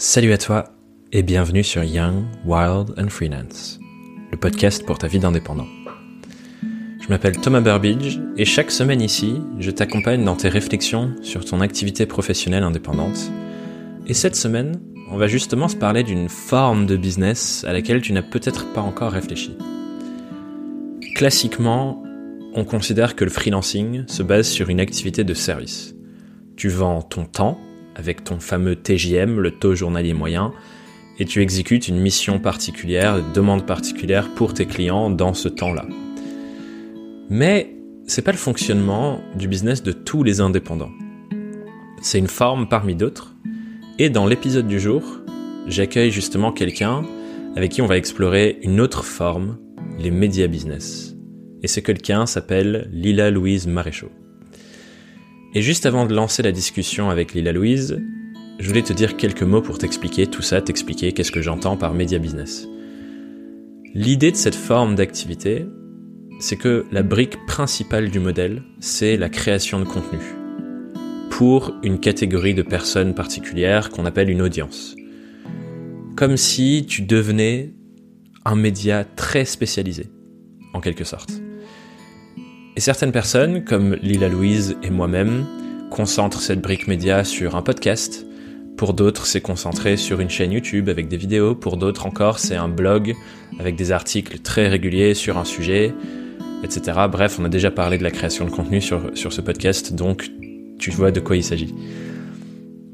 [0.00, 0.72] Salut à toi
[1.10, 3.80] et bienvenue sur Young, Wild and Freelance,
[4.30, 5.66] le podcast pour ta vie d'indépendant.
[7.02, 11.60] Je m'appelle Thomas Burbidge et chaque semaine ici, je t'accompagne dans tes réflexions sur ton
[11.60, 13.32] activité professionnelle indépendante.
[14.06, 14.80] Et cette semaine,
[15.10, 18.82] on va justement se parler d'une forme de business à laquelle tu n'as peut-être pas
[18.82, 19.58] encore réfléchi.
[21.16, 22.04] Classiquement,
[22.54, 25.96] on considère que le freelancing se base sur une activité de service.
[26.54, 27.58] Tu vends ton temps
[27.98, 30.52] avec ton fameux TJM, le taux journalier moyen,
[31.18, 35.84] et tu exécutes une mission particulière, une demande particulière pour tes clients dans ce temps-là.
[37.28, 37.74] Mais
[38.06, 40.92] c'est pas le fonctionnement du business de tous les indépendants.
[42.00, 43.34] C'est une forme parmi d'autres.
[43.98, 45.02] Et dans l'épisode du jour,
[45.66, 47.04] j'accueille justement quelqu'un
[47.56, 49.58] avec qui on va explorer une autre forme,
[49.98, 51.16] les médias business.
[51.62, 54.12] Et ce quelqu'un s'appelle Lila Louise Maréchaux.
[55.58, 58.00] Et juste avant de lancer la discussion avec Lila Louise,
[58.60, 61.94] je voulais te dire quelques mots pour t'expliquer tout ça, t'expliquer qu'est-ce que j'entends par
[61.94, 62.68] média business.
[63.92, 65.66] L'idée de cette forme d'activité,
[66.38, 70.20] c'est que la brique principale du modèle, c'est la création de contenu
[71.28, 74.94] pour une catégorie de personnes particulières qu'on appelle une audience.
[76.14, 77.74] Comme si tu devenais
[78.44, 80.06] un média très spécialisé,
[80.72, 81.32] en quelque sorte.
[82.78, 85.44] Et certaines personnes, comme Lila Louise et moi-même,
[85.90, 88.24] concentrent cette brique média sur un podcast.
[88.76, 91.56] Pour d'autres, c'est concentré sur une chaîne YouTube avec des vidéos.
[91.56, 93.16] Pour d'autres encore, c'est un blog
[93.58, 95.92] avec des articles très réguliers sur un sujet,
[96.62, 97.00] etc.
[97.10, 100.30] Bref, on a déjà parlé de la création de contenu sur, sur ce podcast, donc
[100.78, 101.74] tu vois de quoi il s'agit.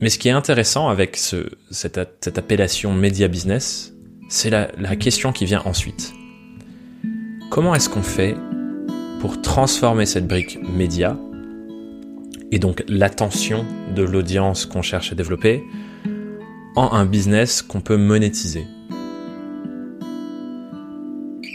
[0.00, 3.92] Mais ce qui est intéressant avec ce, cette, cette appellation média business,
[4.30, 6.14] c'est la, la question qui vient ensuite.
[7.50, 8.34] Comment est-ce qu'on fait
[9.24, 11.16] pour transformer cette brique média
[12.52, 13.64] et donc l'attention
[13.96, 15.64] de l'audience qu'on cherche à développer
[16.76, 18.66] en un business qu'on peut monétiser.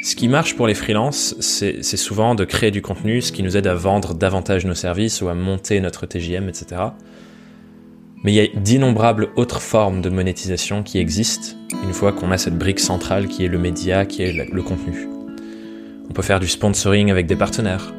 [0.03, 3.55] Ce qui marche pour les freelances, c'est souvent de créer du contenu, ce qui nous
[3.55, 6.81] aide à vendre davantage nos services ou à monter notre TJM, etc.
[8.23, 12.39] Mais il y a d'innombrables autres formes de monétisation qui existent une fois qu'on a
[12.39, 15.18] cette brique centrale qui est le média, qui est le contenu.
[16.09, 17.93] On peut faire du sponsoring avec des partenaires.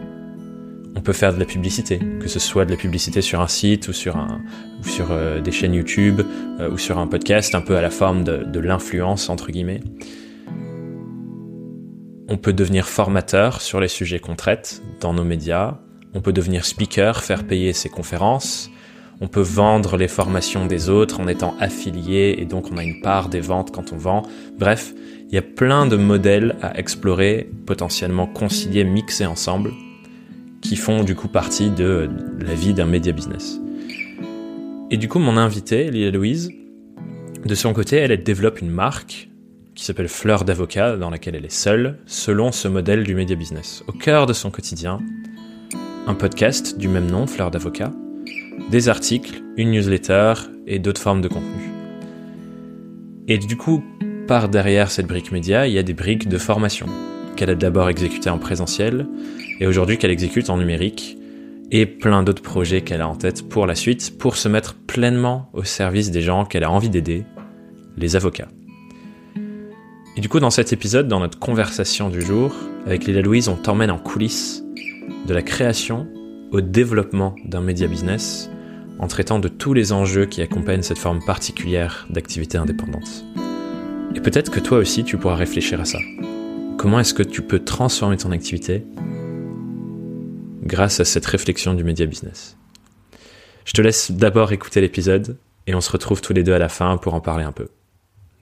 [0.97, 3.89] On peut faire de la publicité, que ce soit de la publicité sur un site
[3.89, 4.17] ou sur,
[5.11, 6.21] euh, des chaînes YouTube
[6.59, 9.81] euh, ou sur un podcast, un peu à la forme de, de l'influence, entre guillemets.
[12.29, 15.79] On peut devenir formateur sur les sujets qu'on traite dans nos médias.
[16.13, 18.71] On peut devenir speaker, faire payer ses conférences.
[19.21, 23.01] On peut vendre les formations des autres en étant affilié et donc on a une
[23.03, 24.23] part des ventes quand on vend.
[24.59, 24.95] Bref,
[25.31, 29.71] il y a plein de modèles à explorer, potentiellement concilier, mixer ensemble,
[30.61, 32.11] qui font du coup partie de
[32.41, 33.61] la vie d'un média business.
[34.91, 36.51] Et du coup, mon invitée, Lila Louise,
[37.45, 39.29] de son côté, elle, elle développe une marque
[39.77, 43.85] qui s'appelle Fleur d'avocat, dans laquelle elle est seule, selon ce modèle du média business.
[43.87, 44.99] Au cœur de son quotidien,
[46.09, 47.93] un podcast du même nom, Fleur d'avocat,
[48.69, 50.35] des articles, une newsletter
[50.67, 51.71] et d'autres formes de contenu.
[53.29, 53.85] Et du coup,
[54.39, 56.87] derrière cette brique média, il y a des briques de formation
[57.35, 59.09] qu'elle a d'abord exécutées en présentiel
[59.59, 61.19] et aujourd'hui qu'elle exécute en numérique
[61.73, 65.51] et plein d'autres projets qu'elle a en tête pour la suite pour se mettre pleinement
[65.53, 67.25] au service des gens qu'elle a envie d'aider,
[67.97, 68.49] les avocats.
[70.17, 72.55] Et du coup, dans cet épisode, dans notre conversation du jour,
[72.87, 74.63] avec Lila Louise, on t'emmène en coulisses
[75.27, 76.07] de la création
[76.53, 78.49] au développement d'un média business
[79.01, 83.25] en traitant de tous les enjeux qui accompagnent cette forme particulière d'activité indépendante.
[84.15, 85.99] Et peut-être que toi aussi, tu pourras réfléchir à ça.
[86.77, 88.85] Comment est-ce que tu peux transformer ton activité
[90.63, 92.57] grâce à cette réflexion du média business?
[93.65, 95.39] Je te laisse d'abord écouter l'épisode
[95.69, 97.69] et on se retrouve tous les deux à la fin pour en parler un peu.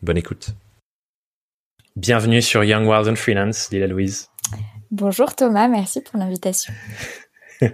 [0.02, 0.50] Bonne écoute.
[1.96, 4.30] Bienvenue sur Young Wild and Freelance, Lila Louise.
[4.90, 6.72] Bonjour Thomas, merci pour l'invitation.
[7.60, 7.68] Je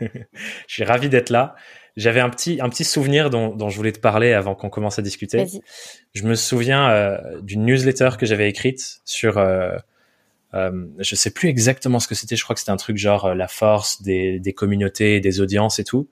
[0.66, 1.54] suis ravi d'être là.
[1.96, 4.98] J'avais un petit un petit souvenir dont, dont je voulais te parler avant qu'on commence
[4.98, 5.46] à discuter.
[6.14, 9.76] Je me souviens euh, d'une newsletter que j'avais écrite sur euh,
[10.54, 12.36] euh, je sais plus exactement ce que c'était.
[12.36, 15.78] Je crois que c'était un truc genre euh, la force des, des communautés, des audiences
[15.78, 16.08] et tout.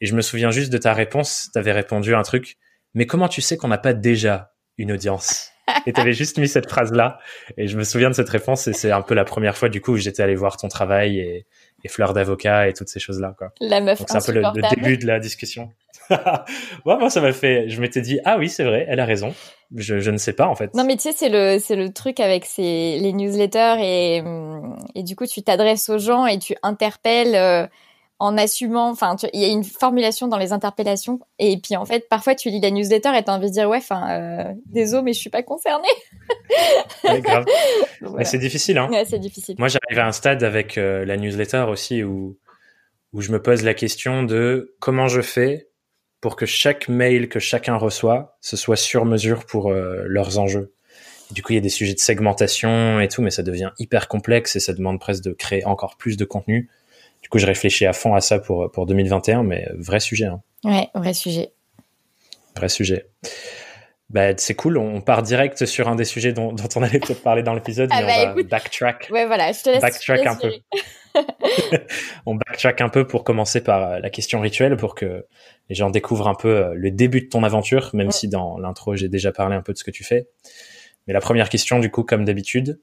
[0.00, 1.50] Et je me souviens juste de ta réponse.
[1.52, 2.56] Tu avais répondu à un truc.
[2.94, 5.52] Mais comment tu sais qu'on n'a pas déjà une audience?
[5.86, 7.18] Et tu avais juste mis cette phrase là.
[7.56, 8.66] Et je me souviens de cette réponse.
[8.66, 11.20] Et c'est un peu la première fois du coup où j'étais allé voir ton travail
[11.20, 11.46] et
[11.86, 13.34] et fleurs d'avocat et toutes ces choses-là.
[13.38, 13.52] Quoi.
[13.60, 15.70] La meuf Donc c'est un peu le, le, début de la discussion.
[16.10, 16.18] ouais,
[16.84, 17.68] moi, ça m'a fait.
[17.68, 19.34] Je m'étais dit, ah oui, c'est vrai, elle a raison.
[19.74, 20.74] Je, je, ne sais pas en fait.
[20.74, 24.22] Non, mais tu sais, c'est le c'est le truc avec ces les newsletters et
[24.94, 27.34] et du coup, tu t'adresses aux gens et tu interpelles.
[27.34, 27.66] Euh,
[28.18, 32.08] en assumant, enfin, il y a une formulation dans les interpellations, et puis en fait,
[32.08, 35.12] parfois tu lis la newsletter et t'as envie de dire ouais, enfin, euh, désolé, mais
[35.12, 35.86] je suis pas concernée.
[37.04, 37.44] Ouais, grave.
[38.16, 38.88] Mais c'est difficile, hein.
[38.90, 39.56] Ouais, c'est difficile.
[39.58, 42.38] Moi, j'arrive à un stade avec euh, la newsletter aussi où
[43.12, 45.68] où je me pose la question de comment je fais
[46.20, 50.74] pour que chaque mail que chacun reçoit, ce soit sur mesure pour euh, leurs enjeux.
[51.30, 54.08] Du coup, il y a des sujets de segmentation et tout, mais ça devient hyper
[54.08, 56.68] complexe et ça demande presque de créer encore plus de contenu.
[57.22, 60.26] Du coup, je réfléchis à fond à ça pour, pour 2021, mais vrai sujet.
[60.26, 60.42] Hein.
[60.62, 61.52] Ouais, vrai sujet.
[62.54, 63.06] Vrai sujet.
[64.08, 67.22] Bah, c'est cool, on part direct sur un des sujets dont, dont on allait peut-être
[67.22, 69.08] parler dans l'épisode, ah mais bah, on va backtrack.
[69.10, 69.80] Ouais, voilà, je te laisse.
[69.80, 70.52] Backtrack un peu.
[72.26, 75.26] on backtrack un peu pour commencer par euh, la question rituelle pour que
[75.68, 78.94] les gens découvrent un peu euh, le début de ton aventure, même si dans l'intro
[78.94, 80.28] j'ai déjà parlé un peu de ce que tu fais.
[81.08, 82.80] Mais la première question, du coup, comme d'habitude,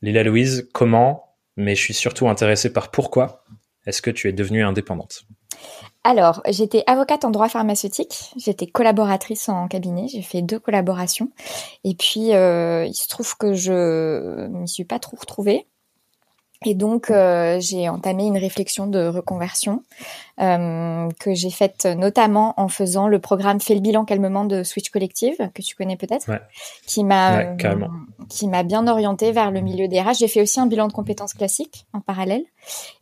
[0.00, 3.44] Lila Louise, comment, mais je suis surtout intéressé par pourquoi
[3.86, 5.24] est-ce que tu es devenue indépendante?
[6.04, 11.30] Alors, j'étais avocate en droit pharmaceutique, j'étais collaboratrice en cabinet, j'ai fait deux collaborations,
[11.84, 15.68] et puis euh, il se trouve que je m'y suis pas trop retrouvée.
[16.64, 19.82] Et donc, euh, j'ai entamé une réflexion de reconversion
[20.40, 24.90] euh, que j'ai faite notamment en faisant le programme Fait le bilan calmement de Switch
[24.90, 26.30] Collective, que tu connais peut-être,
[26.86, 27.54] qui m'a
[28.28, 30.18] qui m'a bien orienté vers le milieu des RH.
[30.20, 32.44] J'ai fait aussi un bilan de compétences classiques en parallèle,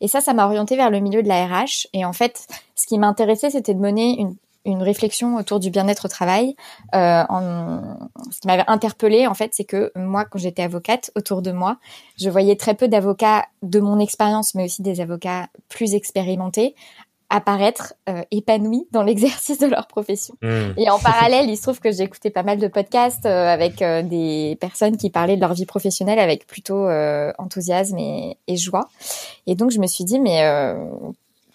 [0.00, 1.86] et ça, ça m'a orienté vers le milieu de la RH.
[1.92, 4.34] Et en fait, ce qui m'intéressait, c'était de mener une,
[4.64, 6.54] une réflexion autour du bien-être au travail.
[6.94, 8.08] Euh, en...
[8.30, 11.78] Ce qui m'avait interpellée, en fait, c'est que moi, quand j'étais avocate, autour de moi,
[12.18, 16.74] je voyais très peu d'avocats de mon expérience, mais aussi des avocats plus expérimentés,
[17.30, 20.34] apparaître euh, épanouis dans l'exercice de leur profession.
[20.42, 20.72] Hmm.
[20.76, 24.02] Et en parallèle, il se trouve que écouté pas mal de podcasts euh, avec euh,
[24.02, 28.88] des personnes qui parlaient de leur vie professionnelle avec plutôt euh, enthousiasme et, et, joie.
[29.46, 30.42] Et donc, je me suis dit, mais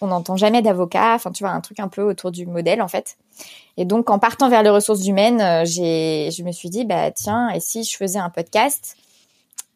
[0.00, 2.88] on n'entend jamais d'avocat, enfin tu vois un truc un peu autour du modèle en
[2.88, 3.16] fait.
[3.76, 7.50] Et donc en partant vers les ressources humaines, euh, je me suis dit bah tiens
[7.50, 8.96] et si je faisais un podcast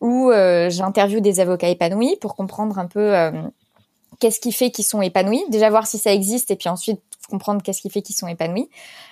[0.01, 3.31] où euh, j'interviewe des avocats épanouis pour comprendre un peu euh,
[4.19, 7.63] qu'est-ce qui fait qu'ils sont épanouis, déjà voir si ça existe et puis ensuite comprendre
[7.63, 8.69] qu'est-ce qui fait qu'ils sont épanouis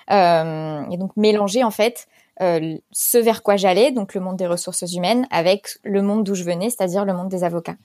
[0.09, 2.07] et donc mélanger en fait
[2.41, 6.35] euh, ce vers quoi j'allais, donc le monde des ressources humaines, avec le monde d'où
[6.35, 7.75] je venais, c'est-à-dire le monde des avocats.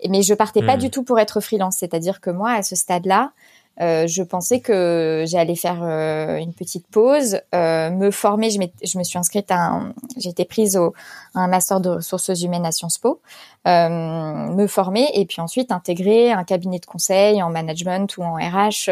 [0.00, 0.80] Et, mais je partais pas hmm.
[0.80, 3.32] du tout pour être freelance, c'est-à-dire que moi, à ce stade-là,
[3.80, 8.50] euh, je pensais que j'allais faire euh, une petite pause, euh, me former.
[8.50, 9.94] Je, je, me suis inscrite à un,
[10.24, 10.94] été prise au,
[11.34, 13.20] à un master de ressources humaines à Sciences Po,
[13.66, 18.34] euh, me former et puis ensuite intégrer un cabinet de conseil en management ou en
[18.34, 18.88] RH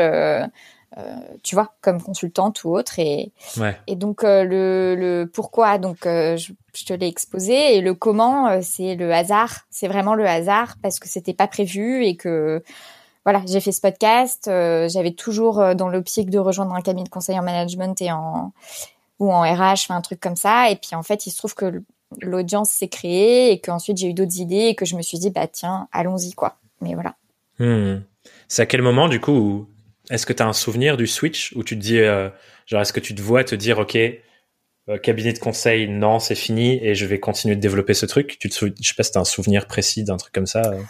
[0.98, 2.98] euh, tu vois, comme consultante ou autre.
[2.98, 3.32] Et,
[3.86, 8.60] et donc euh, le, le, pourquoi, donc euh, je, te l'ai exposé et le comment,
[8.62, 9.60] c'est le hasard.
[9.70, 12.62] C'est vraiment le hasard parce que c'était pas prévu et que
[13.24, 14.44] voilà, j'ai fait ce podcast.
[14.46, 18.52] J'avais toujours dans l'optique de rejoindre un cabinet de conseil en management et en
[19.18, 20.70] ou en RH, un truc comme ça.
[20.70, 21.82] Et puis en fait, il se trouve que
[22.20, 25.30] l'audience s'est créée et qu'ensuite j'ai eu d'autres idées et que je me suis dit
[25.30, 26.56] bah tiens, allons-y quoi.
[26.80, 27.14] Mais voilà.
[27.58, 28.00] Hmm.
[28.48, 29.66] C'est à quel moment du coup où
[30.10, 32.28] est-ce que tu as un souvenir du switch où tu te dis, euh,
[32.66, 36.34] genre, est-ce que tu te vois te dire, OK, euh, cabinet de conseil, non, c'est
[36.34, 38.38] fini et je vais continuer de développer ce truc?
[38.38, 40.62] Tu te Je sais pas si tu as un souvenir précis d'un truc comme ça.
[40.66, 40.80] Euh.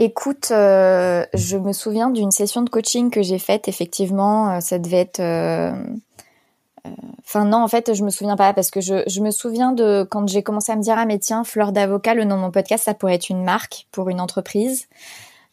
[0.00, 5.20] Écoute, je me souviens d'une session de coaching que j'ai faite, effectivement, ça devait être...
[7.20, 10.06] Enfin non, en fait, je me souviens pas parce que je, je me souviens de
[10.08, 12.50] quand j'ai commencé à me dire ah mais tiens, fleur d'avocat, le nom de mon
[12.52, 14.86] podcast, ça pourrait être une marque pour une entreprise.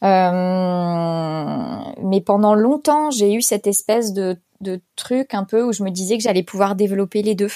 [0.05, 5.83] Euh, mais pendant longtemps, j'ai eu cette espèce de, de truc un peu où je
[5.83, 7.51] me disais que j'allais pouvoir développer les deux.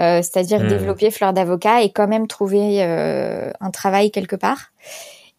[0.00, 0.68] Euh, c'est-à-dire hmm.
[0.68, 4.72] développer fleur d'avocat et quand même trouver euh, un travail quelque part.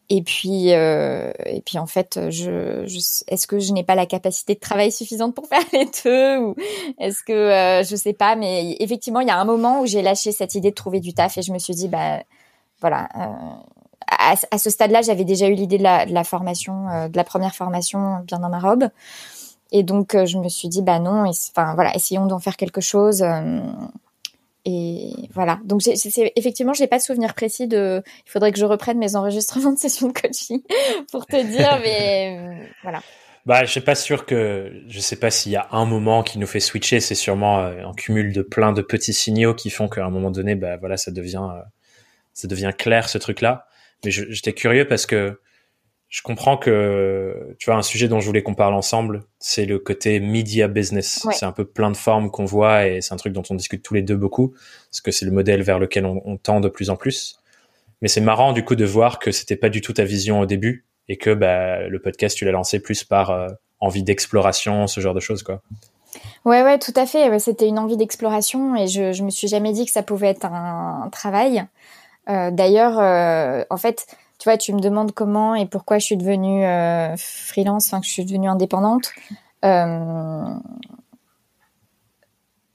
[0.08, 2.98] Et puis, euh, et puis en fait, je, je
[3.28, 6.56] est-ce que je n'ai pas la capacité de travail suffisante pour faire les deux ou
[7.00, 8.36] est-ce que je sais pas.
[8.36, 11.14] Mais effectivement, il y a un moment où j'ai lâché cette idée de trouver du
[11.14, 12.22] taf et je me suis dit, bah
[12.82, 13.10] voilà,
[14.52, 17.24] à, ce stade-là, j'avais déjà eu l'idée de la, de la formation, euh, de la
[17.24, 18.90] première formation bien dans ma robe.
[19.72, 22.82] Et donc, euh, je me suis dit, bah non, enfin voilà, essayons d'en faire quelque
[22.82, 23.24] chose.
[23.24, 23.60] Euh,
[24.66, 25.60] et voilà.
[25.64, 28.02] Donc, c'est, effectivement, j'ai pas de souvenir précis de.
[28.26, 30.62] Il faudrait que je reprenne mes enregistrements de sessions de coaching
[31.12, 33.02] pour te dire, mais voilà.
[33.46, 36.40] Bah, je suis pas sûr que, je sais pas s'il y a un moment qui
[36.40, 37.00] nous fait switcher.
[37.00, 40.56] C'est sûrement un cumul de plein de petits signaux qui font qu'à un moment donné,
[40.56, 41.48] bah voilà, ça devient,
[42.34, 43.68] ça devient clair ce truc-là.
[44.06, 45.40] Mais j'étais curieux parce que
[46.08, 49.80] je comprends que, tu vois, un sujet dont je voulais qu'on parle ensemble, c'est le
[49.80, 51.28] côté media business.
[51.34, 53.84] C'est un peu plein de formes qu'on voit et c'est un truc dont on discute
[53.84, 54.54] tous les deux beaucoup,
[54.90, 57.38] parce que c'est le modèle vers lequel on, tend de plus en plus.
[58.02, 60.46] Mais c'est marrant du coup de voir que c'était pas du tout ta vision au
[60.46, 63.48] début et que bah, le podcast tu l'as lancé plus par euh,
[63.80, 65.62] envie d'exploration, ce genre de choses, quoi.
[66.46, 67.38] Ouais, ouais, tout à fait.
[67.40, 70.46] C'était une envie d'exploration et je, je me suis jamais dit que ça pouvait être
[70.46, 71.66] un, travail.
[72.30, 74.08] Euh, D'ailleurs, euh, en fait,
[74.40, 78.08] tu vois, tu me demandes comment et pourquoi je suis devenue euh, freelance, enfin que
[78.08, 79.12] je suis devenue indépendante.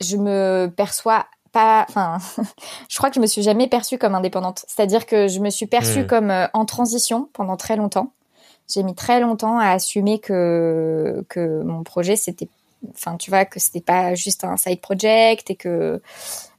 [0.02, 2.18] Je me perçois pas, enfin,
[2.88, 4.64] je crois que je me suis jamais perçue comme indépendante.
[4.66, 6.06] C'est-à-dire que je me suis perçue hmm.
[6.06, 8.12] comme euh, en transition pendant très longtemps.
[8.72, 12.48] J'ai mis très longtemps à assumer que que mon projet c'était,
[12.94, 16.00] enfin, tu vois, que c'était pas juste un side project et que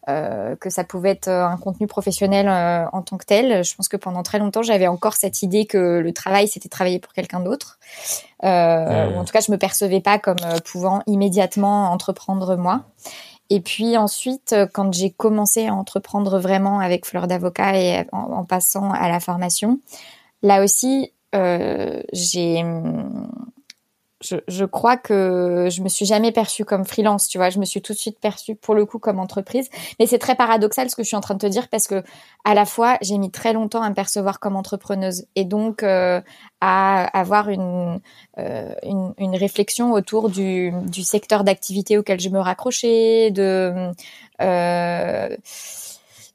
[0.09, 3.63] euh, que ça pouvait être un contenu professionnel euh, en tant que tel.
[3.63, 6.99] Je pense que pendant très longtemps, j'avais encore cette idée que le travail, c'était travailler
[6.99, 7.77] pour quelqu'un d'autre.
[8.43, 12.81] Euh, Ou en tout cas, je me percevais pas comme euh, pouvant immédiatement entreprendre moi.
[13.51, 18.91] Et puis ensuite, quand j'ai commencé à entreprendre vraiment avec Fleur d'avocat et en, passant
[18.91, 19.79] à la formation,
[20.41, 22.63] là aussi, euh, j'ai
[24.21, 27.49] je, je, crois que je me suis jamais perçue comme freelance, tu vois.
[27.49, 29.69] Je me suis tout de suite perçue pour le coup comme entreprise.
[29.99, 32.03] Mais c'est très paradoxal ce que je suis en train de te dire parce que
[32.45, 36.21] à la fois j'ai mis très longtemps à me percevoir comme entrepreneuse et donc euh,
[36.61, 37.99] à avoir une,
[38.37, 43.91] euh, une, une réflexion autour du, du secteur d'activité auquel je me raccrochais, de
[44.41, 45.35] euh,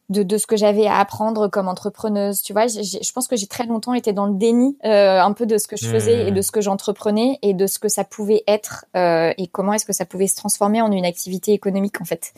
[0.08, 2.42] de, de ce que j'avais à apprendre comme entrepreneuse.
[2.42, 5.46] Tu vois, je pense que j'ai très longtemps été dans le déni euh, un peu
[5.46, 8.04] de ce que je faisais et de ce que j'entreprenais et de ce que ça
[8.04, 12.00] pouvait être euh, et comment est-ce que ça pouvait se transformer en une activité économique
[12.00, 12.32] en fait.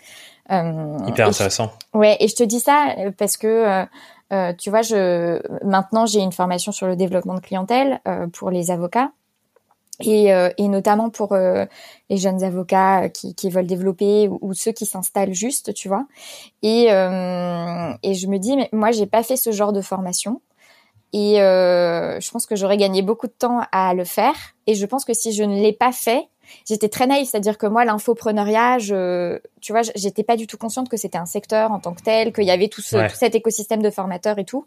[0.51, 1.71] Euh, Hyper intéressant.
[1.93, 3.85] ouais, et je te dis ça euh, parce que
[4.33, 8.01] euh, tu vois, je maintenant j'ai une formation sur le développement de clientèle
[8.33, 9.11] pour les avocats
[10.01, 11.67] et, euh, et, notamment pour euh,
[12.09, 16.07] les jeunes avocats qui, qui veulent développer ou, ceux qui s'installent juste, tu vois.
[16.63, 20.41] Et, euh, et je me dis, mais moi, j'ai pas fait ce genre de formation.
[21.13, 24.35] Et je pense que j'aurais gagné beaucoup de temps à le faire.
[24.67, 26.29] Et je pense que si je ne l'ai pas fait,
[26.67, 30.89] j'étais très naïve, c'est-à-dire que moi, l'infopreneuriat, je, tu vois, j'étais pas du tout consciente
[30.89, 33.35] que c'était un secteur en tant que tel, qu'il y avait tout, ce, tout cet
[33.35, 34.67] écosystème de formateurs et tout.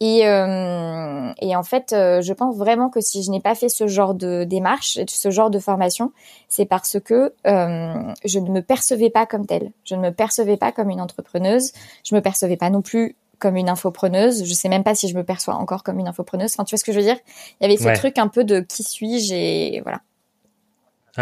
[0.00, 3.68] Et, euh, et en fait, euh, je pense vraiment que si je n'ai pas fait
[3.68, 6.12] ce genre de démarche, ce genre de formation,
[6.48, 9.72] c'est parce que euh, je ne me percevais pas comme telle.
[9.84, 11.72] Je ne me percevais pas comme une entrepreneuse.
[12.04, 14.44] Je me percevais pas non plus comme une infopreneuse.
[14.44, 16.52] Je sais même pas si je me perçois encore comme une infopreneuse.
[16.54, 17.18] Enfin, tu vois ce que je veux dire?
[17.60, 20.00] Il y avait ce truc un peu de qui suis-je et voilà.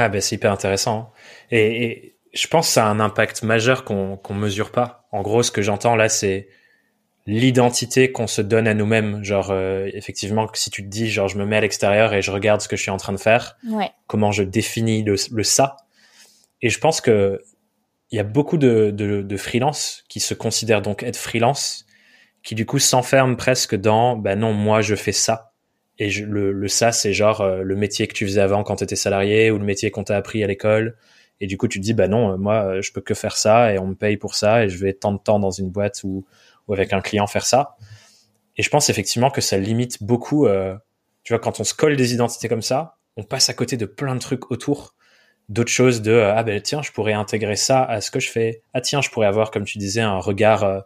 [0.01, 1.13] Ah ben c'est hyper intéressant.
[1.51, 5.09] Et, je pense que ça a un impact majeur qu'on qu'on mesure pas.
[5.11, 6.49] En gros, ce que j'entends là, c'est
[7.27, 9.25] l'identité qu'on se donne à nous-mêmes.
[9.25, 12.31] Genre, euh, effectivement, si tu te dis, genre, je me mets à l'extérieur et je
[12.31, 13.57] regarde ce que je suis en train de faire,
[14.07, 15.77] comment je définis le, le, ça.
[16.63, 17.43] Et je pense que
[18.11, 21.87] il y a beaucoup de, de, de freelance qui se considèrent donc être freelance,
[22.45, 25.48] qui du coup s'enferment presque dans, bah non, moi je fais ça
[25.99, 28.85] et le, le ça, c'est genre euh, le métier que tu faisais avant quand tu
[28.85, 30.97] étais salarié ou le métier qu'on t'a appris à l'école.
[31.41, 33.37] Et du coup, tu te dis, bah non, euh, moi, euh, je peux que faire
[33.37, 35.71] ça et on me paye pour ça et je vais tant de temps dans une
[35.71, 36.27] boîte ou,
[36.67, 37.77] ou avec un client faire ça.
[38.57, 40.47] Et je pense effectivement que ça limite beaucoup.
[40.47, 40.77] Euh,
[41.23, 43.87] tu vois, quand on se colle des identités comme ça, on passe à côté de
[43.87, 44.95] plein de trucs autour,
[45.49, 48.63] d'autres choses de ah ben tiens, je pourrais intégrer ça à ce que je fais.
[48.75, 50.85] Ah tiens, je pourrais avoir, comme tu disais, un regard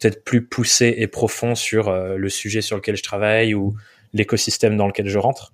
[0.00, 3.74] peut-être plus poussé et profond sur le sujet sur lequel je travaille ou
[4.12, 5.52] l'écosystème dans lequel je rentre.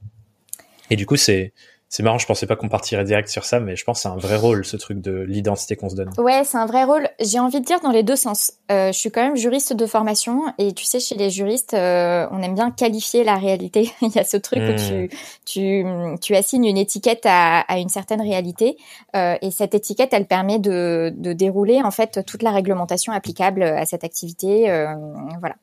[0.91, 1.53] Et du coup, c'est
[1.91, 4.09] c'est marrant, je pensais pas qu'on partirait direct sur ça, mais je pense que c'est
[4.09, 6.11] un vrai rôle, ce truc de l'identité qu'on se donne.
[6.19, 7.09] Ouais, c'est un vrai rôle.
[7.19, 8.53] J'ai envie de dire dans les deux sens.
[8.71, 12.27] Euh, je suis quand même juriste de formation, et tu sais, chez les juristes, euh,
[12.31, 13.91] on aime bien qualifier la réalité.
[14.03, 15.09] Il y a ce truc où tu, hmm.
[15.47, 15.87] tu,
[16.21, 18.77] tu assignes une étiquette à, à une certaine réalité,
[19.17, 23.63] euh, et cette étiquette, elle permet de, de dérouler en fait toute la réglementation applicable
[23.63, 24.71] à cette activité.
[24.71, 24.95] Euh,
[25.41, 25.55] voilà.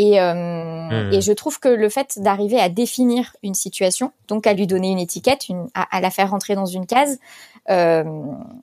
[0.00, 1.12] Et, euh, hmm.
[1.12, 4.92] et je trouve que le fait d'arriver à définir une situation, donc à lui donner
[4.92, 7.18] une étiquette, une, à, la faire rentrer dans une case,
[7.68, 8.04] euh,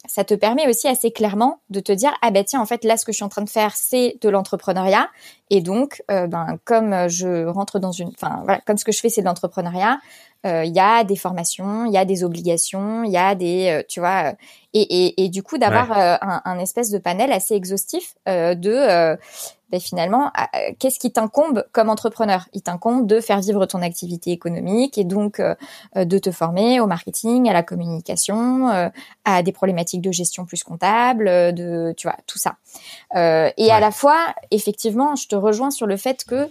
[0.08, 2.96] ça te permet aussi assez clairement de te dire ah ben tiens en fait là
[2.96, 5.10] ce que je suis en train de faire c'est de l'entrepreneuriat
[5.52, 9.00] et donc euh, ben comme je rentre dans une enfin voilà comme ce que je
[9.00, 10.00] fais c'est de l'entrepreneuriat
[10.46, 13.84] il y a des formations il y a des obligations il y a des euh,
[13.88, 14.34] tu vois
[14.74, 19.18] et, et, et du coup d'avoir un, un, espèce de panel assez exhaustif de
[19.72, 20.32] ben finalement,
[20.78, 22.48] qu'est-ce qui t'incombe comme entrepreneur?
[22.54, 25.56] Il t'incombe de faire vivre ton activité économique et donc euh,
[25.96, 28.90] de te former au marketing, à la communication, euh,
[29.24, 32.58] à des problématiques de gestion plus comptable, de tu vois tout ça.
[33.16, 36.48] Euh, et à la fois, effectivement, je te rejoins sur le fait que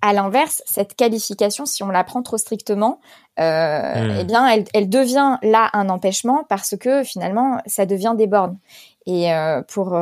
[0.00, 3.00] à l'inverse, cette qualification, si on la prend trop strictement,
[3.40, 4.16] euh, hmm.
[4.20, 8.58] eh bien, elle, elle, devient là un empêchement parce que finalement, ça devient des bornes.
[9.06, 9.96] Et euh, pour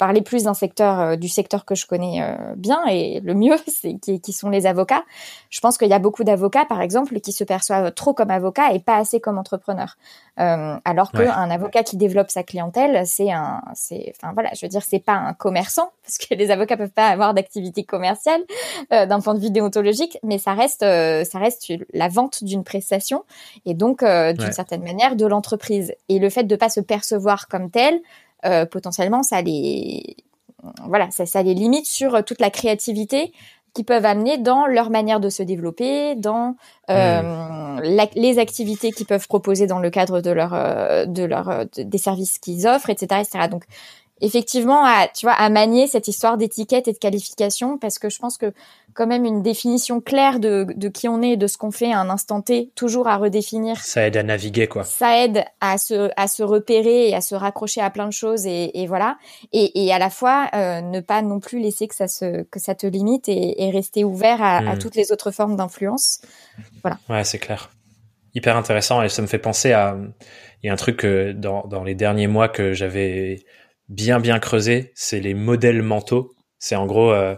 [0.00, 2.26] parler plus d'un secteur, du secteur que je connais
[2.56, 5.04] bien et le mieux, c'est qui, qui, sont les avocats.
[5.50, 8.72] Je pense qu'il y a beaucoup d'avocats, par exemple, qui se perçoivent trop comme avocats
[8.72, 9.98] et pas assez comme entrepreneurs.
[10.36, 14.82] alors qu'un avocat qui développe sa clientèle, c'est un, c'est, enfin voilà, je veux dire,
[14.82, 18.40] c'est pas un commerçant parce que les avocats peuvent pas avoir d'activité commerciale
[18.90, 23.24] d'un point de vue déontologique, mais ça reste, ça reste la vente d'une prestation
[23.66, 25.92] et donc d'une certaine manière de l'entreprise.
[26.08, 28.00] Et le fait de pas se percevoir comme tel,
[28.44, 30.16] euh, potentiellement, ça les,
[30.86, 33.32] voilà, ça, ça les limite sur toute la créativité
[33.72, 36.56] qu'ils peuvent amener dans leur manière de se développer, dans
[36.90, 38.00] euh, mmh.
[38.16, 42.38] les activités qu'ils peuvent proposer dans le cadre de leur, euh, de leur, des services
[42.38, 43.48] qu'ils offrent, etc., etc.
[43.48, 43.64] Donc,
[44.20, 48.18] effectivement à tu vois à manier cette histoire d'étiquette et de qualification parce que je
[48.18, 48.52] pense que
[48.92, 51.92] quand même une définition claire de, de qui on est et de ce qu'on fait
[51.92, 53.78] à un instant T toujours à redéfinir.
[53.78, 54.84] Ça aide à naviguer quoi.
[54.84, 58.46] Ça aide à se à se repérer et à se raccrocher à plein de choses
[58.46, 59.16] et, et voilà.
[59.52, 62.58] Et, et à la fois euh, ne pas non plus laisser que ça se que
[62.58, 64.78] ça te limite et, et rester ouvert à, à, hmm.
[64.78, 66.20] toutes les autres formes d'influence.
[66.82, 66.98] Voilà.
[67.08, 67.70] Ouais c'est clair.
[68.34, 69.96] Hyper intéressant et ça me fait penser à
[70.62, 73.44] il y a un truc que dans dans les derniers mois que j'avais
[73.90, 76.34] bien bien creusé, c'est les modèles mentaux.
[76.58, 77.36] C'est en gros euh,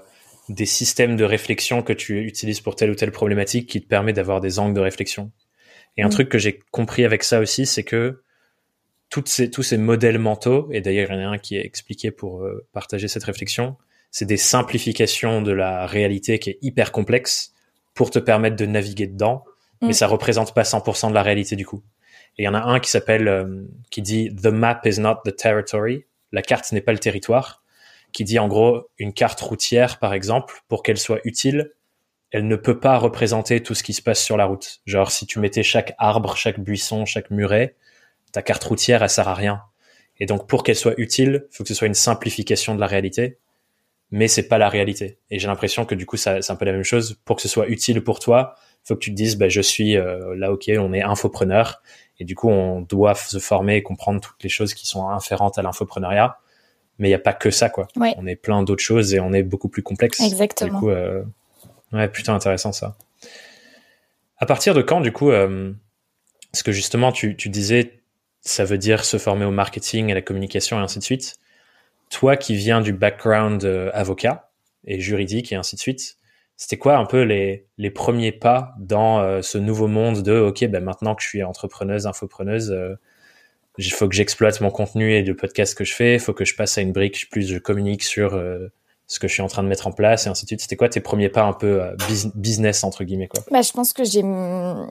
[0.48, 4.12] des systèmes de réflexion que tu utilises pour telle ou telle problématique qui te permet
[4.12, 5.32] d'avoir des angles de réflexion.
[5.96, 6.12] Et un mm.
[6.12, 8.22] truc que j'ai compris avec ça aussi, c'est que
[9.08, 11.64] toutes ces, tous ces modèles mentaux, et d'ailleurs il y en a un qui est
[11.64, 13.76] expliqué pour euh, partager cette réflexion,
[14.10, 17.52] c'est des simplifications de la réalité qui est hyper complexe
[17.94, 19.44] pour te permettre de naviguer dedans,
[19.80, 19.94] mais mm.
[19.94, 21.82] ça représente pas 100% de la réalité du coup.
[22.36, 25.16] Et il y en a un qui s'appelle, euh, qui dit The map is not
[25.24, 27.62] the territory, la carte n'est pas le territoire,
[28.12, 31.70] qui dit en gros une carte routière, par exemple, pour qu'elle soit utile,
[32.30, 34.80] elle ne peut pas représenter tout ce qui se passe sur la route.
[34.86, 37.76] Genre, si tu mettais chaque arbre, chaque buisson, chaque muret,
[38.32, 39.62] ta carte routière, elle sert à rien.
[40.18, 42.86] Et donc, pour qu'elle soit utile, il faut que ce soit une simplification de la
[42.86, 43.38] réalité,
[44.10, 45.18] mais c'est pas la réalité.
[45.30, 47.18] Et j'ai l'impression que du coup, c'est un peu la même chose.
[47.24, 49.96] Pour que ce soit utile pour toi, faut que tu te dises, bah, je suis
[49.96, 51.82] euh, là, ok, on est infopreneur,
[52.18, 55.58] et du coup, on doit se former et comprendre toutes les choses qui sont inférentes
[55.58, 56.38] à l'infopreneuriat.
[56.98, 57.88] Mais il n'y a pas que ça, quoi.
[57.96, 60.20] On est plein d'autres choses et on est beaucoup plus complexe.
[60.20, 60.72] Exactement.
[60.72, 61.24] Du coup, euh...
[61.92, 62.96] ouais, putain, intéressant ça.
[64.38, 65.72] À partir de quand, du coup, euh...
[66.52, 68.00] parce que justement, tu, tu disais,
[68.42, 71.38] ça veut dire se former au marketing, à la communication et ainsi de suite.
[72.10, 74.50] Toi qui viens du background euh, avocat
[74.84, 76.18] et juridique et ainsi de suite,
[76.62, 80.64] c'était quoi un peu les, les premiers pas dans euh, ce nouveau monde de ok
[80.66, 82.94] ben maintenant que je suis entrepreneuse infopreneuse euh,
[83.78, 86.44] il faut que j'exploite mon contenu et le podcast que je fais il faut que
[86.44, 88.68] je passe à une brique plus je communique sur euh,
[89.08, 90.60] ce que je suis en train de mettre en place et ainsi de suite.
[90.60, 91.82] C'était quoi tes premiers pas un peu
[92.36, 93.42] business entre guillemets quoi?
[93.50, 94.22] Bah je pense que j'ai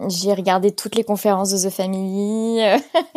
[0.09, 2.59] j'ai regardé toutes les conférences de The Family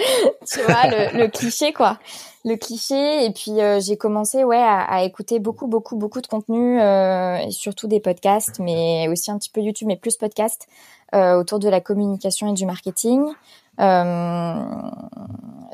[0.46, 1.98] tu vois le, le cliché quoi
[2.44, 6.26] le cliché et puis euh, j'ai commencé ouais à, à, écouter beaucoup beaucoup beaucoup de
[6.26, 10.68] contenu euh, et surtout des podcasts mais aussi un petit peu YouTube mais plus podcasts
[11.14, 13.24] euh, autour de la communication et du marketing
[13.80, 14.62] euh,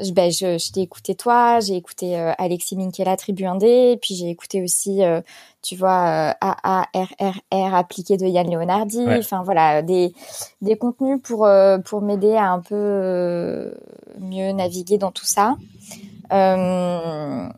[0.02, 4.14] je, ben, je, je t'ai écouté toi, j'ai écouté euh, Alexis Minkela, Tribu 1D, puis
[4.14, 5.20] j'ai écouté aussi, euh,
[5.60, 9.04] tu vois, AARRR appliqué de Yann Leonardi.
[9.06, 10.14] Enfin voilà, des,
[10.62, 11.48] des contenus pour,
[11.84, 13.74] pour m'aider à un peu
[14.18, 15.56] mieux naviguer dans tout ça.
[16.32, 17.48] Euh,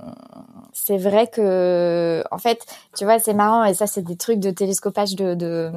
[0.72, 2.64] c'est vrai que, en fait,
[2.96, 5.70] tu vois, c'est marrant et ça, c'est des trucs de télescopage de, de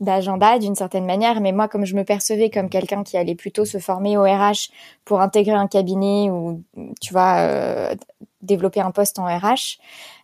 [0.00, 3.64] d'agenda d'une certaine manière, mais moi, comme je me percevais comme quelqu'un qui allait plutôt
[3.64, 4.70] se former au RH
[5.04, 6.62] pour intégrer un cabinet ou,
[7.00, 7.94] tu vois, euh,
[8.42, 9.78] développer un poste en RH,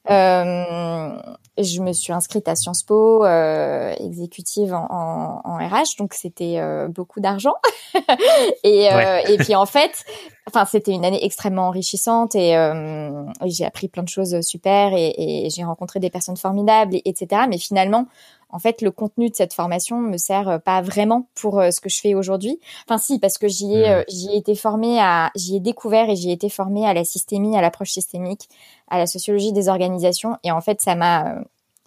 [0.08, 6.58] je me suis inscrite à Sciences Po, euh, exécutive en, en, en, RH, donc c'était
[6.58, 7.54] euh, beaucoup d'argent.
[8.64, 10.04] et, euh, et puis en fait,
[10.46, 15.14] enfin c'était une année extrêmement enrichissante et, euh, j'ai appris plein de choses super et,
[15.16, 17.42] et j'ai rencontré des personnes formidables, et, etc.
[17.48, 18.06] Mais finalement,
[18.52, 21.80] en fait, le contenu de cette formation me sert euh, pas vraiment pour euh, ce
[21.80, 22.58] que je fais aujourd'hui.
[22.86, 26.10] Enfin, si, parce que j'y ai, euh, j'y ai été formée à, j'y ai découvert
[26.10, 28.48] et j'y ai été formée à la systémie, à l'approche systémique,
[28.88, 30.36] à la sociologie des organisations.
[30.44, 31.36] Et en fait, ça m'a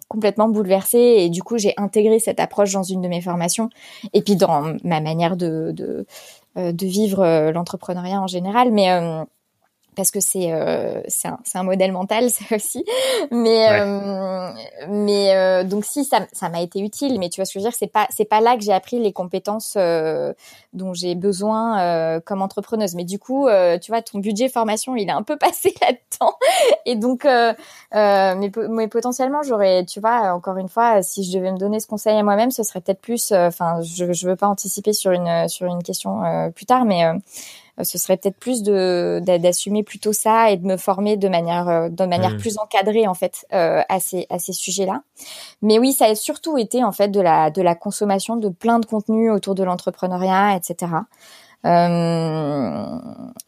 [0.08, 3.70] complètement bouleversée et du coup j'ai intégré cette approche dans une de mes formations
[4.12, 6.06] et puis dans ma manière de de,
[6.56, 8.90] de vivre l'entrepreneuriat en général mais
[9.94, 12.84] parce que c'est euh, c'est un, un, modèle mental ça aussi.
[13.30, 14.50] Mais euh,
[14.88, 17.18] mais euh, donc si ça ça m'a été utile.
[17.18, 18.72] Mais tu vois ce que je veux dire c'est pas c'est pas là que j'ai
[18.72, 20.32] appris les compétences euh,
[20.72, 22.94] dont j'ai besoin euh, comme entrepreneuse.
[22.94, 23.48] Mais du coup
[23.80, 26.34] tu vois ton budget formation il est un peu passé là-dedans.
[26.86, 31.58] Et donc mais, mais potentiellement j'aurais tu vois encore une fois si je devais me
[31.58, 34.92] donner ce conseil à moi-même ce serait peut-être plus enfin je je veux pas anticiper
[34.92, 37.04] sur une sur une question plus tard mais
[37.82, 42.04] ce serait peut-être plus de d'assumer plutôt ça et de me former de manière de
[42.04, 42.38] manière mmh.
[42.38, 45.02] plus encadrée en fait à ces à ces sujets-là.
[45.62, 48.78] Mais oui, ça a surtout été en fait de la de la consommation de plein
[48.78, 50.92] de contenus autour de l'entrepreneuriat, etc.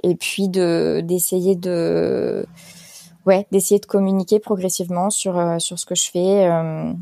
[0.02, 2.46] et puis de d'essayer de
[3.26, 6.92] ouais, d'essayer de communiquer progressivement sur euh, sur ce que je fais euh,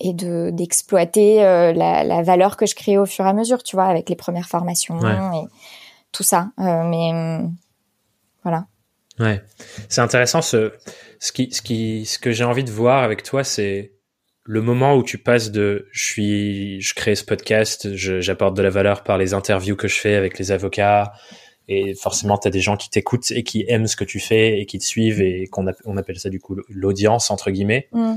[0.00, 3.62] et de d'exploiter euh, la, la, valeur que je crée au fur et à mesure,
[3.62, 5.00] tu vois, avec les premières formations
[6.12, 6.50] tout ça.
[6.58, 7.48] mais
[8.42, 8.66] voilà.
[9.18, 9.42] Ouais,
[9.88, 10.42] c'est intéressant.
[10.42, 10.72] Ce
[11.18, 13.92] ce qui ce qui ce que j'ai envie de voir avec toi, c'est
[14.44, 18.70] le moment où tu passes de je suis je crée ce podcast, j'apporte de la
[18.70, 21.12] valeur par les interviews que je fais avec les avocats,
[21.66, 24.60] et forcément tu as des gens qui t'écoutent et qui aiment ce que tu fais
[24.60, 27.88] et qui te suivent et qu'on on appelle ça du coup l'audience entre guillemets.
[27.92, 28.16] Mm.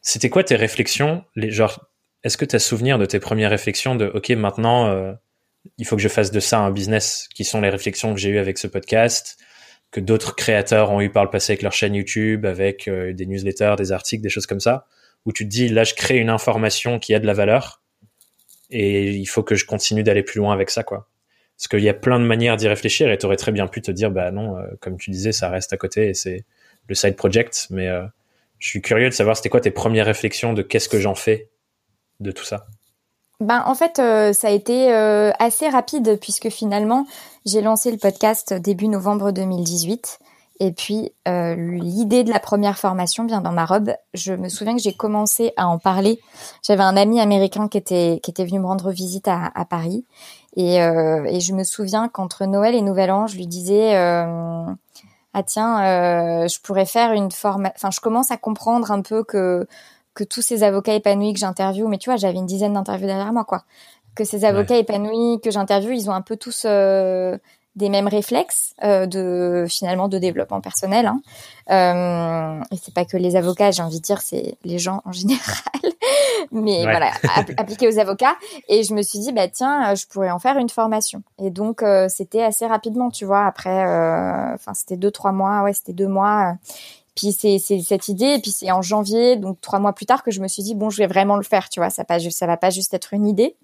[0.00, 1.24] C'était quoi tes réflexions?
[1.34, 1.88] Les genre
[2.22, 5.12] est-ce que tu as souvenir de tes premières réflexions de OK maintenant euh,
[5.78, 8.30] il faut que je fasse de ça un business qui sont les réflexions que j'ai
[8.30, 9.36] eues avec ce podcast
[9.90, 13.26] que d'autres créateurs ont eu par le passé avec leur chaîne YouTube avec euh, des
[13.26, 14.86] newsletters, des articles, des choses comme ça
[15.24, 17.82] où tu te dis là je crée une information qui a de la valeur
[18.70, 21.08] et il faut que je continue d'aller plus loin avec ça quoi.
[21.56, 23.80] Parce qu'il y a plein de manières d'y réfléchir et tu aurais très bien pu
[23.80, 26.44] te dire, bah non, euh, comme tu disais, ça reste à côté et c'est
[26.86, 27.68] le side project.
[27.70, 28.04] Mais euh,
[28.58, 31.48] je suis curieux de savoir, c'était quoi tes premières réflexions de qu'est-ce que j'en fais
[32.20, 32.66] de tout ça?
[33.40, 37.06] Ben, en fait, euh, ça a été assez rapide puisque finalement,
[37.44, 40.18] j'ai lancé le podcast début novembre 2018.
[40.58, 43.92] Et puis, l'idée de la première formation vient dans ma robe.
[44.14, 46.18] Je me souviens que j'ai commencé à en parler.
[46.62, 50.06] J'avais un ami américain qui était, qui était venu me rendre visite à, à Paris.
[50.56, 54.64] Et, euh, et je me souviens qu'entre Noël et Nouvel An, je lui disais euh,
[55.34, 57.74] ah tiens, euh, je pourrais faire une formation.
[57.76, 59.66] Enfin, je commence à comprendre un peu que
[60.16, 63.32] que tous ces avocats épanouis que j'interviewe, mais tu vois, j'avais une dizaine d'interviews derrière
[63.32, 63.62] moi, quoi.
[64.16, 67.36] Que ces avocats épanouis que j'interviewe, ils ont un peu tous euh,
[67.76, 71.06] des mêmes réflexes euh, de finalement de développement personnel.
[71.06, 71.20] Hein.
[71.70, 75.12] Euh, et c'est pas que les avocats, j'ai envie de dire, c'est les gens en
[75.12, 75.92] général,
[76.50, 77.10] mais voilà,
[77.58, 78.34] appliqué aux avocats.
[78.68, 81.22] Et je me suis dit, bah tiens, je pourrais en faire une formation.
[81.38, 83.44] Et donc euh, c'était assez rapidement, tu vois.
[83.44, 83.84] Après,
[84.54, 86.54] enfin c'était deux trois mois, ouais, c'était deux mois.
[87.16, 90.30] Puis c'est cette idée, et puis c'est en janvier, donc trois mois plus tard, que
[90.30, 91.90] je me suis dit bon, je vais vraiment le faire, tu vois.
[91.90, 93.56] Ça ça va pas juste être une idée.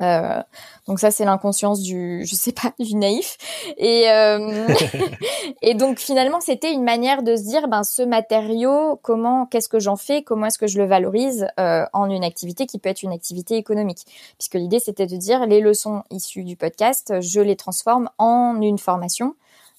[0.00, 0.42] Euh,
[0.86, 3.36] donc ça c'est l'inconscience du je sais pas du naïf
[3.76, 4.66] et euh,
[5.62, 9.78] et donc finalement c'était une manière de se dire ben ce matériau comment qu'est-ce que
[9.78, 13.02] j'en fais comment est-ce que je le valorise euh, en une activité qui peut être
[13.02, 14.06] une activité économique
[14.38, 18.78] puisque l'idée c'était de dire les leçons issues du podcast je les transforme en une
[18.78, 19.34] formation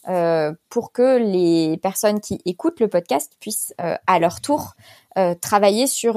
[0.10, 4.74] euh, pour que les personnes qui écoutent le podcast puissent euh, à leur tour
[5.16, 6.14] euh, travailler sur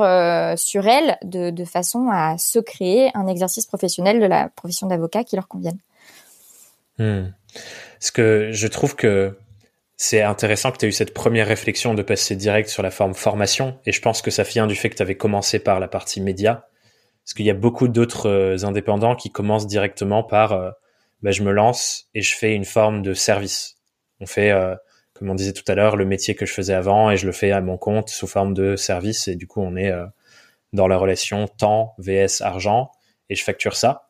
[0.57, 5.23] sur elles de, de, façon à se créer un exercice professionnel de la profession d'avocat
[5.23, 5.79] qui leur convienne.
[6.99, 7.33] Hmm.
[8.15, 9.37] Que je trouve que
[9.99, 13.15] c'est intéressant que tu aies eu cette première réflexion de passer direct sur la forme
[13.15, 15.89] formation et je pense que ça vient du fait que tu avais commencé par la
[15.89, 16.69] partie média
[17.23, 20.75] parce qu'il y a beaucoup d'autres indépendants qui commencent directement par
[21.23, 23.74] bah, je me lance et je fais une forme de service
[24.25, 24.75] on fait, euh,
[25.13, 27.33] comme on disait tout à l'heure, le métier que je faisais avant et je le
[27.33, 30.07] fais à mon compte sous forme de service et du coup on est euh,
[30.73, 32.91] dans la relation temps vs argent
[33.29, 34.09] et je facture ça.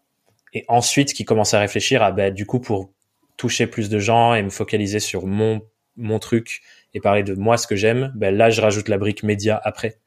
[0.53, 2.93] Et ensuite qui commence à réfléchir à bah, du coup pour
[3.37, 5.61] toucher plus de gens et me focaliser sur mon
[5.97, 9.25] mon truc et parler de moi ce que j'aime, ben là je rajoute la brique
[9.25, 9.99] média après.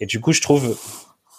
[0.00, 0.76] Et du coup je trouve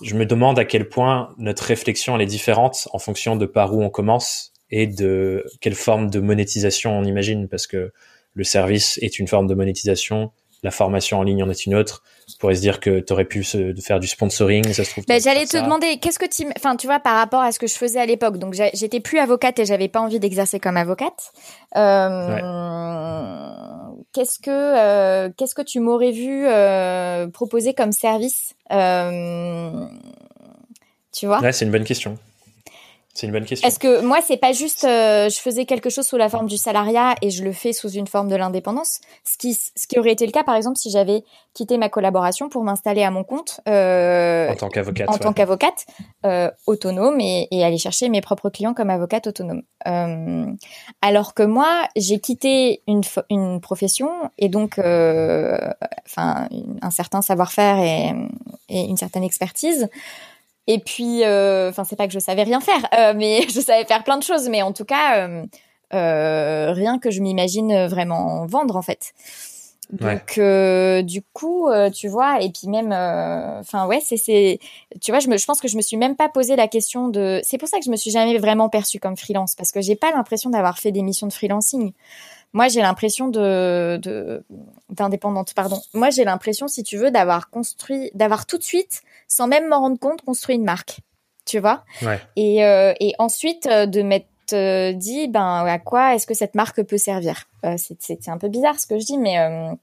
[0.01, 3.75] je me demande à quel point notre réflexion elle est différente en fonction de par
[3.75, 7.91] où on commence et de quelle forme de monétisation on imagine, parce que
[8.33, 12.03] le service est une forme de monétisation, la formation en ligne en est une autre.
[12.27, 15.05] On pourrait se dire que tu aurais pu se, faire du sponsoring, ça se trouve.
[15.07, 17.67] Ben, j'allais te demander, qu'est-ce que tu, enfin, tu vois, par rapport à ce que
[17.67, 18.37] je faisais à l'époque.
[18.37, 21.31] Donc, j'étais plus avocate et j'avais pas envie d'exercer comme avocate.
[21.75, 22.39] Euh,
[24.11, 29.85] Qu'est-ce que, euh, qu'est-ce que tu m'aurais vu euh, proposer comme service euh,
[31.11, 31.39] Tu vois?
[31.41, 32.17] Ouais, c'est une bonne question.
[33.19, 33.67] C'est une bonne question.
[33.67, 36.55] Est-ce que moi, c'est pas juste, euh, je faisais quelque chose sous la forme du
[36.55, 39.01] salariat et je le fais sous une forme de l'indépendance.
[39.25, 42.47] Ce qui, ce qui aurait été le cas, par exemple, si j'avais quitté ma collaboration
[42.47, 45.85] pour m'installer à mon compte euh, en tant qu'avocate, en tant qu'avocate
[46.25, 49.63] euh, autonome et, et, aller chercher mes propres clients comme avocate autonome.
[51.01, 56.47] Alors que moi, j'ai quitté une, une profession et donc, enfin,
[56.81, 58.13] un certain savoir-faire et,
[58.69, 59.89] et une certaine expertise
[60.71, 63.85] et puis, euh, enfin, c'est pas que je savais rien faire, euh, mais je savais
[63.85, 64.47] faire plein de choses.
[64.49, 65.27] Mais en tout cas,
[65.93, 69.13] euh, rien que je m'imagine vraiment vendre, en fait.
[69.91, 74.59] Donc euh, du coup, euh, tu vois, et puis même, euh, enfin ouais, c'est c'est,
[75.01, 77.07] tu vois, je me, je pense que je me suis même pas posé la question
[77.07, 77.41] de.
[77.43, 79.95] C'est pour ça que je me suis jamais vraiment perçue comme freelance parce que j'ai
[79.95, 81.93] pas l'impression d'avoir fait des missions de freelancing.
[82.53, 84.43] Moi, j'ai l'impression de
[84.89, 85.79] d'indépendante, pardon.
[85.93, 89.79] Moi, j'ai l'impression, si tu veux, d'avoir construit, d'avoir tout de suite, sans même m'en
[89.79, 90.99] rendre compte, construit une marque.
[91.45, 91.83] Tu vois?
[92.01, 92.19] Ouais.
[92.35, 92.57] Et
[92.99, 97.47] et ensuite de mettre euh, dit ben à quoi est-ce que cette marque peut servir?
[97.65, 99.73] Euh, C'est un peu bizarre ce que je dis, mais euh,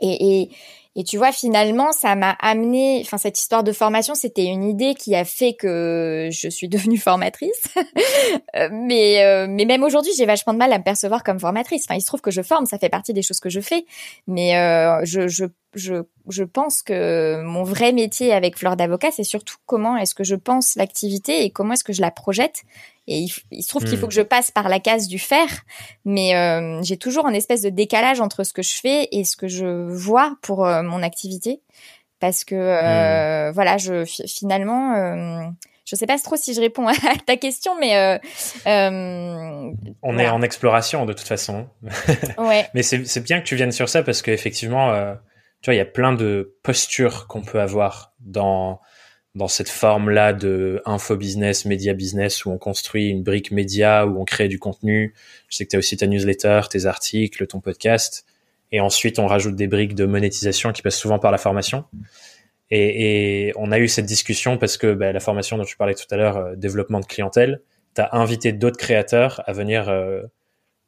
[0.00, 0.50] et, et,
[0.96, 4.94] et, tu vois, finalement, ça m'a amené, enfin, cette histoire de formation, c'était une idée
[4.94, 7.68] qui a fait que je suis devenue formatrice.
[8.70, 11.84] mais, mais même aujourd'hui, j'ai vachement de mal à me percevoir comme formatrice.
[11.88, 13.86] Enfin, il se trouve que je forme, ça fait partie des choses que je fais.
[14.26, 14.52] Mais
[15.04, 19.96] je, je, je, je pense que mon vrai métier avec Fleur d'avocat, c'est surtout comment
[19.96, 22.64] est-ce que je pense l'activité et comment est-ce que je la projette
[23.10, 24.10] et il, se trouve qu'il faut hmm.
[24.10, 25.48] que je passe par la case du faire,
[26.04, 29.34] mais euh, j'ai toujours un espèce de décalage entre ce que je fais et ce
[29.34, 31.60] que je vois pour euh, mon activité,
[32.20, 33.54] parce que euh, hmm.
[33.54, 36.94] voilà, je finalement, je sais pas trop si je réponds à
[37.26, 38.20] ta question, mais
[38.66, 41.68] on est en exploration de toute façon.
[42.38, 42.66] ouais.
[42.74, 44.92] mais c'est bien que tu viennes sur ça parce qu'effectivement,
[45.62, 48.80] tu vois, il y a plein de postures qu'on peut avoir dans
[49.38, 54.20] dans cette forme-là de info business, média business, où on construit une brique média, où
[54.20, 55.14] on crée du contenu.
[55.48, 58.26] Je sais que tu as aussi ta newsletter, tes articles, ton podcast.
[58.72, 61.84] Et ensuite, on rajoute des briques de monétisation qui passent souvent par la formation.
[62.70, 65.94] Et, et on a eu cette discussion parce que bah, la formation dont tu parlais
[65.94, 67.62] tout à l'heure, euh, développement de clientèle,
[67.94, 70.22] tu as invité d'autres créateurs à venir euh,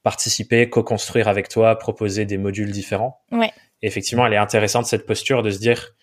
[0.02, 3.22] participer, co-construire avec toi, proposer des modules différents.
[3.32, 3.50] Ouais.
[3.82, 5.94] Et effectivement, elle est intéressante cette posture de se dire,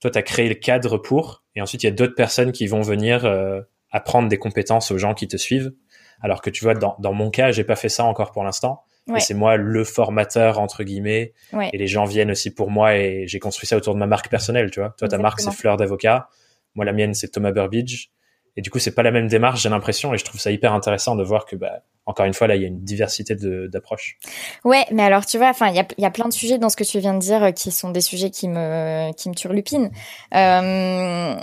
[0.00, 2.66] toi, tu as créé le cadre pour, et ensuite, il y a d'autres personnes qui
[2.66, 5.72] vont venir euh, apprendre des compétences aux gens qui te suivent.
[6.20, 8.84] Alors que tu vois, dans, dans mon cas, j'ai pas fait ça encore pour l'instant.
[9.06, 9.20] Ouais.
[9.20, 11.34] C'est moi le formateur, entre guillemets.
[11.52, 11.70] Ouais.
[11.72, 14.30] Et les gens viennent aussi pour moi et j'ai construit ça autour de ma marque
[14.30, 14.94] personnelle, tu vois.
[14.98, 16.28] Toi, ta marque, c'est Fleur d'avocat.
[16.74, 18.08] Moi, la mienne, c'est Thomas Burbidge.
[18.56, 20.72] Et du coup, c'est pas la même démarche, j'ai l'impression, et je trouve ça hyper
[20.72, 24.16] intéressant de voir que, bah, encore une fois, là, il y a une diversité d'approches.
[24.64, 26.68] Ouais, mais alors, tu vois, enfin, il y a, y a plein de sujets dans
[26.68, 29.34] ce que tu viens de dire euh, qui sont des sujets qui me, qui me
[29.34, 29.90] turlupinent.
[30.34, 31.34] Euh,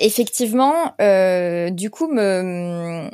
[0.00, 3.08] effectivement, euh, du coup, me,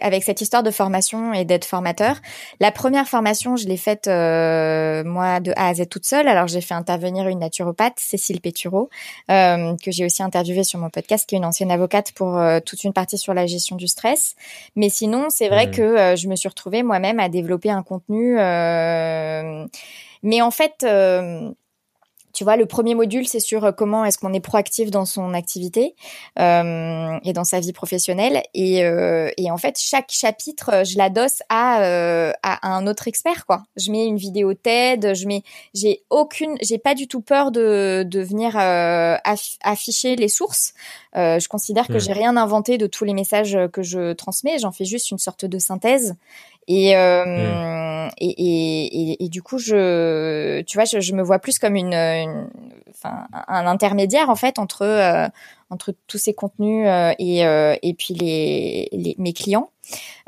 [0.00, 2.16] avec cette histoire de formation et d'être formateur.
[2.60, 6.28] La première formation, je l'ai faite euh, moi de A à Z toute seule.
[6.28, 8.90] Alors j'ai fait intervenir une naturopathe, Cécile Pétureau,
[9.30, 12.60] euh, que j'ai aussi interviewée sur mon podcast, qui est une ancienne avocate pour euh,
[12.60, 14.36] toute une partie sur la gestion du stress.
[14.76, 15.70] Mais sinon, c'est vrai mmh.
[15.72, 18.36] que euh, je me suis retrouvée moi-même à développer un contenu.
[20.22, 20.84] mais en fait
[22.32, 25.34] tu vois, le premier module, c'est sur euh, comment est-ce qu'on est proactif dans son
[25.34, 25.94] activité
[26.38, 28.42] euh, et dans sa vie professionnelle.
[28.54, 33.08] Et, euh, et, en fait, chaque chapitre, euh, je l'adosse à, euh, à un autre
[33.08, 33.64] expert, quoi.
[33.76, 35.42] Je mets une vidéo TED, je mets,
[35.74, 39.16] j'ai aucune, j'ai pas du tout peur de, de venir euh,
[39.62, 40.74] afficher les sources.
[41.14, 42.00] je considère que mmh.
[42.00, 44.58] j'ai rien inventé de tous les messages que je transmets.
[44.58, 46.14] J'en fais juste une sorte de synthèse
[46.68, 47.24] et, euh,
[48.06, 48.10] mmh.
[48.18, 51.94] et, et, et, du coup, je, tu vois, je, je me vois plus comme une,
[51.94, 52.48] une
[52.90, 55.28] enfin, un intermédiaire en fait entre euh,
[55.72, 59.70] entre tous ces contenus euh, et, euh, et puis les, les mes clients.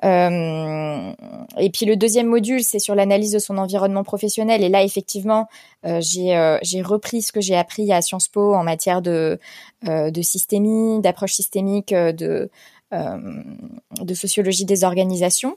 [0.04, 1.12] Euh,
[1.58, 4.64] et puis le deuxième module, c'est sur l'analyse de son environnement professionnel.
[4.64, 5.48] Et là, effectivement,
[5.84, 9.38] j'ai j'ai repris ce que j'ai appris à Sciences Po en matière de
[9.86, 12.50] de systémie, d'approche systémique, de
[12.90, 15.56] de sociologie des organisations.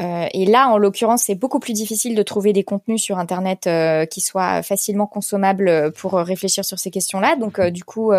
[0.00, 3.66] Euh, et là, en l'occurrence, c'est beaucoup plus difficile de trouver des contenus sur Internet
[3.66, 7.36] euh, qui soient facilement consommables pour réfléchir sur ces questions-là.
[7.36, 8.12] Donc, euh, du coup,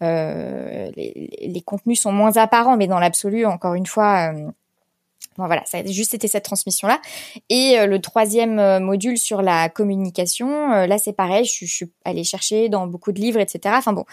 [0.00, 5.78] les, les, contenus sont moins apparents, mais dans l'absolu, encore une fois, bon, voilà, ça
[5.78, 7.00] a juste été cette transmission-là.
[7.48, 12.68] Et le troisième module sur la communication, là, c'est pareil, je, je, suis allée chercher
[12.68, 13.74] dans beaucoup de livres, etc.
[13.78, 14.04] Enfin bon,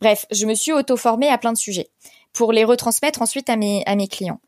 [0.00, 1.90] bref, je me suis auto-formée à plein de sujets
[2.32, 4.40] pour les retransmettre ensuite à mes, à mes clients.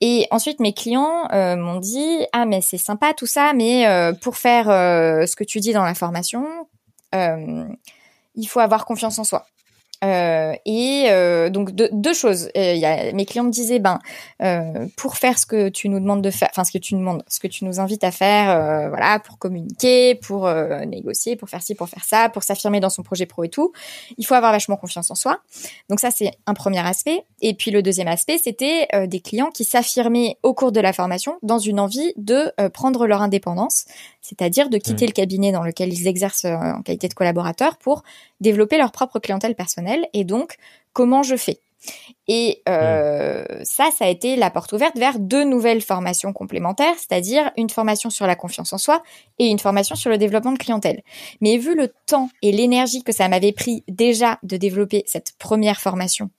[0.00, 4.12] Et ensuite, mes clients euh, m'ont dit ah mais c'est sympa tout ça, mais euh,
[4.12, 6.46] pour faire euh, ce que tu dis dans la formation,
[7.12, 9.46] il faut avoir confiance en soi.
[10.04, 12.50] Euh, et euh, donc deux choses.
[12.54, 13.98] Il y a, mes clients me disaient ben
[14.42, 17.00] euh, pour faire ce que tu nous demandes de faire, enfin ce que tu nous
[17.00, 20.48] demandes, ce que tu nous invites à faire, voilà, pour communiquer, pour
[20.86, 23.72] négocier, pour faire ci, pour faire ça, pour s'affirmer dans son projet pro et tout,
[24.16, 25.40] il faut avoir vachement confiance en soi.
[25.88, 27.24] Donc ça c'est un premier aspect.
[27.40, 31.38] Et puis le deuxième aspect c'était des clients qui s'affirmaient au cours de la formation
[31.42, 33.86] dans une envie de prendre leur indépendance,
[34.20, 35.08] c'est-à-dire de quitter mmh.
[35.08, 38.04] le cabinet dans lequel ils exercent en qualité de collaborateur pour
[38.40, 40.56] développer leur propre clientèle personnelle et donc
[40.92, 41.60] comment je fais?
[42.26, 47.50] Et euh, ça, ça a été la porte ouverte vers deux nouvelles formations complémentaires, c'est-à-dire
[47.56, 49.02] une formation sur la confiance en soi
[49.38, 51.02] et une formation sur le développement de clientèle.
[51.40, 55.80] Mais vu le temps et l'énergie que ça m'avait pris déjà de développer cette première
[55.80, 56.30] formation,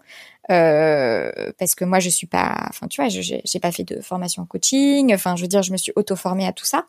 [0.52, 4.44] euh, parce que moi je suis pas, enfin tu vois, j'ai pas fait de formation
[4.44, 6.86] en coaching, enfin je veux dire, je me suis auto-formée à tout ça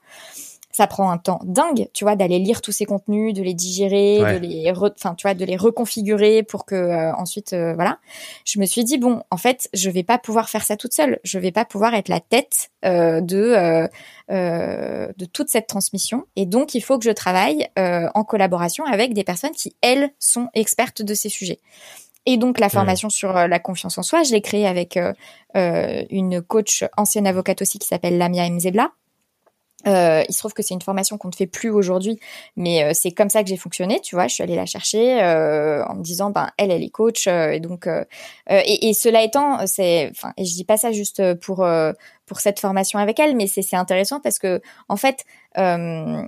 [0.80, 4.18] ça prend un temps dingue, tu vois, d'aller lire tous ces contenus, de les digérer,
[4.20, 7.98] de les, enfin, tu vois, de les reconfigurer pour que euh, ensuite, euh, voilà.
[8.46, 11.18] Je me suis dit bon, en fait, je vais pas pouvoir faire ça toute seule.
[11.22, 13.88] Je vais pas pouvoir être la tête euh, de
[14.30, 16.24] de toute cette transmission.
[16.34, 20.48] Et donc, il faut que je travaille en collaboration avec des personnes qui elles sont
[20.54, 21.58] expertes de ces sujets.
[22.26, 24.98] Et donc la formation sur la confiance en soi, je l'ai créée avec
[25.54, 28.92] une coach ancienne avocate aussi qui s'appelle Lamia Mzebla,
[29.86, 32.18] euh, il se trouve que c'est une formation qu'on ne fait plus aujourd'hui,
[32.56, 34.26] mais euh, c'est comme ça que j'ai fonctionné, tu vois.
[34.28, 37.50] Je suis allée la chercher euh, en me disant, ben elle, elle est coach, euh,
[37.50, 37.88] et donc
[38.48, 41.66] et, et, cela étant, c'est, enfin, et je dis pas ça juste pour
[42.26, 45.24] pour cette formation avec elle, mais c'est intéressant parce que en fait,
[45.58, 46.22] euh,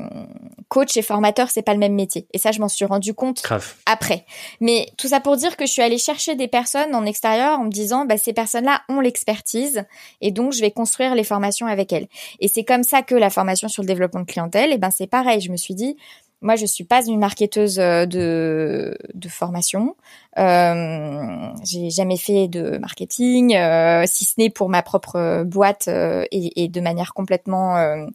[0.69, 2.27] coach et formateur, c'est pas le même métier.
[2.33, 3.43] Et ça, je m'en suis rendu compte
[3.87, 4.25] après.
[4.61, 7.65] Mais tout ça pour dire que je suis allée chercher des personnes en extérieur en
[7.65, 9.85] me disant, bah, ces personnes-là ont l'expertise
[10.21, 12.09] et donc je vais construire les formations avec elles.
[12.41, 15.07] Et c'est comme ça que la formation sur le développement de clientèle, et ben c'est
[15.07, 15.41] pareil.
[15.41, 15.97] Je me suis dit,
[16.43, 19.97] moi, je suis pas une marketeuse euh, de, de formation.
[20.39, 26.25] Euh, j'ai jamais fait de marketing, euh, si ce n'est pour ma propre boîte euh,
[26.31, 28.07] et, et, de manière complètement, euh,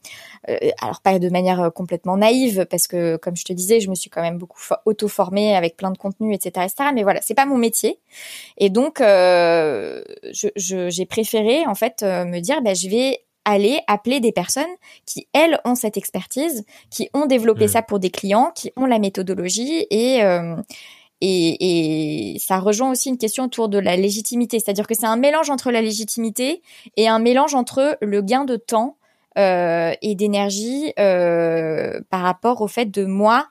[0.82, 4.10] alors pas de manière complètement naïve, parce que comme je te disais, je me suis
[4.10, 6.90] quand même beaucoup auto-formée avec plein de contenus, etc., etc.
[6.92, 8.00] Mais voilà, c'est pas mon métier.
[8.56, 14.30] Et donc, j'ai je, préféré en fait me dire, ben, je vais aller appeler des
[14.30, 14.64] personnes
[15.06, 17.68] qui, elles, ont cette expertise, qui ont développé mm.
[17.68, 20.54] ça pour des clients, qui ont la méthodologie et, euh,
[21.22, 24.60] et, et, ça rejoint aussi une question autour de la légitimité.
[24.60, 26.62] C'est-à-dire que c'est un mélange entre la légitimité
[26.98, 28.98] et un mélange entre le gain de temps
[29.38, 33.46] euh, et d'énergie euh, par rapport au fait de moi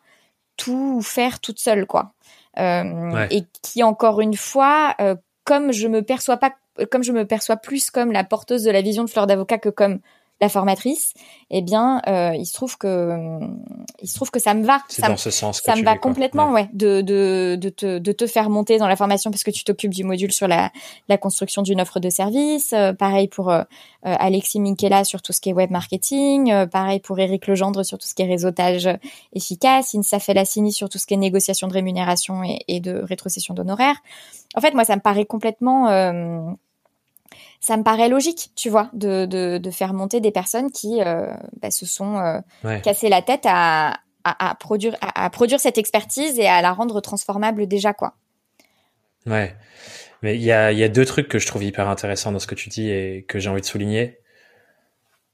[0.58, 2.14] tout faire toute seule, quoi.
[2.60, 4.96] Et qui, encore une fois,
[5.44, 6.54] comme je me perçois pas
[6.86, 9.70] comme je me perçois plus comme la porteuse de la vision de fleur d'avocat que
[9.70, 10.00] comme
[10.40, 11.13] la formatrice,
[11.50, 13.40] eh bien, euh, il se trouve que
[14.02, 14.82] il se trouve que ça me va.
[14.88, 15.62] C'est dans ce sens.
[15.63, 18.96] ça me va complètement, ouais, de, de, de, te, de te faire monter dans la
[18.96, 20.72] formation parce que tu t'occupes du module sur la,
[21.10, 22.74] la construction d'une offre de service.
[22.74, 23.63] Euh, pareil pour euh,
[24.04, 26.68] Alexis Minkela sur tout ce qui est web marketing.
[26.68, 28.88] pareil pour Eric Legendre sur tout ce qui est réseautage
[29.34, 29.96] efficace.
[29.96, 33.98] Insa Felassini sur tout ce qui est négociation de rémunération et, et de rétrocession d'honoraires.
[34.56, 35.88] En fait, moi, ça me paraît complètement
[37.60, 41.34] ça me paraît logique, tu vois, de, de, de faire monter des personnes qui euh,
[41.62, 46.39] bah, se sont euh, cassé la tête à, à, à produire, à, produire cette expertise
[46.39, 48.15] et à la rendre transformable déjà, quoi.
[49.26, 49.56] Ouais.
[50.22, 52.48] Mais il y a, y a deux trucs que je trouve hyper intéressants dans ce
[52.48, 54.20] que tu dis et que j'ai envie de souligner.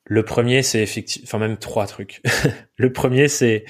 [0.05, 2.21] Le premier, c'est effectivement, enfin même trois trucs.
[2.77, 3.63] le premier, c'est,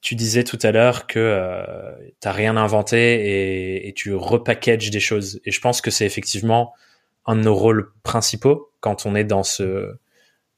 [0.00, 5.00] tu disais tout à l'heure que euh, t'as rien inventé et, et tu repackages des
[5.00, 5.40] choses.
[5.44, 6.72] Et je pense que c'est effectivement
[7.26, 9.96] un de nos rôles principaux quand on est dans ce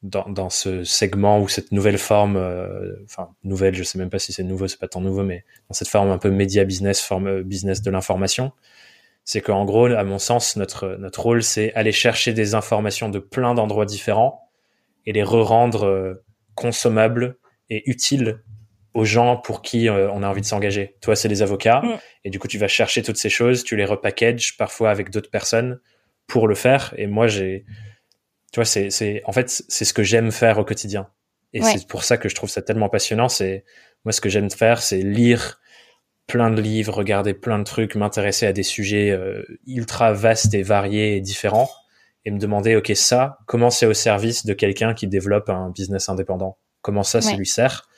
[0.03, 4.19] dans, dans ce segment ou cette nouvelle forme, euh, enfin nouvelle, je sais même pas
[4.19, 7.01] si c'est nouveau, c'est pas tant nouveau, mais dans cette forme un peu média business,
[7.01, 8.53] forme euh, business de l'information,
[9.25, 13.19] c'est qu'en gros, à mon sens, notre notre rôle, c'est aller chercher des informations de
[13.19, 14.49] plein d'endroits différents
[15.07, 16.25] et les re-rendre euh,
[16.55, 18.43] consommables et utiles
[18.95, 20.97] aux gens pour qui on a envie de s'engager.
[21.03, 21.99] Toi, c'est les avocats, mm.
[22.25, 25.31] et du coup, tu vas chercher toutes ces choses, tu les repackages parfois avec d'autres
[25.31, 25.81] personnes
[26.27, 26.95] pour le faire.
[26.97, 27.65] Et moi, j'ai,
[28.53, 31.09] tu vois, c'est, c'est, en fait, c'est ce que j'aime faire au quotidien.
[31.53, 33.29] Et c'est pour ça que je trouve ça tellement passionnant.
[33.29, 33.65] C'est,
[34.05, 35.61] moi, ce que j'aime faire, c'est lire
[36.27, 40.63] plein de livres, regarder plein de trucs, m'intéresser à des sujets euh, ultra vastes et
[40.63, 41.71] variés et différents
[42.25, 46.09] et me demander, OK, ça, comment c'est au service de quelqu'un qui développe un business
[46.09, 46.59] indépendant?
[46.83, 47.89] Comment ça, ça lui sert?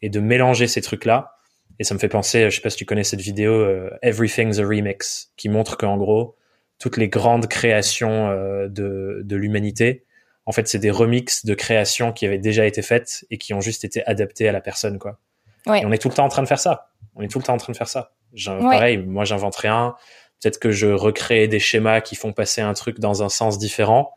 [0.00, 1.32] Et de mélanger ces trucs-là.
[1.80, 4.60] Et ça me fait penser, je sais pas si tu connais cette vidéo, euh, Everything's
[4.60, 6.36] a Remix, qui montre qu'en gros,
[6.78, 10.04] toutes les grandes créations euh, de, de l'humanité,
[10.46, 13.60] en fait, c'est des remixes de créations qui avaient déjà été faites et qui ont
[13.60, 15.18] juste été adaptées à la personne, quoi.
[15.66, 16.90] Et on est tout le temps en train de faire ça.
[17.14, 18.12] On est tout le temps en train de faire ça.
[18.44, 19.94] Pareil, moi, j'invente rien.
[20.42, 24.12] Peut-être que je recrée des schémas qui font passer un truc dans un sens différent.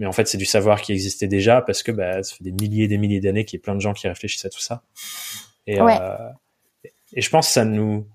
[0.00, 2.50] Mais en fait, c'est du savoir qui existait déjà parce que bah, ça fait des
[2.50, 4.58] milliers et des milliers d'années qu'il y a plein de gens qui réfléchissent à tout
[4.58, 4.82] ça.
[5.68, 6.16] Et, euh,
[7.12, 8.08] et je pense que ça nous...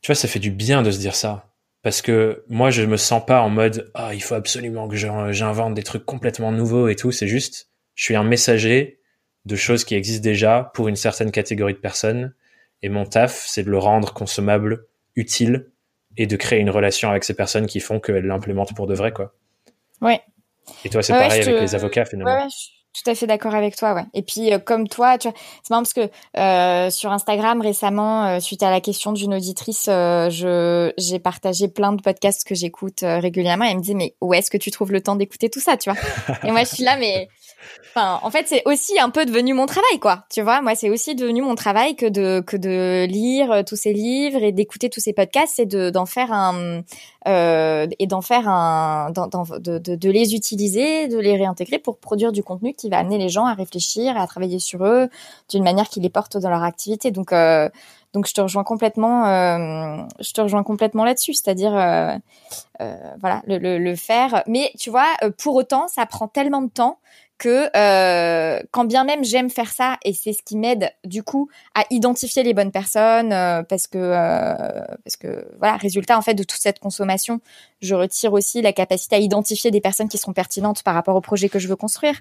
[0.00, 2.96] Tu vois, ça fait du bien de se dire ça parce que moi je me
[2.96, 6.96] sens pas en mode ah il faut absolument que j'invente des trucs complètement nouveaux et
[6.96, 9.00] tout c'est juste je suis un messager
[9.44, 12.34] de choses qui existent déjà pour une certaine catégorie de personnes
[12.82, 14.86] et mon taf c'est de le rendre consommable
[15.16, 15.66] utile
[16.18, 19.12] et de créer une relation avec ces personnes qui font qu'elles l'implémentent pour de vrai,
[19.12, 19.32] quoi.
[20.02, 20.20] Ouais.
[20.84, 22.44] Et toi, c'est pareil avec les avocats, finalement.
[22.44, 22.48] Ouais,
[23.02, 24.04] tout à fait d'accord avec toi, ouais.
[24.14, 28.26] Et puis euh, comme toi, tu vois, c'est marrant parce que euh, sur Instagram récemment,
[28.26, 33.00] euh, suite à la question d'une auditrice, je j'ai partagé plein de podcasts que j'écoute
[33.02, 33.64] régulièrement.
[33.64, 35.76] Et elle me dit mais où est-ce que tu trouves le temps d'écouter tout ça,
[35.76, 36.00] tu vois?
[36.44, 37.28] Et moi je suis là, mais
[37.96, 40.24] en fait c'est aussi un peu devenu mon travail, quoi.
[40.30, 43.92] Tu vois, moi c'est aussi devenu mon travail que de que de lire tous ces
[43.92, 46.82] livres et d'écouter tous ces podcasts, et de d'en faire un
[47.26, 52.88] et d'en faire un, de, les utiliser, de les réintégrer pour produire du contenu qui
[52.88, 55.08] va amener les gens à réfléchir à travailler sur eux
[55.48, 57.10] d'une manière qui les porte dans leur activité.
[57.10, 57.68] Donc, euh,
[58.12, 62.16] donc je te rejoins complètement, euh, je te rejoins complètement là-dessus, c'est-à-dire, euh,
[63.20, 64.42] voilà, le, faire.
[64.46, 65.08] Mais tu vois,
[65.38, 66.98] pour autant, ça prend tellement de temps
[67.38, 71.48] que euh, quand bien même j'aime faire ça et c'est ce qui m'aide du coup
[71.74, 74.54] à identifier les bonnes personnes euh, parce que euh,
[75.04, 77.40] parce que voilà résultat en fait de toute cette consommation
[77.80, 81.20] je retire aussi la capacité à identifier des personnes qui seront pertinentes par rapport au
[81.20, 82.20] projet que je veux construire.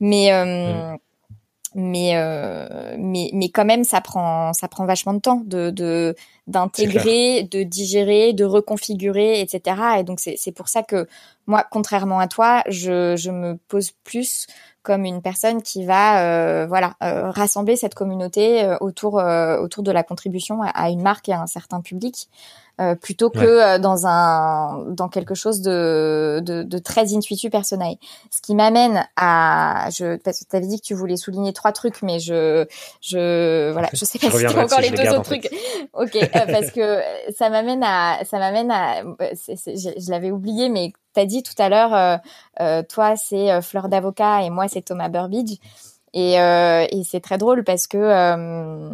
[0.00, 0.98] Mais mmh
[1.78, 6.14] mais euh, mais mais quand même ça prend ça prend vachement de temps de
[6.48, 11.06] d'intégrer de digérer de reconfigurer etc et donc c'est c'est pour ça que
[11.46, 14.48] moi contrairement à toi je je me pose plus
[14.82, 20.02] comme une personne qui va euh, voilà euh, rassembler cette communauté autour autour de la
[20.02, 22.28] contribution à, une marque et à un certain public
[22.80, 27.96] euh, plutôt que euh, dans un dans quelque chose de, de, de très intuitu personnel.
[28.30, 31.72] Ce qui m'amène à je parce que tu avais dit que tu voulais souligner trois
[31.72, 32.66] trucs mais je
[33.00, 35.50] je voilà, je sais pas si tu encore les deux autres trucs.
[35.92, 37.00] OK, euh, parce que
[37.36, 41.68] ça m'amène à ça m'amène à je, l'avais oublié mais tu as dit tout à
[41.68, 42.20] l'heure
[42.60, 45.58] euh, toi c'est Fleur d'avocat et moi c'est Thomas Burbidge.
[46.14, 48.90] Et, euh, et c'est très drôle parce que euh,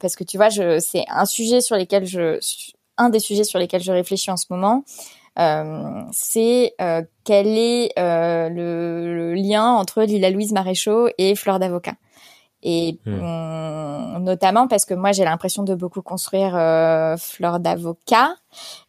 [0.00, 2.38] parce que tu vois, je c'est un sujet sur lequel je
[2.98, 4.84] un des sujets sur lesquels je réfléchis en ce moment,
[5.38, 11.94] euh, c'est euh, quel est euh, le, lien entre Lila Louise Maréchaux et Fleur d'avocat.
[12.64, 14.22] Et hmm.
[14.22, 18.36] notamment parce que moi j'ai l'impression de beaucoup construire euh, Fleur d'avocat,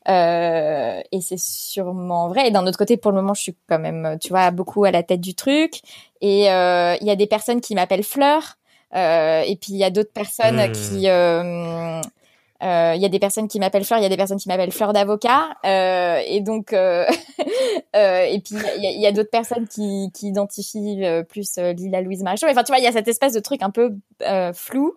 [0.07, 2.47] euh, et c'est sûrement vrai.
[2.47, 4.91] Et d'un autre côté, pour le moment, je suis quand même, tu vois, beaucoup à
[4.91, 5.81] la tête du truc.
[6.21, 8.57] Et il y a des personnes qui m'appellent Fleur,
[8.93, 10.71] et puis il y a d'autres personnes hmm.
[10.71, 11.07] qui
[12.61, 14.47] il euh, y a des personnes qui m'appellent Fleur, il y a des personnes qui
[14.47, 17.05] m'appellent Fleur d'avocat, euh, et donc euh,
[17.95, 22.01] euh et puis il y a, a d'autres personnes qui, qui identifient euh, plus Lila
[22.01, 22.47] Louise Maréchaux.
[22.49, 23.91] Enfin, tu vois, il y a cette espèce de truc un peu
[24.53, 24.95] flou.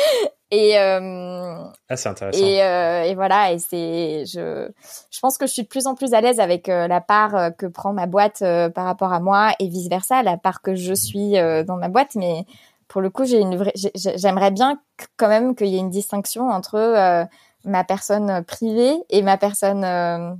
[0.50, 2.44] et ah, c'est intéressant.
[2.44, 4.68] Et, et, voilà, et c'est je
[5.10, 7.66] je pense que je suis de plus en plus à l'aise avec la part que
[7.66, 8.42] prend ma boîte
[8.74, 12.16] par rapport à moi et vice versa, la part que je suis dans ma boîte,
[12.16, 12.44] mais
[12.88, 14.80] pour le coup, j'aimerais bien
[15.16, 17.24] quand même qu'il y ait une distinction entre euh,
[17.64, 20.34] ma personne privée et ma personne euh,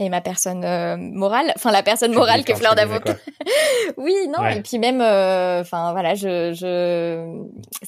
[0.00, 3.16] et ma personne euh, morale, enfin la personne morale que Fleur d'avocat.
[3.96, 7.42] oui, non, et puis même, euh, enfin voilà, je, je,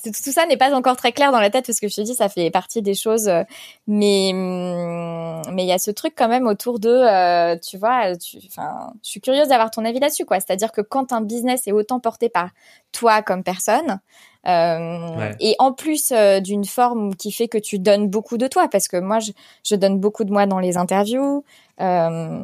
[0.04, 2.14] tout ça n'est pas encore très clair dans la tête parce que je te dis,
[2.14, 3.42] ça fait partie des choses, euh,
[3.86, 8.12] mais hum, mais il y a ce truc quand même autour de, tu vois,
[8.46, 10.38] enfin, je suis curieuse d'avoir ton avis là-dessus, quoi.
[10.38, 12.50] C'est-à-dire que quand un business est autant porté par
[12.92, 14.00] toi comme personne,
[14.46, 18.68] euh, Et en plus euh, d'une forme qui fait que tu donnes beaucoup de toi,
[18.68, 19.32] parce que moi, je,
[19.64, 21.44] je donne beaucoup de moi dans les interviews
[21.80, 22.40] euh,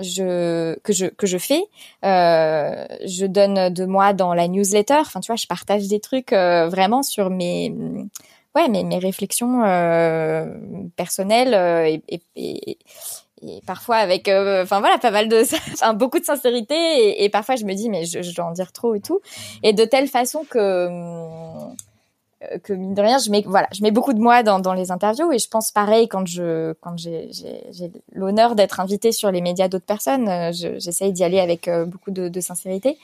[0.00, 1.62] je, que je que je fais.
[2.04, 4.98] Euh, je donne de moi dans la newsletter.
[5.00, 7.74] Enfin, tu vois, je partage des trucs euh, vraiment sur mes
[8.54, 9.62] ouais mes, mes réflexions
[10.96, 11.54] personnelles
[11.88, 12.78] et, et, et
[13.46, 16.74] et parfois avec enfin voilà pas mal de enfin beaucoup de sincérité.
[16.74, 19.20] Et, et, parfois je me dis mais je, je, dois en dire trop et tout.
[19.62, 20.88] Et de telle façon que
[22.50, 24.74] euh, que mine de rien, je mets voilà, je mets beaucoup de moi dans, dans
[24.74, 25.32] les interviews.
[25.32, 29.68] Et je pense pareil quand je quand j'ai j'ai l'honneur d'être invitée sur les médias
[29.68, 32.98] d'autres personnes, euh, j'essaye d'y aller avec euh, beaucoup de, de sincérité.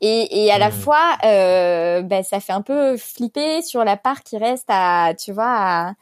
[0.00, 0.72] Et, et à la mmh.
[0.72, 5.32] fois euh, ben, ça fait un peu flipper sur la part qui reste à tu
[5.32, 5.92] vois à,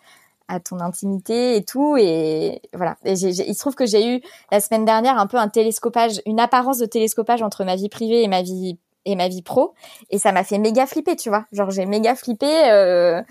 [0.48, 1.96] à ton intimité et tout.
[1.98, 2.96] Et voilà.
[3.04, 4.20] Et il se trouve que j'ai eu
[4.50, 8.22] la semaine dernière un peu un télescopage une apparence de télescopage entre ma vie privée
[8.22, 9.74] et ma vie et ma vie pro.
[10.10, 11.46] Et ça m'a fait méga flipper tu vois.
[11.52, 13.22] Genre j'ai méga flippé euh,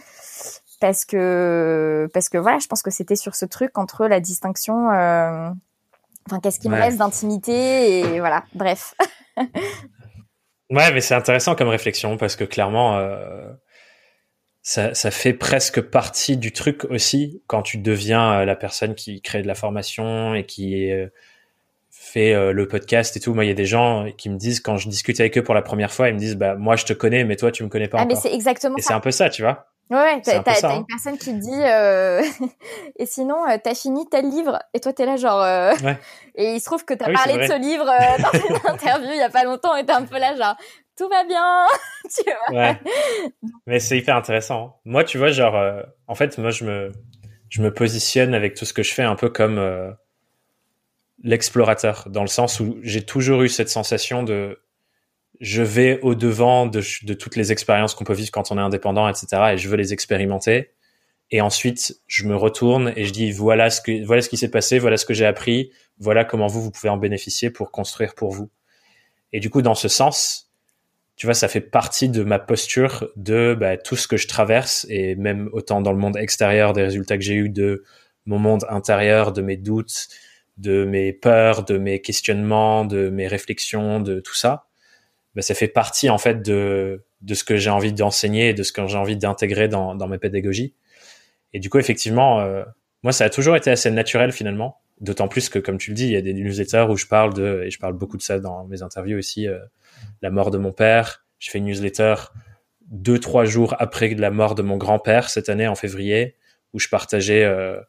[0.80, 4.89] parce que parce que voilà je pense que c'était sur ce truc entre la distinction
[4.91, 5.49] euh,
[6.28, 8.43] enfin qu'est-ce qui me reste d'intimité et voilà.
[8.53, 8.95] Bref.
[10.72, 13.51] Ouais mais c'est intéressant comme réflexion parce que clairement euh,
[14.68, 19.43] ça, ça fait presque partie du truc aussi quand tu deviens la personne qui crée
[19.43, 21.11] de la formation et qui est
[21.91, 24.59] fait euh, le podcast et tout, moi il y a des gens qui me disent
[24.59, 26.86] quand je discute avec eux pour la première fois, ils me disent bah moi je
[26.86, 28.99] te connais mais toi tu me connais pas ah, mais c'est exactement et c'est un
[28.99, 29.68] peu ça, tu vois.
[29.91, 30.86] Ouais, t'as, t'as, une hein.
[30.88, 32.24] personne qui te dit euh...
[32.97, 35.74] et sinon euh, t'as fini tel livre et toi t'es là genre euh...
[35.84, 35.99] ouais.
[36.36, 39.11] et il se trouve que t'as ah parlé de ce livre euh, dans une interview
[39.11, 40.55] il y a pas longtemps et t'es un peu là genre
[40.98, 41.66] tout va bien
[42.16, 42.80] tu vois ouais.
[43.68, 44.74] mais c'est hyper intéressant hein.
[44.86, 46.91] moi tu vois genre euh, en fait moi je me
[47.50, 49.60] je me positionne avec tout ce que je fais un peu comme
[51.24, 54.60] l'explorateur dans le sens où j'ai toujours eu cette sensation de
[55.41, 58.62] je vais au devant de, de toutes les expériences qu'on peut vivre quand on est
[58.62, 59.28] indépendant, etc.
[59.54, 60.72] Et je veux les expérimenter.
[61.32, 64.52] Et ensuite, je me retourne et je dis voilà ce que voilà ce qui s'est
[64.52, 68.14] passé, voilà ce que j'ai appris, voilà comment vous vous pouvez en bénéficier pour construire
[68.14, 68.50] pour vous.
[69.34, 70.45] Et du coup, dans ce sens,
[71.16, 74.86] tu vois, ça fait partie de ma posture de bah, tout ce que je traverse
[74.89, 77.84] et même autant dans le monde extérieur des résultats que j'ai eu de
[78.26, 80.07] mon monde intérieur, de mes doutes,
[80.57, 84.66] de mes peurs, de mes questionnements, de mes réflexions, de tout ça
[85.36, 88.63] bah, ça fait partie en fait de, de ce que j'ai envie d'enseigner et de
[88.63, 90.74] ce que j'ai envie d'intégrer dans, dans mes pédagogies.
[91.53, 92.63] Et du coup, effectivement, euh,
[93.03, 94.82] moi, ça a toujours été assez naturel finalement.
[95.01, 97.34] D'autant plus que, comme tu le dis, il y a des newsletters où je parle
[97.34, 99.59] de, et je parle beaucoup de ça dans mes interviews aussi, euh,
[100.22, 101.26] la mort de mon père.
[101.39, 102.16] Je fais une newsletter
[102.88, 106.36] deux, trois jours après la mort de mon grand-père cette année en février,
[106.74, 107.80] où je partageais, euh,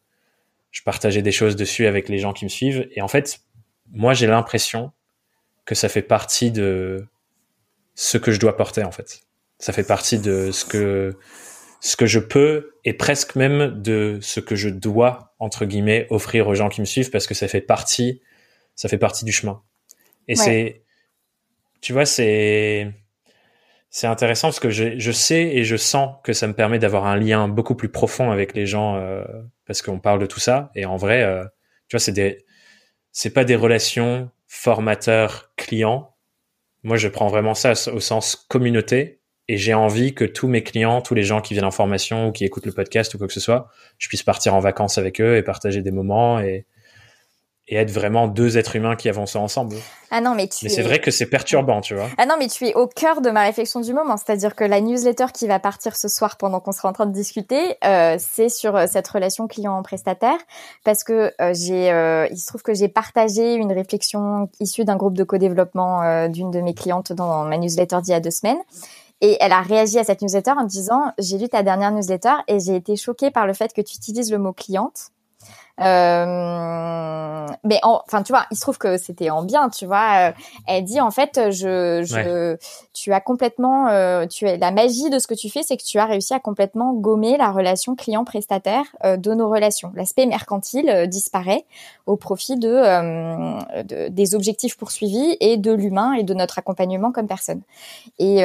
[0.71, 2.89] je partageais des choses dessus avec les gens qui me suivent.
[2.93, 3.41] Et en fait,
[3.93, 4.93] moi, j'ai l'impression
[5.65, 7.07] que ça fait partie de,
[7.97, 9.23] ce que je dois porter en fait.
[9.59, 11.17] Ça fait partie de ce que
[11.81, 16.49] ce que je peux et presque même de ce que je dois entre guillemets offrir
[16.49, 18.23] aux gens qui me suivent parce que ça fait partie
[18.75, 19.63] ça fait partie du chemin.
[20.29, 20.83] Et c'est
[21.81, 22.93] tu vois c'est
[23.91, 27.07] c'est intéressant parce que je, je, sais et je sens que ça me permet d'avoir
[27.07, 29.25] un lien beaucoup plus profond avec les gens euh,
[29.67, 30.71] parce qu'on parle de tout ça.
[30.75, 31.45] Et en vrai euh,
[31.89, 32.45] tu vois c'est des
[33.13, 36.17] c'est pas des relations formateur client
[36.87, 39.21] moi, je prends vraiment ça au sens communauté.
[39.49, 42.33] Et j'ai envie que tous mes clients, tous les gens qui viennent en formation ou
[42.33, 43.69] qui écoutent le podcast ou quoi que ce soit,
[43.99, 46.65] je puisse partir en vacances avec eux et partager des moments et,
[47.69, 49.77] et être vraiment deux êtres humains qui avancent ensemble.
[50.11, 50.65] Ah non, mais tu.
[50.65, 52.07] Mais c'est vrai que c'est perturbant, tu vois.
[52.17, 54.81] Ah non, mais tu es au cœur de ma réflexion du moment, c'est-à-dire que la
[54.81, 58.49] newsletter qui va partir ce soir pendant qu'on sera en train de discuter, euh, c'est
[58.49, 60.39] sur euh, cette relation client-prestataire,
[60.85, 64.97] parce que euh, j'ai, euh, il se trouve que j'ai partagé une réflexion issue d'un
[64.97, 68.31] groupe de co-développement euh, d'une de mes clientes dans ma newsletter d'il y a deux
[68.31, 68.61] semaines.
[69.23, 72.61] Et elle a réagi à cette newsletter en disant j'ai lu ta dernière newsletter et
[72.61, 75.11] j'ai été choquée par le fait que tu utilises le mot cliente
[75.81, 80.31] euh, mais enfin, tu vois, il se trouve que c'était en bien, tu vois.
[80.31, 80.33] Euh,
[80.67, 82.57] elle dit en fait, je, je
[82.95, 85.85] tu as complètement, euh, tu es la magie de ce que tu fais, c'est que
[85.85, 89.93] tu as réussi à complètement gommer la relation client-prestataire de nos relations.
[89.95, 91.67] L'aspect mercantile disparaît
[92.07, 97.27] au profit de, de, des objectifs poursuivis et de l'humain et de notre accompagnement comme
[97.27, 97.61] personne.
[98.19, 98.39] Et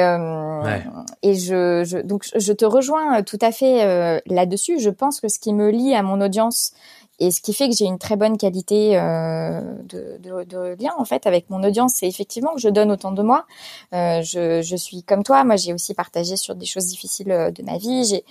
[1.22, 4.78] et je, je donc je te rejoins tout à fait là-dessus.
[4.80, 6.72] Je pense que ce qui me lie à mon audience
[7.18, 10.92] et ce qui fait que j'ai une très bonne qualité euh, de, de, de, lien
[10.98, 13.46] en fait avec mon audience, c'est effectivement que je donne autant de moi.
[13.92, 17.50] Euh, je, je, suis comme toi, moi j'ai aussi partagé sur des choses difficiles euh,
[17.50, 18.04] de ma vie.
[18.04, 18.24] J'ai,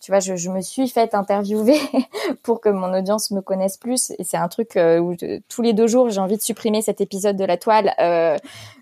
[0.00, 1.80] tu vois, je, je, me suis faite interviewer
[2.44, 4.12] pour que mon audience me connaisse plus.
[4.18, 5.16] Et c'est un truc euh, où
[5.48, 7.94] tous les deux jours j'ai envie de supprimer cet épisode de la toile.
[7.98, 8.36] Euh,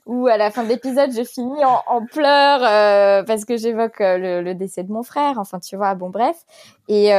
[0.04, 3.98] où à la fin de l'épisode je finis en, en pleurs euh, parce que j'évoque
[4.00, 5.38] le, le, décès de mon frère.
[5.38, 6.36] Enfin, tu vois, bon bref.
[6.88, 7.12] Et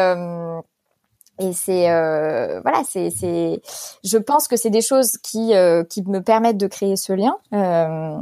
[1.40, 3.62] et c'est euh, voilà, c'est c'est.
[4.04, 7.38] Je pense que c'est des choses qui euh, qui me permettent de créer ce lien.
[7.54, 8.20] Euh,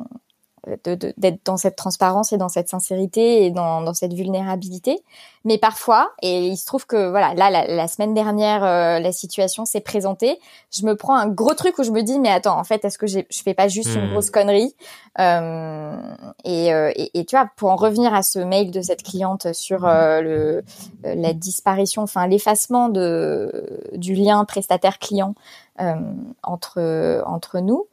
[0.84, 5.04] d'être dans cette transparence et dans cette sincérité et dans, dans, cette vulnérabilité.
[5.44, 9.66] Mais parfois, et il se trouve que voilà, là la, semaine dernière, euh, la situation
[9.66, 10.40] s'est présentée.
[10.72, 12.98] Je me prends un gros truc où je me dis mais attends, en fait, est-ce
[12.98, 14.12] que je fais pas juste une hmm.
[14.12, 14.76] grosse connerie?
[15.20, 15.96] Euh,
[16.44, 19.54] et, euh, et, et, tu vois, pour en revenir à ce mail de cette cliente
[19.54, 20.64] sur euh, le
[21.04, 25.36] la disparition, enfin l'effacement de du lien prestataire-client
[26.44, 27.88] entre entre nous.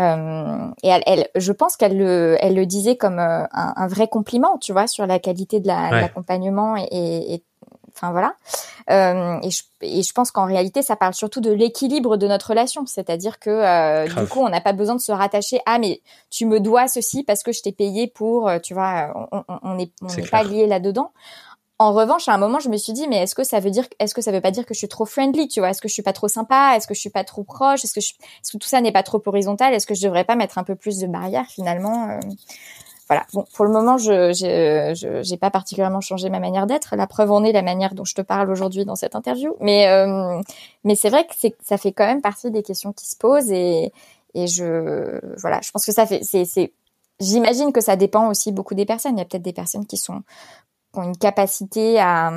[0.00, 3.86] Euh, et elle, elle, je pense qu'elle le, elle le disait comme euh, un, un,
[3.88, 7.44] vrai compliment, tu vois, sur la qualité de l'accompagnement et, et,
[7.94, 8.34] enfin voilà.
[8.90, 12.50] Euh, et, je, et je pense qu'en réalité, ça parle surtout de l'équilibre de notre
[12.50, 16.00] relation, c'est-à-dire que euh, du coup, on n'a pas besoin de se rattacher à mais
[16.30, 19.28] tu me dois ceci parce que je t'ai payé pour, tu vois,
[19.62, 21.12] on n'est on, on pas lié là-dedans.
[21.80, 23.84] En revanche, à un moment, je me suis dit, mais est-ce que ça veut dire,
[24.00, 25.70] est-ce que ça veut pas dire que je suis trop friendly, tu vois?
[25.70, 26.72] Est-ce que je suis pas trop sympa?
[26.76, 27.84] Est-ce que je suis pas trop proche?
[27.84, 29.72] Est-ce que, je, est-ce que tout ça n'est pas trop horizontal?
[29.72, 32.20] Est-ce que je devrais pas mettre un peu plus de barrières finalement euh?
[33.08, 33.24] Voilà.
[33.32, 34.32] Bon, pour le moment, je
[35.22, 36.94] j'ai pas particulièrement changé ma manière d'être.
[36.94, 39.56] La preuve en est la manière dont je te parle aujourd'hui dans cette interview.
[39.60, 40.40] Mais euh,
[40.84, 43.92] mais c'est vrai que ça fait quand même partie des questions qui se posent et
[44.34, 46.72] et je voilà, je pense que ça fait c'est c'est
[47.20, 49.16] J'imagine que ça dépend aussi beaucoup des personnes.
[49.16, 50.22] Il y a peut-être des personnes qui sont
[51.00, 52.32] qui ont une capacité à,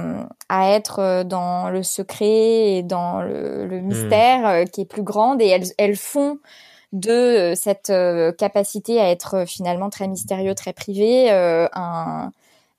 [0.49, 3.85] à être dans le secret et dans le, le hmm.
[3.85, 6.39] mystère qui est plus grande et elles, elles font
[6.93, 7.91] de cette
[8.37, 12.31] capacité à être finalement très mystérieux, très privé, un,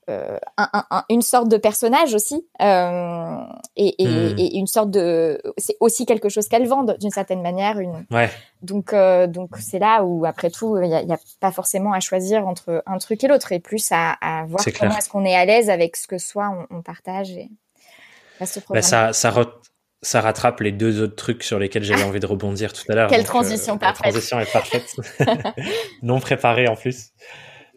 [0.09, 3.37] euh, un, une sorte de personnage aussi euh,
[3.77, 4.35] et, et, hmm.
[4.37, 8.29] et, une sorte de c'est aussi quelque chose qu'elles vendent d'une certaine manière une ouais.
[8.61, 12.45] donc euh, donc c'est là où après tout il y a, pas forcément à choisir
[12.45, 15.45] entre un truc et l'autre et plus à, à voir comment est-ce qu'on est à
[15.45, 17.49] l'aise avec ce que soit on, partage et
[18.41, 19.31] bah, ça ça
[20.01, 23.09] ça rattrape les deux autres trucs sur lesquels j'avais envie de rebondir tout à l'heure.
[23.09, 24.03] Quelle transition parfaite.
[24.03, 24.95] La transition est parfaite.
[26.01, 27.11] non préparée en plus.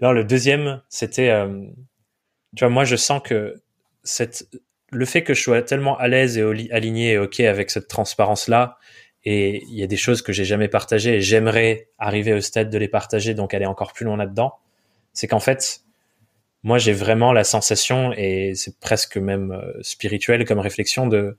[0.01, 1.31] Alors le deuxième, c'était
[2.57, 3.55] tu vois, moi, je sens que
[4.03, 4.49] cette,
[4.91, 8.79] le fait que je sois tellement à l'aise et aligné et ok avec cette transparence-là,
[9.25, 12.71] et il y a des choses que j'ai jamais partagées et j'aimerais arriver au stade
[12.71, 14.55] de les partager, donc aller encore plus loin là-dedans,
[15.13, 15.81] c'est qu'en fait,
[16.63, 21.37] moi, j'ai vraiment la sensation, et c'est presque même euh, spirituel comme réflexion, de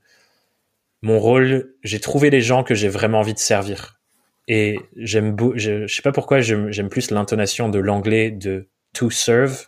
[1.01, 3.99] mon rôle, j'ai trouvé les gens que j'ai vraiment envie de servir.
[4.47, 9.67] Et j'aime, je, je sais pas pourquoi j'aime plus l'intonation de l'anglais de to serve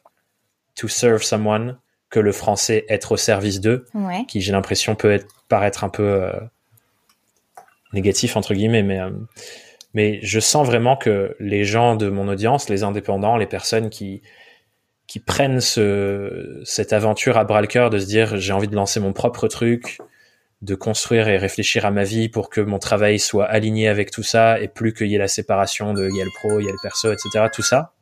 [0.79, 1.77] to serve someone
[2.09, 3.85] que le français être au service d'eux,
[4.27, 6.31] qui j'ai l'impression peut être, paraître un peu euh,
[7.93, 9.11] négatif entre guillemets, mais euh,
[9.93, 14.21] mais je sens vraiment que les gens de mon audience, les indépendants, les personnes qui
[15.07, 18.75] qui prennent ce, cette aventure à bras le cœur de se dire j'ai envie de
[18.75, 19.97] lancer mon propre truc,
[20.61, 24.23] de construire et réfléchir à ma vie pour que mon travail soit aligné avec tout
[24.23, 26.65] ça et plus qu'il y ait la séparation de il y a le pro, il
[26.65, 27.47] y a le perso, etc.
[27.51, 27.93] Tout ça,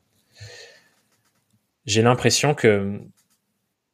[1.88, 3.00] j'ai l'impression que,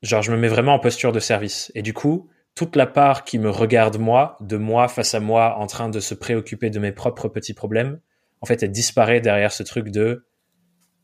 [0.02, 1.72] genre, je me mets vraiment en posture de service.
[1.76, 5.56] Et du coup, toute la part qui me regarde moi, de moi face à moi,
[5.58, 8.00] en train de se préoccuper de mes propres petits problèmes,
[8.41, 10.26] en fait, elle disparaît derrière ce truc de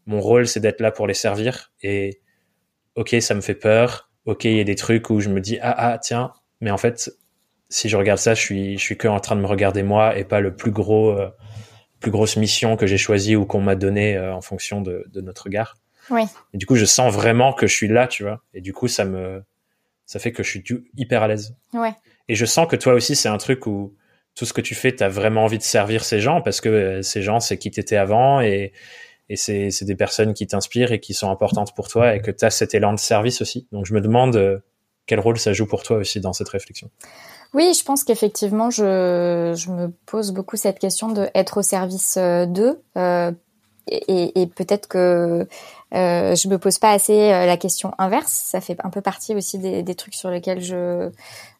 [0.05, 1.71] mon rôle, c'est d'être là pour les servir.
[1.83, 2.21] Et
[2.95, 4.09] ok, ça me fait peur.
[4.25, 6.77] Ok, il y a des trucs où je me dis ah ah tiens, mais en
[6.77, 7.11] fait,
[7.69, 10.17] si je regarde ça, je suis je suis que en train de me regarder moi
[10.17, 11.29] et pas le plus gros euh,
[11.99, 15.21] plus grosse mission que j'ai choisie ou qu'on m'a donnée euh, en fonction de, de
[15.21, 15.77] notre regard.
[16.09, 16.23] Oui.
[16.53, 18.41] Et du coup, je sens vraiment que je suis là, tu vois.
[18.53, 19.43] Et du coup, ça me,
[20.05, 20.63] ça fait que je suis
[20.97, 21.55] hyper à l'aise.
[21.73, 21.93] Ouais.
[22.27, 23.95] Et je sens que toi aussi, c'est un truc où
[24.35, 26.69] tout ce que tu fais, tu as vraiment envie de servir ces gens parce que
[26.69, 28.73] euh, ces gens, c'est qui t'étais avant et,
[29.27, 32.31] et c'est, c'est des personnes qui t'inspirent et qui sont importantes pour toi et que
[32.31, 33.67] tu as cet élan de service aussi.
[33.71, 34.59] Donc, je me demande euh,
[35.07, 36.89] quel rôle ça joue pour toi aussi dans cette réflexion.
[37.53, 42.15] Oui, je pense qu'effectivement, je, je me pose beaucoup cette question de être au service
[42.17, 42.79] euh, d'eux.
[42.95, 43.31] Euh,
[43.87, 45.47] et, et peut-être que
[45.93, 48.31] euh, je me pose pas assez euh, la question inverse.
[48.31, 51.09] Ça fait un peu partie aussi des, des trucs sur lesquels je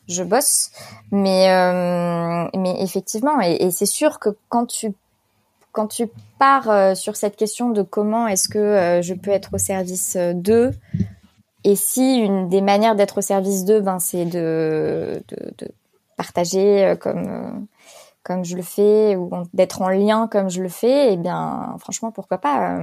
[0.08, 0.72] je bosse.
[1.12, 4.94] Mais euh, mais effectivement, et, et c'est sûr que quand tu
[5.72, 6.10] quand tu
[6.40, 10.18] pars euh, sur cette question de comment est-ce que euh, je peux être au service
[10.18, 10.74] d'eux,
[11.64, 15.72] et si une des manières d'être au service d'eux, ben c'est de, de, de
[16.18, 17.68] partager comme
[18.24, 22.12] comme je le fais ou d'être en lien comme je le fais, eh bien franchement
[22.12, 22.78] pourquoi pas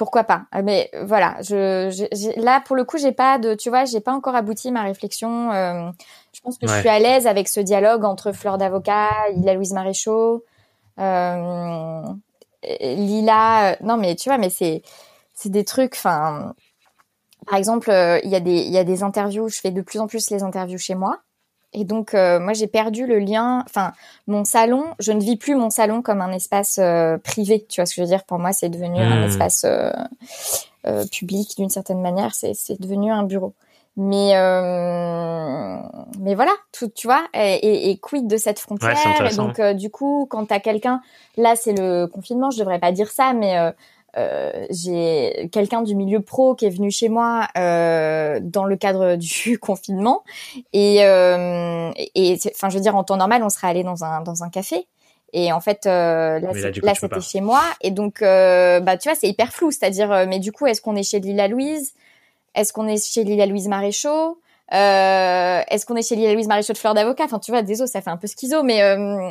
[0.00, 3.84] pourquoi pas euh, Mais voilà, je, là pour le coup, j'ai pas de, tu vois,
[3.84, 5.52] j'ai pas encore abouti ma réflexion.
[5.52, 5.90] Euh,
[6.32, 9.74] je pense que je suis à l'aise avec ce dialogue entre Fleur d'avocat, Lila Louise
[9.74, 10.42] Maréchaux,
[10.98, 12.02] euh,
[12.80, 13.76] Lila.
[13.82, 14.80] Non, mais tu vois, mais c'est
[15.34, 15.92] c'est des trucs.
[15.92, 16.54] Enfin,
[17.46, 17.90] par exemple,
[18.24, 19.50] il y a des il y a des interviews.
[19.50, 21.20] Je fais de plus en plus les interviews chez moi.
[21.72, 23.62] Et donc, euh, moi, j'ai perdu le lien.
[23.66, 23.92] Enfin,
[24.26, 27.64] mon salon, je ne vis plus mon salon comme un espace euh, privé.
[27.68, 28.24] Tu vois ce que je veux dire?
[28.24, 29.28] Pour moi, c'est devenu un hmm.
[29.28, 32.34] espace euh, public d'une certaine manière.
[32.34, 33.54] C'est, devenu un bureau.
[33.96, 34.32] Mais
[36.18, 37.24] mais voilà, tout, tu vois.
[37.34, 38.96] Et, et, quid de cette frontière?
[39.30, 41.02] Et donc, du coup, quand t'as quelqu'un,
[41.36, 42.50] là, c'est le confinement.
[42.50, 43.72] Je devrais pas dire ça, mais
[44.16, 49.16] euh, j'ai quelqu'un du milieu pro qui est venu chez moi euh, dans le cadre
[49.44, 50.22] du confinement.
[50.72, 54.22] Et euh, et enfin je veux dire en temps normal on serait allé dans un
[54.22, 54.86] dans un café.
[55.32, 56.52] Et en fait euh, là,
[56.82, 57.62] là, c'était chez moi.
[57.80, 59.70] Et donc euh, bah tu vois c'est hyper flou.
[59.70, 61.94] C'est-à-dire mais du coup est-ce qu'on est chez Lila Louise?
[62.54, 64.38] Est-ce qu'on est chez Lila Louise Maréchaux?
[64.72, 67.24] Euh, est-ce qu'on est chez Louise Maréchaux de Fleur d'avocat?
[67.24, 69.30] Enfin, tu vois, désolé, ça fait un peu schizo, mais euh,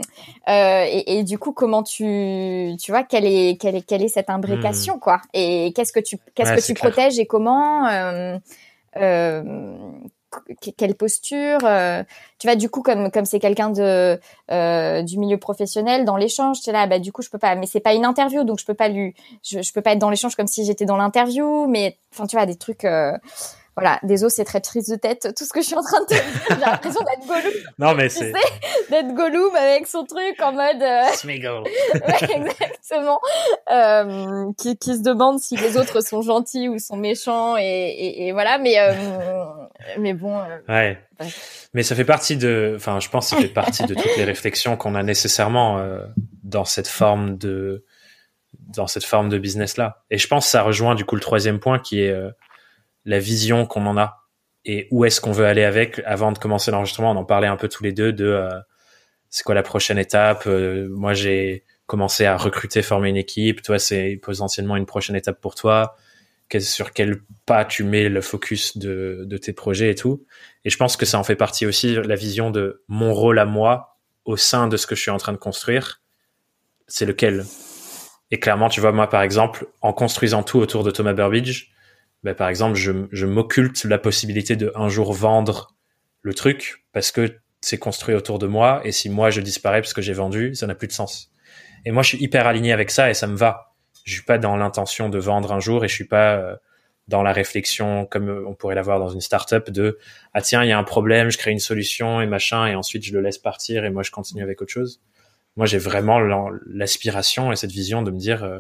[0.50, 4.10] euh, et, et, du coup, comment tu, tu vois, quelle est, quelle est, quelle est
[4.10, 5.00] cette imbrication, hmm.
[5.00, 5.22] quoi?
[5.34, 8.38] Et qu'est-ce que tu, qu'est-ce que tu protèges et comment euh,
[8.98, 9.74] euh,
[10.78, 11.60] quelle posture
[12.38, 14.20] tu vois du coup comme comme c'est quelqu'un de
[14.52, 17.66] euh, du milieu professionnel dans l'échange tu là bah du coup je peux pas mais
[17.66, 20.12] c'est pas une interview donc je peux pas lui je, je peux pas être dans
[20.12, 22.86] l'échange comme si j'étais dans l'interview mais enfin tu vois des trucs
[23.80, 26.06] voilà, désolé, c'est très triste de tête tout ce que je suis en train de
[26.06, 26.24] te dire.
[26.50, 27.54] J'ai l'impression d'être Gollum.
[27.80, 28.34] Non mais c'est
[28.90, 31.04] d'être Gollum avec son truc en mode euh...
[31.26, 33.20] ouais, exactement.
[33.72, 38.28] Euh, qui, qui se demande si les autres sont gentils ou sont méchants et, et,
[38.28, 38.94] et voilà, mais euh,
[39.98, 40.38] mais bon.
[40.40, 41.00] Euh, ouais.
[41.74, 44.24] Mais ça fait partie de, enfin, je pense que ça fait partie de toutes les
[44.24, 46.06] réflexions qu'on a nécessairement euh,
[46.44, 47.86] dans cette forme de
[48.54, 50.04] dans cette forme de business là.
[50.10, 52.30] Et je pense que ça rejoint du coup le troisième point qui est euh,
[53.06, 54.28] la vision qu'on en a
[54.66, 56.02] et où est-ce qu'on veut aller avec.
[56.06, 58.50] Avant de commencer l'enregistrement, on en parlait un peu tous les deux de euh,
[59.30, 60.44] c'est quoi la prochaine étape.
[60.48, 63.62] Euh, moi, j'ai commencé à recruter, former une équipe.
[63.62, 65.96] Toi, c'est potentiellement une prochaine étape pour toi.
[66.60, 70.26] sur quel pas tu mets le focus de, de tes projets et tout.
[70.66, 73.46] Et je pense que ça en fait partie aussi la vision de mon rôle à
[73.46, 76.02] moi au sein de ce que je suis en train de construire.
[76.88, 77.46] C'est lequel?
[78.32, 81.72] Et clairement, tu vois, moi, par exemple, en construisant tout autour de Thomas Burbidge,
[82.24, 85.76] ben, par exemple, je, je m'occulte la possibilité de un jour vendre
[86.22, 89.94] le truc parce que c'est construit autour de moi et si moi je disparais parce
[89.94, 91.32] que j'ai vendu, ça n'a plus de sens.
[91.86, 93.74] Et moi, je suis hyper aligné avec ça et ça me va.
[94.04, 96.56] Je suis pas dans l'intention de vendre un jour et je suis pas euh,
[97.08, 99.98] dans la réflexion comme on pourrait l'avoir dans une startup de
[100.34, 103.04] ah tiens il y a un problème, je crée une solution et machin et ensuite
[103.04, 105.02] je le laisse partir et moi je continue avec autre chose
[105.56, 106.20] moi j'ai vraiment
[106.68, 108.60] l'aspiration et cette vision de me dire euh,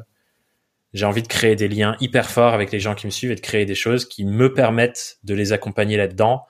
[0.93, 3.35] j'ai envie de créer des liens hyper forts avec les gens qui me suivent et
[3.35, 6.45] de créer des choses qui me permettent de les accompagner là-dedans.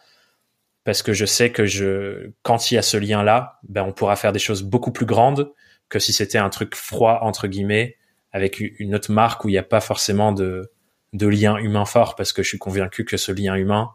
[0.86, 3.92] Parce que je sais que je quand il y a ce lien là ben on
[3.92, 5.52] pourra faire des choses beaucoup plus grandes
[5.90, 7.98] que si c'était un truc froid entre guillemets
[8.32, 10.72] avec une autre marque où il n'y a pas forcément de
[11.14, 13.92] de lien humain fort parce que je suis convaincu que ce lien humain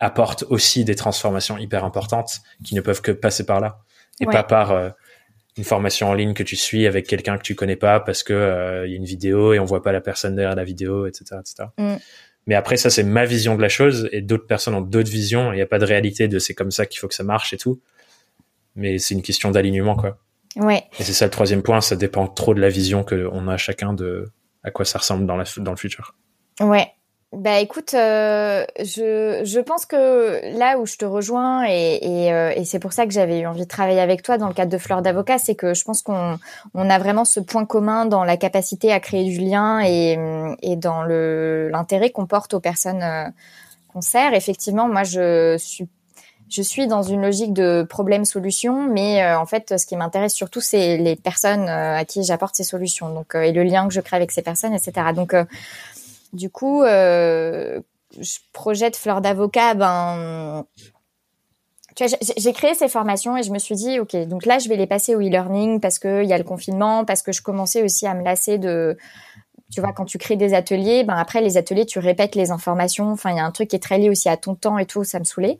[0.00, 3.80] apporte aussi des transformations hyper importantes qui ne peuvent que passer par là.
[4.20, 4.90] Et pas par euh,
[5.58, 8.32] une formation en ligne que tu suis avec quelqu'un que tu connais pas parce que
[8.32, 11.06] euh, il y a une vidéo et on voit pas la personne derrière la vidéo,
[11.06, 11.68] etc., etc.
[11.76, 11.96] Mm.
[12.46, 15.52] Mais après, ça, c'est ma vision de la chose et d'autres personnes ont d'autres visions.
[15.52, 17.52] Il n'y a pas de réalité de c'est comme ça qu'il faut que ça marche
[17.52, 17.80] et tout.
[18.74, 20.18] Mais c'est une question d'alignement, quoi.
[20.56, 20.84] Ouais.
[20.98, 21.82] Et c'est ça le troisième point.
[21.82, 24.30] Ça dépend trop de la vision qu'on a chacun de
[24.64, 26.14] à quoi ça ressemble dans, la, dans le futur.
[26.60, 26.88] Ouais.
[27.32, 32.52] Bah écoute, euh, je, je pense que là où je te rejoins et, et, euh,
[32.56, 34.72] et c'est pour ça que j'avais eu envie de travailler avec toi dans le cadre
[34.72, 36.38] de Fleur d'avocat, c'est que je pense qu'on
[36.72, 40.18] on a vraiment ce point commun dans la capacité à créer du lien et,
[40.62, 43.26] et dans le l'intérêt qu'on porte aux personnes euh,
[43.92, 44.32] qu'on sert.
[44.32, 45.86] Effectivement, moi je suis
[46.50, 50.96] je suis dans une logique de problème-solution, mais en fait, ce qui m'intéresse surtout, c'est
[50.96, 54.32] les personnes à qui j'apporte ces solutions, donc et le lien que je crée avec
[54.32, 55.12] ces personnes, etc.
[55.14, 55.34] Donc
[56.32, 57.80] du coup, euh,
[58.18, 60.64] je projette Fleur d'avocat, ben,
[61.94, 64.68] tu vois, j'ai créé ces formations et je me suis dit, ok, donc là, je
[64.68, 67.82] vais les passer au e-learning parce qu'il y a le confinement, parce que je commençais
[67.82, 68.96] aussi à me lasser de
[69.70, 73.10] tu vois, quand tu crées des ateliers, ben après les ateliers, tu répètes les informations.
[73.10, 74.86] Enfin, il y a un truc qui est très lié aussi à ton temps et
[74.86, 75.58] tout, ça me saoulait.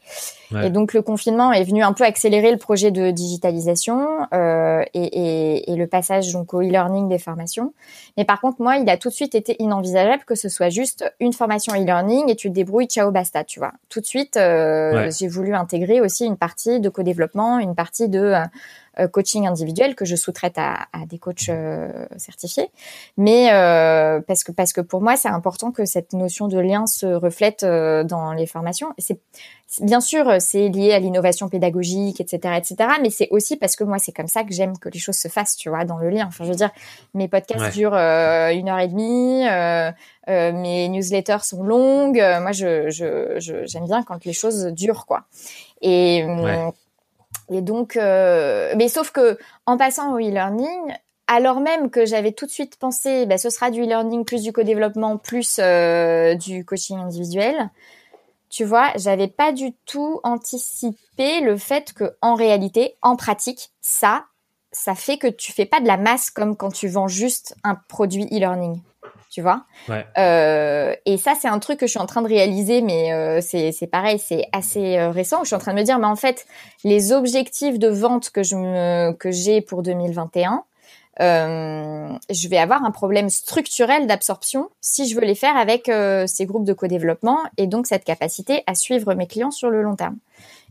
[0.63, 5.05] Et donc le confinement est venu un peu accélérer le projet de digitalisation euh, et,
[5.05, 7.75] et, et, le passage donc au e-learning des formations.
[8.17, 11.05] Mais par contre, moi, il a tout de suite été inenvisageable que ce soit juste
[11.21, 13.73] une formation e-learning et tu te débrouilles, ciao basta, tu vois.
[13.91, 18.21] Tout de suite, euh, j'ai voulu intégrer aussi une partie de co-développement, une partie de
[18.21, 18.45] euh,
[19.07, 22.71] coaching individuel que je sous-traite à, à, des coachs euh, certifiés.
[23.17, 26.87] Mais euh, parce que parce que pour moi, c'est important que cette notion de lien
[26.87, 28.93] se reflète dans les formations.
[28.99, 29.21] C'est
[29.83, 32.91] bien sûr, c'est lié à l'innovation pédagogique, etc., etc.
[33.03, 35.29] Mais c'est aussi parce que moi, c'est comme ça que j'aime que les choses se
[35.29, 36.27] fassent, tu vois, dans le lien.
[36.27, 36.71] Enfin, je veux dire,
[37.15, 42.23] mes podcasts durent une heure et demie, euh, mes newsletters sont longues.
[42.41, 45.25] Moi, je, je, j'aime bien quand les choses durent, quoi.
[45.83, 46.25] Et
[47.51, 50.95] et donc, euh, mais sauf que en passant au e-learning,
[51.27, 54.53] alors même que j'avais tout de suite pensé, bah, ce sera du e-learning plus du
[54.53, 57.71] co-développement plus euh, du coaching individuel.
[58.51, 64.25] Tu vois, j'avais pas du tout anticipé le fait que, en réalité, en pratique, ça,
[64.73, 67.75] ça fait que tu fais pas de la masse comme quand tu vends juste un
[67.75, 68.81] produit e-learning
[69.31, 69.65] tu vois.
[70.17, 73.41] Euh, et ça, c'est un truc que je suis en train de réaliser, mais euh,
[73.41, 75.41] c'est pareil, c'est assez euh, récent.
[75.43, 76.47] Je suis en train de me dire, mais en fait,
[76.85, 80.65] les objectifs de vente que je me que j'ai pour 2021,
[81.21, 86.29] euh, je vais avoir un problème structurel d'absorption si je veux les faire avec euh,
[86.29, 89.97] ces groupes de co-développement et donc cette capacité à suivre mes clients sur le long
[89.97, 90.17] terme.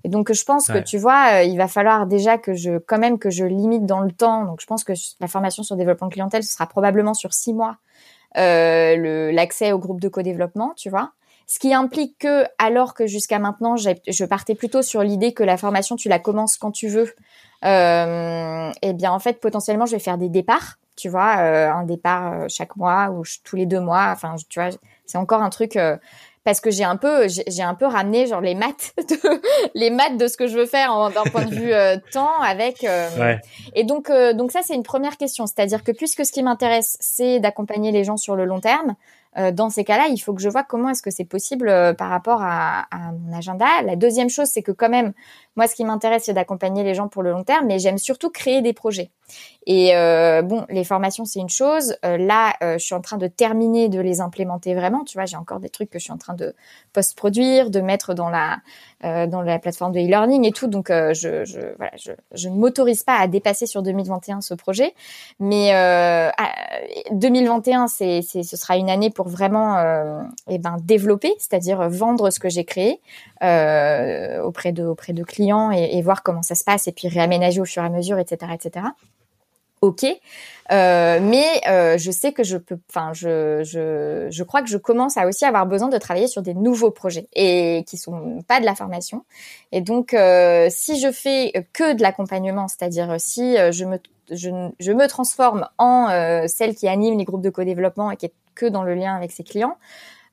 [0.05, 3.19] Et donc je pense que tu vois, il va falloir déjà que je quand même
[3.19, 4.45] que je limite dans le temps.
[4.45, 7.71] Donc je pense que la formation sur développement clientèle ce sera probablement sur six mois
[7.71, 7.86] euh,
[8.35, 11.11] l'accès au groupe de co-développement, tu vois.
[11.49, 15.55] Ce qui implique que, alors que jusqu'à maintenant, je partais plutôt sur l'idée que la
[15.55, 17.13] formation, tu la commences quand tu veux,
[17.65, 21.83] euh, eh bien, en fait, potentiellement, je vais faire des départs, tu vois, euh, un
[21.83, 24.09] départ euh, chaque mois ou tous les deux mois.
[24.11, 24.69] Enfin, tu vois,
[25.05, 25.77] c'est encore un truc
[26.47, 29.41] parce que j'ai un peu j'ai un peu ramené genre les maths de,
[29.75, 32.83] les maths de ce que je veux faire d'un point de vue euh, temps avec
[32.83, 33.41] ouais.
[33.75, 37.41] et donc donc ça c'est une première question c'est-à-dire que puisque ce qui m'intéresse c'est
[37.41, 38.93] d'accompagner les gens sur le long terme euh,
[39.51, 42.09] dans ces cas-là, il faut que je vois comment est-ce que c'est possible euh, par
[42.09, 43.65] rapport à, mon agenda.
[43.83, 45.13] La deuxième chose, c'est que quand même,
[45.55, 48.29] moi, ce qui m'intéresse, c'est d'accompagner les gens pour le long terme, mais j'aime surtout
[48.29, 49.11] créer des projets.
[49.65, 51.95] Et euh, bon, les formations, c'est une chose.
[52.05, 55.03] Euh, là, je suis en train de terminer de les implémenter vraiment.
[55.03, 56.55] Tu vois, j'ai encore des trucs que je suis en train de
[56.93, 58.57] post-produire, de mettre dans la
[59.03, 60.65] dans la plateforme de e-learning et tout.
[60.65, 61.91] Donc, je, voilà,
[62.33, 64.95] je, ne m'autorise pas à dépasser sur 2021 ce projet,
[65.39, 65.71] mais
[67.11, 72.39] 2021, c'est ce sera une année pour vraiment euh, eh ben développer, c'est-à-dire vendre ce
[72.39, 73.01] que j'ai créé
[73.43, 77.59] euh, auprès de auprès de clients et, voir comment ça se passe et puis réaménager
[77.61, 78.85] au fur et à mesure, etc., etc.
[79.81, 84.69] Ok, euh, mais euh, je sais que je peux, enfin, je, je, je crois que
[84.69, 88.39] je commence à aussi avoir besoin de travailler sur des nouveaux projets et qui sont
[88.47, 89.23] pas de la formation.
[89.71, 90.15] Et donc,
[90.69, 93.99] si je fais que de l'accompagnement, c'est-à-dire si je me
[94.31, 94.49] je,
[94.79, 96.07] je, me transforme en
[96.47, 99.31] celle qui anime les groupes de co-développement et qui est que dans le lien avec
[99.31, 99.77] ses clients,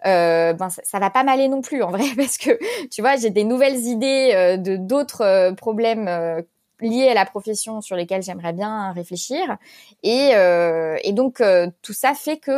[0.07, 2.59] euh, ben ça, ça, va pas m'aller non plus en vrai parce que
[2.89, 6.43] tu vois j'ai des nouvelles idées euh, de d'autres euh, problèmes euh,
[6.81, 9.57] liés à la profession sur lesquels j'aimerais bien réfléchir.
[10.03, 11.41] Et, et donc
[11.83, 12.51] tout ça fait que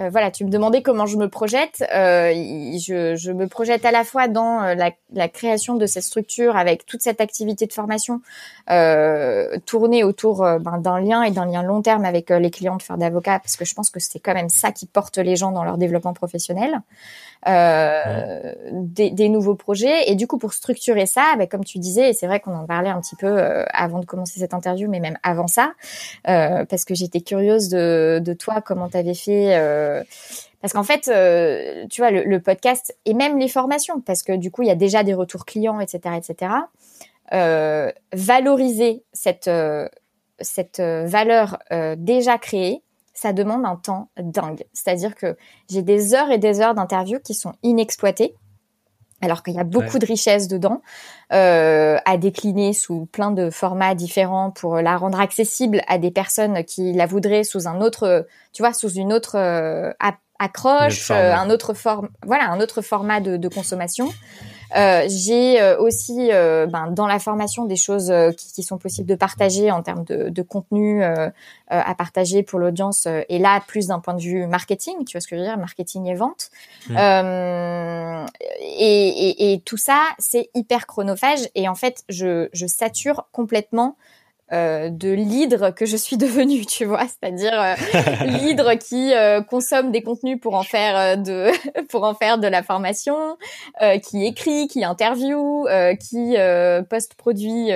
[0.00, 1.84] euh, voilà, tu me demandais comment je me projette.
[1.94, 6.86] Euh, je, me projette à la fois dans euh, la, création de cette structure avec
[6.86, 8.20] toute cette activité de formation
[9.66, 12.96] tournée autour ben, d'un lien et d'un lien long terme avec les clients de faire
[12.96, 15.64] d'avocat, parce que je pense que c'est quand même ça qui porte les gens dans
[15.64, 16.80] leur développement professionnel.
[17.48, 20.10] Euh, des, des, nouveaux projets.
[20.10, 22.66] Et du coup, pour structurer ça, ben, comme tu disais, et c'est vrai qu'on en
[22.66, 25.72] parlait un petit peu euh, avant de commencer cette interview, mais même avant ça,
[26.28, 29.58] euh, parce que j'étais curieuse de, de toi, comment tu avais fait.
[30.60, 31.10] parce qu'en fait,
[31.88, 34.72] tu vois, le, le, podcast et même les formations, parce que du coup, il y
[34.72, 36.52] a déjà des retours clients, etc., etc.
[38.12, 39.50] valoriser cette
[40.42, 41.58] cette valeur
[41.96, 42.82] déjà créée,
[43.20, 44.64] ça demande un temps dingue.
[44.72, 45.36] C'est-à-dire que
[45.68, 48.34] j'ai des heures et des heures d'interviews qui sont inexploitées,
[49.20, 50.80] alors qu'il y a beaucoup de richesses dedans,
[51.34, 56.64] euh, à décliner sous plein de formats différents pour la rendre accessible à des personnes
[56.64, 59.92] qui la voudraient sous un autre, tu vois, sous une autre euh,
[60.38, 64.08] accroche, euh, un autre forme, voilà, un autre format de, de consommation.
[64.76, 69.08] Euh, j'ai euh, aussi euh, ben, dans la formation des choses qui, qui, sont possibles
[69.08, 73.06] de partager en termes de, de contenu à partager pour l'audience.
[73.06, 75.58] et là, plus d'un point de vue marketing, tu vois ce que je veux dire,
[75.58, 76.50] marketing et vente.
[76.88, 76.96] Mmh.
[78.60, 81.40] Et, et, et, tout ça, c'est hyper chronophage.
[81.54, 83.96] Et en fait, je, je sature complètement
[84.52, 87.74] euh, de l'hydre que je suis devenue, tu vois, c'est-à-dire euh,
[88.24, 91.50] l'hydre qui euh, consomme des contenus pour en faire de
[91.88, 93.36] pour en faire de la formation,
[94.02, 95.66] qui écrit, qui interview,
[95.98, 96.36] qui
[96.88, 97.70] post-produit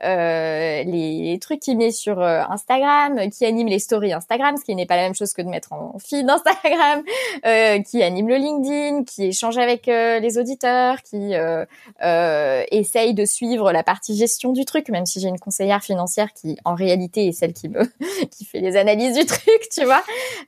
[0.00, 4.96] les, trucs qu'il met sur Instagram, qui anime les stories Instagram, ce qui n'est pas
[4.96, 7.02] la même chose que de mettre en feed Instagram,
[7.84, 11.34] qui anime le LinkedIn, qui échange avec les auditeurs, qui
[12.70, 16.32] essaye de suivre la partie gestion du truc, même si j'ai une conseillère financière financière
[16.32, 17.82] qui en réalité est celle qui me
[18.30, 20.02] qui fait les analyses du truc, tu vois.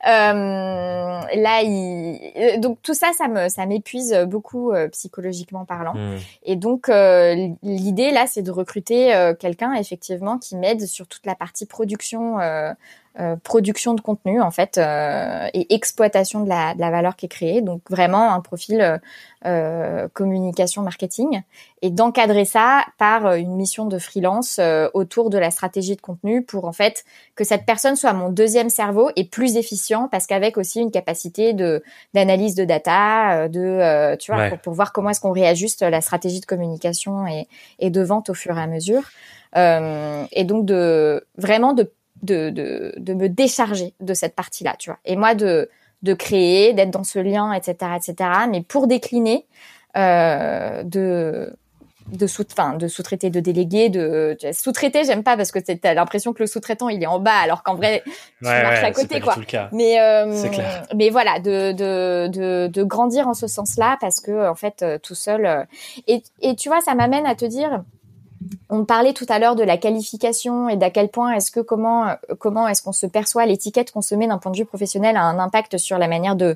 [0.07, 2.59] Euh, là, il...
[2.59, 5.93] donc tout ça, ça me ça m'épuise beaucoup euh, psychologiquement parlant.
[5.93, 6.17] Hmm.
[6.43, 11.25] Et donc euh, l'idée là, c'est de recruter euh, quelqu'un effectivement qui m'aide sur toute
[11.25, 12.37] la partie production
[13.19, 17.25] euh, production de contenu en fait euh, et exploitation de la, de la, valeur qui
[17.25, 17.59] est créée.
[17.59, 19.01] Donc vraiment un profil
[19.45, 21.41] euh, communication marketing
[21.81, 24.61] et d'encadrer ça par une mission de freelance
[24.93, 27.03] autour de la stratégie de contenu pour en fait
[27.35, 31.51] que cette personne soit mon deuxième cerveau et plus efficient parce qu'avec aussi une capacité
[31.51, 31.83] de
[32.13, 36.39] d'analyse de data, de tu vois pour, pour, voir comment est-ce qu'on réajuste la stratégie
[36.39, 37.49] de communication et,
[37.79, 39.03] et de vente au fur et à mesure.
[39.53, 41.91] et donc de vraiment de
[42.21, 44.99] de, de, de me décharger de cette partie-là, tu vois.
[45.05, 45.69] Et moi, de,
[46.03, 48.29] de créer, d'être dans ce lien, etc., etc.
[48.49, 49.45] Mais pour décliner,
[49.97, 51.53] euh, de
[52.11, 56.33] de sous enfin, de sous-traiter de déléguer de sous-traiter j'aime pas parce que t'as l'impression
[56.33, 59.35] que le sous-traitant il est en bas alors qu'en vrai tu marches à côté quoi
[59.71, 60.25] mais euh,
[60.95, 64.97] mais voilà de, de de de grandir en ce sens-là parce que en fait euh,
[64.97, 65.63] tout seul euh,
[66.07, 67.83] et et tu vois ça m'amène à te dire
[68.69, 72.15] on parlait tout à l'heure de la qualification et d'à quel point est-ce que comment
[72.39, 75.23] comment est-ce qu'on se perçoit l'étiquette qu'on se met d'un point de vue professionnel a
[75.23, 76.55] un impact sur la manière de euh,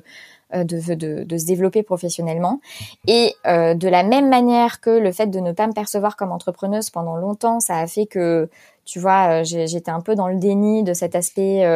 [0.54, 2.60] de, de, de, se développer professionnellement.
[3.06, 6.32] Et euh, de la même manière que le fait de ne pas me percevoir comme
[6.32, 8.48] entrepreneuse pendant longtemps, ça a fait que
[8.84, 11.66] tu vois, j'étais un peu dans le déni de cet aspect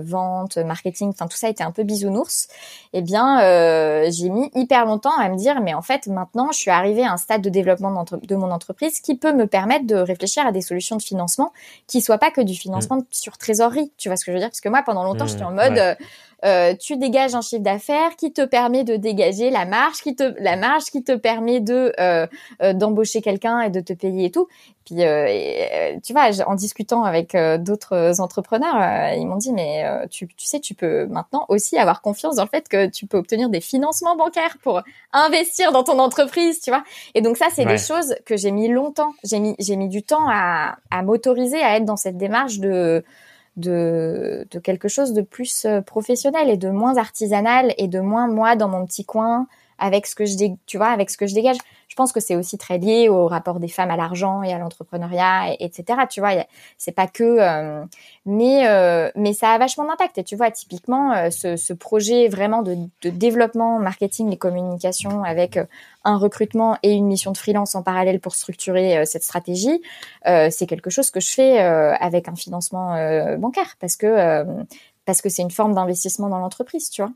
[0.00, 2.48] vente, marketing, enfin tout ça était un peu bisounours.
[2.92, 3.38] Eh bien,
[4.10, 7.12] j'ai mis hyper longtemps à me dire, mais en fait, maintenant, je suis arrivée à
[7.12, 10.62] un stade de développement de mon entreprise qui peut me permettre de réfléchir à des
[10.62, 11.52] solutions de financement
[11.86, 13.06] qui soient pas que du financement mmh.
[13.12, 13.92] sur trésorerie.
[13.96, 14.48] Tu vois ce que je veux dire?
[14.48, 15.96] Parce que moi, pendant longtemps, j'étais en mode,
[16.44, 20.34] euh, tu dégages un chiffre d'affaires qui te permet de dégager la marge, qui te
[20.38, 22.26] la marge qui te permet de euh,
[22.62, 24.48] euh, d'embaucher quelqu'un et de te payer et tout.
[24.84, 24.96] Puis
[26.02, 30.74] tu vois, en discutant avec d'autres entrepreneurs, ils m'ont dit mais tu, tu sais, tu
[30.74, 34.56] peux maintenant aussi avoir confiance dans le fait que tu peux obtenir des financements bancaires
[34.60, 34.82] pour
[35.12, 36.82] investir dans ton entreprise, tu vois.
[37.14, 39.14] Et donc ça, c'est des choses que j'ai mis longtemps.
[39.22, 43.04] J'ai mis j'ai mis du temps à à m'autoriser à être dans cette démarche de
[43.56, 48.28] de, de quelque chose de plus euh, professionnel et de moins artisanal et de moins
[48.28, 49.46] moi dans mon petit coin
[49.82, 51.56] avec ce que je tu vois avec ce que je dégage.
[51.88, 54.58] Je pense que c'est aussi très lié au rapport des femmes à l'argent et à
[54.58, 56.30] l'entrepreneuriat etc tu vois
[56.78, 57.84] c'est pas que euh,
[58.24, 60.18] mais euh, mais ça a vachement d'impact.
[60.18, 65.58] Et tu vois typiquement ce, ce, projet vraiment de, de, développement marketing et communication avec
[66.04, 69.80] un recrutement et une mission de freelance en parallèle pour structurer euh, cette stratégie,
[70.26, 72.72] euh, c'est quelque chose que je fais euh, avec un financement
[73.38, 73.76] bancaire.
[73.80, 74.44] Parce que
[75.04, 77.12] parce que c'est une forme d'investissement dans l'entreprise, tu vois.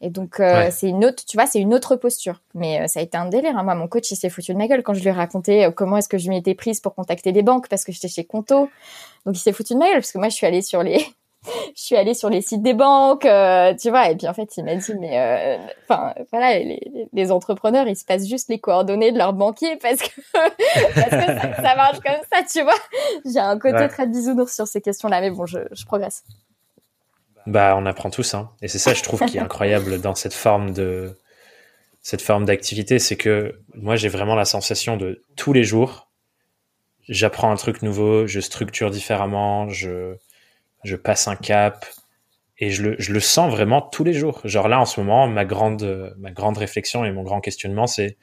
[0.00, 2.40] Et donc c'est une autre, tu vois, c'est une autre posture.
[2.54, 3.56] Mais ça a été un délire.
[3.56, 3.62] Hein.
[3.62, 5.96] Moi, mon coach, il s'est foutu de ma gueule quand je lui ai raconté comment
[5.96, 8.68] est-ce que je m'étais prise pour contacter les banques parce que j'étais chez Conto.
[9.26, 11.04] Donc il s'est foutu de ma gueule parce que moi, je suis allée sur les
[11.74, 14.56] je suis allée sur les sites des banques, euh, tu vois, et puis en fait,
[14.56, 18.58] il m'a dit, mais euh, enfin, voilà, les, les, entrepreneurs, ils se passent juste les
[18.58, 22.74] coordonnées de leur banquier parce que, parce que ça, marche comme ça, tu vois.
[23.24, 26.24] J'ai un côté très bisounours sur ces questions-là, mais bon, je, je progresse.
[27.50, 28.48] Bah, on apprend tous, hein.
[28.62, 31.18] Et c'est ça, je trouve, qui est incroyable dans cette forme de
[32.00, 36.08] cette forme d'activité, c'est que moi, j'ai vraiment la sensation de tous les jours,
[37.08, 40.14] j'apprends un truc nouveau, je structure différemment, je
[40.84, 41.84] je passe un cap
[42.58, 44.40] et je le, je le sens vraiment tous les jours.
[44.44, 48.16] Genre là, en ce moment, ma grande, ma grande réflexion et mon grand questionnement, c'est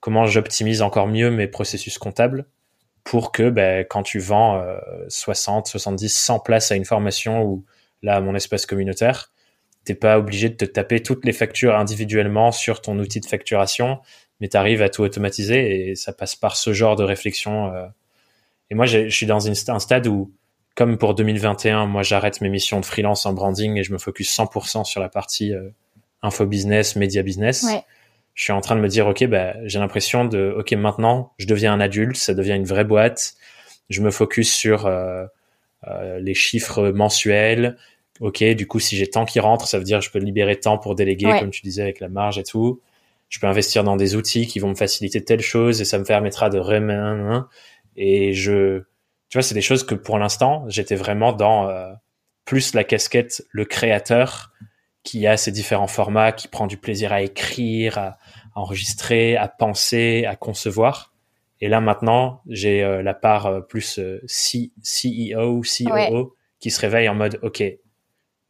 [0.00, 2.46] comment j'optimise encore mieux mes processus comptables
[3.04, 4.64] pour que ben, quand tu vends
[5.08, 7.64] 60, 70, 100 places à une formation ou
[8.02, 9.32] là, mon espace communautaire,
[9.84, 14.00] t'es pas obligé de te taper toutes les factures individuellement sur ton outil de facturation,
[14.40, 17.72] mais tu arrives à tout automatiser et ça passe par ce genre de réflexion.
[17.74, 17.86] Euh.
[18.70, 20.32] Et moi, je suis dans un stade où
[20.80, 24.34] comme pour 2021, moi j'arrête mes missions de freelance en branding et je me focus
[24.34, 25.68] 100% sur la partie euh,
[26.22, 27.66] info business, média business.
[28.34, 31.46] Je suis en train de me dire ok, bah, j'ai l'impression de ok maintenant je
[31.46, 33.34] deviens un adulte, ça devient une vraie boîte.
[33.90, 35.26] Je me focus sur euh,
[35.88, 37.76] euh, les chiffres mensuels.
[38.20, 40.60] Ok, du coup si j'ai temps qui rentre, ça veut dire que je peux libérer
[40.60, 42.80] temps pour déléguer, comme tu disais avec la marge et tout.
[43.28, 46.04] Je peux investir dans des outils qui vont me faciliter telle chose et ça me
[46.04, 47.48] permettra de remettre
[47.96, 48.82] et je
[49.30, 51.92] tu vois, c'est des choses que pour l'instant, j'étais vraiment dans euh,
[52.44, 54.50] plus la casquette, le créateur
[55.04, 58.18] qui a ses différents formats, qui prend du plaisir à écrire, à,
[58.56, 61.14] enregistrer, à penser, à concevoir.
[61.60, 67.08] Et là maintenant, j'ai euh, la part euh, plus C CEO, COO qui se réveille
[67.08, 67.62] en mode OK,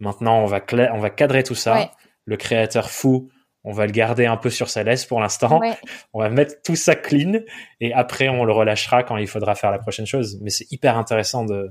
[0.00, 0.60] maintenant on va
[0.92, 1.90] on va cadrer tout ça.
[2.26, 3.30] Le créateur fou,
[3.64, 5.60] on va le garder un peu sur sa laisse pour l'instant.
[6.14, 7.40] On va mettre tout ça clean
[7.80, 10.38] et après on le relâchera quand il faudra faire la prochaine chose.
[10.40, 11.70] Mais c'est hyper intéressant de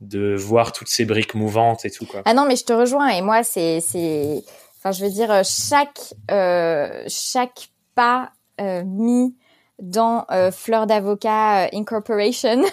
[0.00, 2.22] de voir toutes ces briques mouvantes et tout quoi.
[2.24, 4.42] Ah non mais je te rejoins et moi c'est c'est
[4.78, 9.36] enfin je veux dire chaque euh, chaque pas euh, mis
[9.78, 12.62] dans euh, Fleur d'avocat Incorporation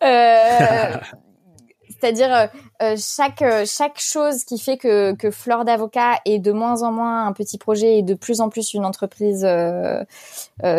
[2.02, 2.46] C'est-à-dire euh,
[2.82, 7.28] euh, chaque euh, chaque chose qui fait que que d'avocat est de moins en moins
[7.28, 9.46] un petit projet et de plus en plus une entreprise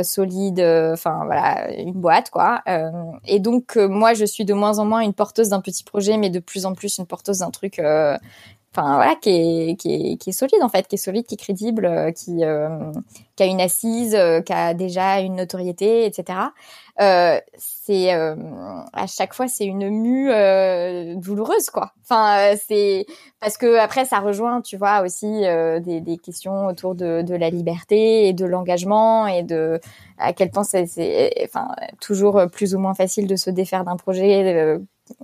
[0.04, 2.62] solide, enfin voilà, une boîte quoi.
[3.26, 6.30] et donc moi je suis de moins en moins une porteuse d'un petit projet, mais
[6.30, 10.32] de plus en plus une porteuse d'un truc enfin voilà qui est, qui est qui
[10.32, 14.54] est solide en fait qui est solide qui est crédible qui a une assise qui
[14.54, 16.40] a déjà une notoriété etc
[16.98, 18.36] c'est euh,
[18.94, 21.94] à chaque fois c'est une mue euh, douloureuse quoi.
[22.04, 23.06] Enfin c'est
[23.40, 25.42] parce que après ça rejoint tu vois aussi
[25.82, 29.80] des, des, questions autour de, de, la liberté et de l'engagement et de
[30.18, 31.70] à quel point c'est enfin
[32.00, 34.78] toujours plus ou moins facile de se défaire d'un projet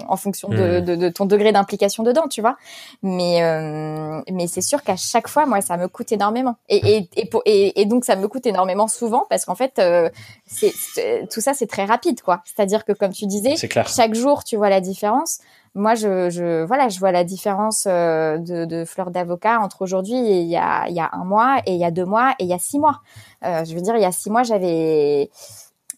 [0.07, 0.85] en fonction de, hmm.
[0.85, 2.57] de, de ton degré d'implication dedans, tu vois.
[3.01, 6.55] Mais euh, mais c'est sûr qu'à chaque fois, moi, ça me coûte énormément.
[6.67, 9.79] Et et et, pour, et, et donc ça me coûte énormément souvent parce qu'en fait,
[9.79, 10.09] euh,
[10.45, 10.73] c'est
[11.31, 12.41] tout ça, c'est très rapide, quoi.
[12.45, 13.55] C'est-à-dire que comme tu disais,
[13.87, 15.39] chaque jour, tu vois la différence.
[15.75, 20.17] Moi, je, je voilà, je vois la différence euh, de, de fleurs d'avocat entre aujourd'hui
[20.17, 22.31] et il y a il y a un mois et il y a deux mois
[22.39, 23.01] et il y a six mois.
[23.45, 25.29] Euh, je veux dire, il y a six mois, j'avais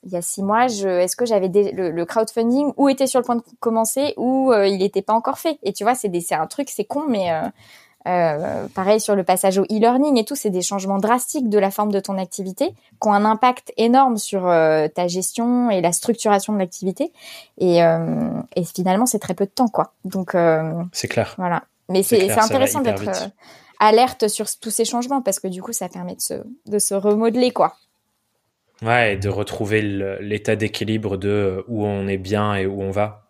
[0.04, 3.26] il y a six mois, je, est-ce que j'avais le, crowdfunding ou était sur le
[3.26, 5.60] point de commencer ou il n'était pas encore fait.
[5.64, 7.30] Et tu vois, c'est des, c'est un truc, c'est con, mais
[8.08, 11.70] euh, pareil sur le passage au e-learning et tout, c'est des changements drastiques de la
[11.70, 15.91] forme de ton activité qui ont un impact énorme sur euh, ta gestion et la
[15.91, 17.12] structuration de l'activité.
[17.60, 19.93] Et, euh, et finalement, c'est très peu de temps, quoi.
[20.04, 20.36] Donc
[20.91, 21.36] c'est clair.
[21.38, 21.64] Voilà.
[21.89, 23.04] Mais c'est intéressant d'être
[23.80, 26.34] alerte sur tous ces changements parce que du coup, ça permet de se,
[26.66, 27.76] de se remodeler, quoi.
[28.82, 29.82] Ouais, et de retrouver
[30.22, 33.30] l'état d'équilibre de où on est bien et où on va.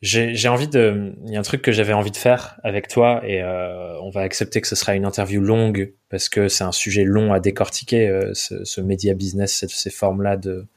[0.00, 1.12] J'ai envie de.
[1.26, 4.10] Il y a un truc que j'avais envie de faire avec toi et euh, on
[4.10, 7.40] va accepter que ce sera une interview longue parce que c'est un sujet long à
[7.40, 10.68] décortiquer, euh, ce, ce média business, ces formes-là de,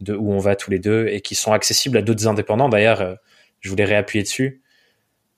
[0.00, 2.68] de où on va tous les deux et qui sont accessibles à d'autres indépendants.
[2.68, 3.14] D'ailleurs, euh,
[3.60, 4.62] je voulais réappuyer dessus.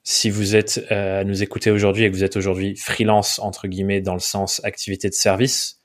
[0.03, 3.69] Si vous êtes euh, à nous écouter aujourd'hui et que vous êtes aujourd'hui freelance entre
[3.69, 5.80] guillemets dans le sens activité de service,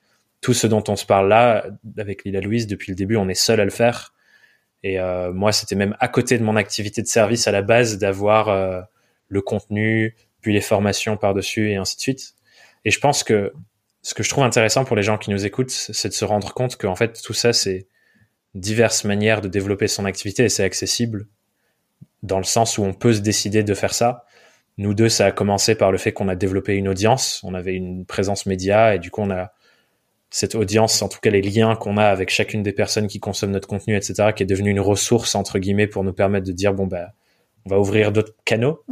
[0.45, 1.65] tout ce dont on se parle là
[1.97, 4.13] avec Lila Louise depuis le début, on est seul à le faire
[4.85, 7.97] et euh, moi, c'était même à côté de mon activité de service à la base
[7.97, 8.81] d'avoir euh,
[9.29, 12.35] le contenu, puis les formations par-dessus et ainsi de suite.
[12.85, 13.51] Et je pense que
[14.03, 16.53] ce que je trouve intéressant pour les gens qui nous écoutent, c'est de se rendre
[16.53, 17.87] compte qu'en fait, tout ça, c'est
[18.53, 21.25] diverses manières de développer son activité et c'est accessible
[22.21, 24.25] dans le sens où on peut se décider de faire ça.
[24.77, 27.73] Nous deux, ça a commencé par le fait qu'on a développé une audience, on avait
[27.73, 29.51] une présence média et du coup, on a
[30.29, 33.51] cette audience, en tout cas les liens qu'on a avec chacune des personnes qui consomment
[33.51, 36.73] notre contenu, etc., qui est devenue une ressource entre guillemets pour nous permettre de dire
[36.73, 37.13] bon bah
[37.65, 38.83] on va ouvrir d'autres canaux.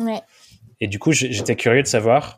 [0.79, 2.37] Et du coup, j'étais curieux de savoir,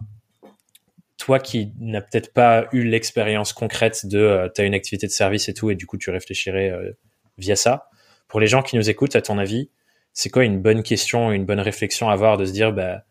[1.17, 5.11] toi qui n'as peut-être pas eu l'expérience concrète de euh, tu as une activité de
[5.11, 6.91] service et tout, et du coup tu réfléchirais euh,
[7.37, 7.89] via ça.
[8.27, 9.69] Pour les gens qui nous écoutent, à ton avis,
[10.13, 13.03] c'est quoi une bonne question, une bonne réflexion à avoir de se dire bah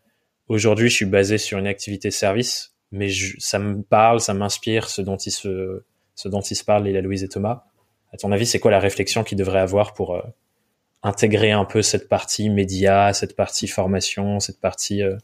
[0.47, 4.89] aujourd'hui je suis basé sur une activité de service mais ça me parle, ça m'inspire
[4.89, 5.83] ce dont ils se,
[6.15, 7.65] ce dont ils se parlent, Léla Louise et Thomas.
[8.13, 10.21] À ton avis, c'est quoi la réflexion qu'ils devraient avoir pour euh,
[11.03, 15.17] intégrer un peu cette partie média, cette partie formation, cette partie euh,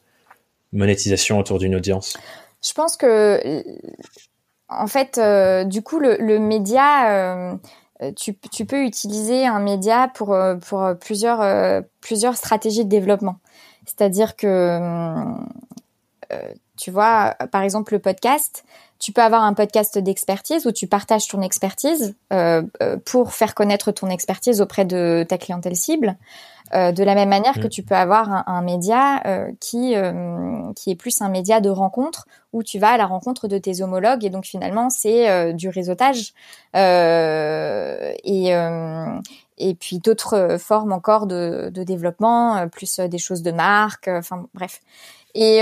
[0.74, 2.18] monétisation autour d'une audience?
[2.64, 3.64] Je pense que,
[4.68, 7.58] en fait, euh, du coup, le, média,
[8.18, 13.38] tu, tu, peux utiliser un média pour, pour plusieurs, plusieurs stratégies de développement.
[13.86, 14.78] C'est-à-dire que
[16.78, 18.64] tu vois, par exemple, le podcast,
[19.02, 23.56] tu peux avoir un podcast d'expertise où tu partages ton expertise euh, euh, pour faire
[23.56, 26.18] connaître ton expertise auprès de ta clientèle cible.
[26.74, 27.70] Euh, de la même manière que mm.
[27.70, 29.22] tu peux avoir un, média
[29.60, 29.96] qui
[30.76, 33.82] qui est plus un média de rencontre où tu vas à la rencontre de tes
[33.82, 36.34] homologues et donc finalement c'est du réseautage
[36.74, 38.54] et
[39.58, 44.80] et puis d'autres formes encore de, de développement plus des choses de marque enfin bref
[45.36, 45.62] et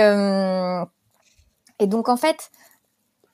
[1.80, 2.51] et donc en fait,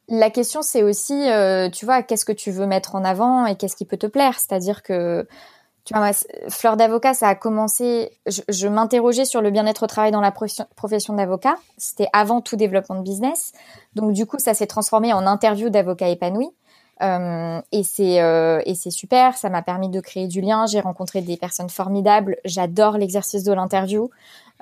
[0.08, 3.56] la question c'est aussi, euh, tu vois, qu'est-ce que tu veux mettre en avant et
[3.56, 4.40] qu'est-ce qui peut te plaire?
[4.40, 5.28] C'est-à-dire que,
[5.84, 6.12] tu vois,
[6.50, 8.12] Fleur d'avocat, ça a commencé.
[8.28, 11.56] Je, m'interrogeais sur le bien-être au travail dans la profession, d'avocat.
[11.78, 13.52] C'était avant tout développement de business.
[13.96, 16.50] Donc du coup, ça s'est transformé en interview d'avocat épanoui.
[17.02, 19.38] Euh, et c'est euh, et c'est super.
[19.38, 20.66] Ça m'a permis de créer du lien.
[20.66, 22.38] J'ai rencontré des personnes formidables.
[22.46, 24.10] J'adore l'exercice de l'interview.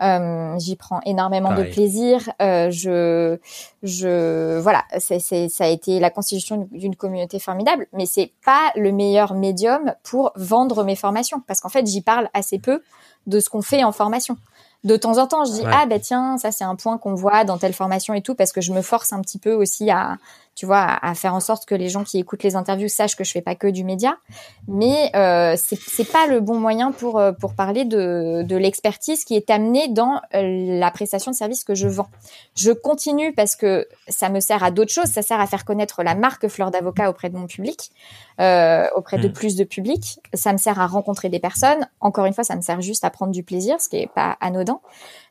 [0.02, 2.32] Euh, J'y prends énormément de plaisir.
[2.42, 3.38] Euh, je,
[3.84, 8.92] je, voilà, c'est, ça a été la constitution d'une communauté formidable, mais c'est pas le
[8.92, 12.82] meilleur médium pour vendre mes formations, parce qu'en fait, j'y parle assez peu
[13.28, 14.36] de ce qu'on fait en formation
[14.84, 17.46] de temps en temps, je dis ah ben tiens, ça c'est un point qu'on voit
[17.46, 20.18] dans telle formation et tout parce que je me force un petit peu aussi à
[20.56, 23.24] tu vois à, faire en sorte que les gens qui écoutent les interviews sachent que
[23.24, 24.18] je fais pas que du média,
[24.68, 29.36] mais euh, c'est pas le bon moyen pour euh, pour parler de de l'expertise qui
[29.36, 32.10] est amenée dans euh, la prestation de service que je vends.
[32.56, 36.04] Je continue parce que ça me sert à d'autres choses, ça sert à faire connaître
[36.04, 37.92] la marque Fleur d'avocat auprès de mon public,
[38.40, 39.34] euh, auprès de mm.
[39.34, 40.20] plus de public.
[40.34, 41.88] Ça me sert à rencontrer des personnes.
[42.00, 44.38] Encore une fois, ça me sert juste à prendre du plaisir, ce qui est pas
[44.42, 44.80] anodin.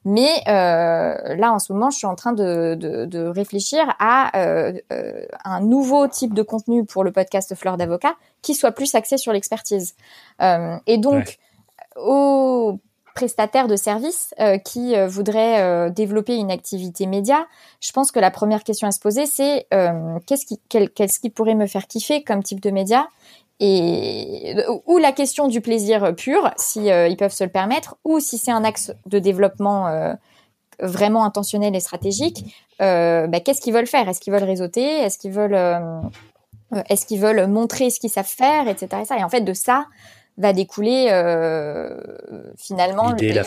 [0.05, 4.37] Mais euh, là, en ce moment, je suis en train de, de, de réfléchir à
[4.37, 8.95] euh, euh un nouveau type de contenu pour le podcast Fleur d'avocat qui soit plus
[8.95, 9.95] axé sur l'expertise.
[10.41, 11.39] Euh, et donc,
[11.97, 12.81] aux
[13.15, 17.47] prestataires de services euh, qui voudraient développer une activité média,
[17.81, 19.67] je pense que la première question à se poser, c'est
[20.27, 23.09] qu'est-ce qui, qu'est-ce qui pourrait me faire kiffer comme type de média?
[23.65, 24.57] Et
[24.87, 28.37] ou la question du plaisir pur, si euh, ils peuvent se le permettre, ou si
[28.37, 30.15] c'est un axe de développement euh,
[30.81, 32.45] vraiment intentionnel et stratégique,
[32.81, 34.09] euh, bah, qu'est-ce qu'ils veulent faire?
[34.09, 34.83] Est-ce qu'ils veulent réseauter?
[34.83, 35.57] Est-ce qu'ils veulent
[36.89, 39.03] est-ce qu'ils veulent montrer ce qu'ils savent faire, etc.
[39.03, 39.19] Et, ça.
[39.19, 39.87] et en fait, de ça
[40.39, 41.07] va découler
[42.57, 43.45] finalement l'idée, la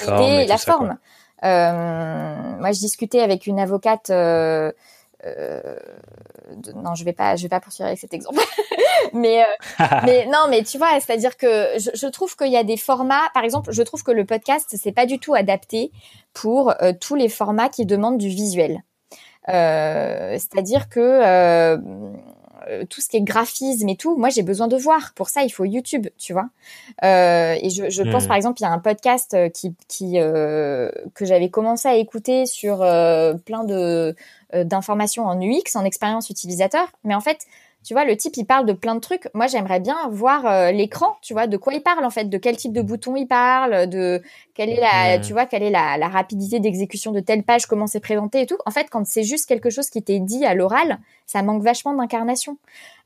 [0.57, 0.97] forme.
[1.41, 4.11] moi, je discutais avec une avocate
[6.75, 8.39] non, je vais pas, je vais pas poursuivre avec cet exemple.
[9.13, 9.43] mais,
[10.05, 13.29] mais non, mais tu vois, c'est-à-dire que je, je trouve qu'il y a des formats.
[13.33, 15.91] Par exemple, je trouve que le podcast c'est pas du tout adapté
[16.33, 18.83] pour tous les formats qui demandent du visuel.
[19.47, 21.77] c'est-à-dire que euh,
[22.89, 25.13] tout ce qui est graphisme et tout, moi j'ai besoin de voir.
[25.15, 26.49] Pour ça, il faut YouTube, tu vois.
[27.03, 30.13] Euh, et je, je pense par exemple, il y a un podcast euh, qui, qui
[30.13, 32.77] que j'avais commencé à écouter sur
[33.45, 34.15] plein de
[34.53, 37.39] d'informations en UX, en expérience utilisateur, mais en fait,
[37.85, 39.29] tu vois, le type, il parle de plein de trucs.
[39.35, 42.37] Moi, j'aimerais bien voir euh, l'écran, tu vois, de quoi il parle en fait, de
[42.37, 44.23] quel type de bouton il parle, de
[44.55, 47.85] quelle est la, tu vois, quelle est la, la rapidité d'exécution de telle page, comment
[47.85, 48.57] c'est présenté et tout.
[48.65, 51.93] En fait, quand c'est juste quelque chose qui t'est dit à l'oral, ça manque vachement
[51.93, 52.57] d'incarnation.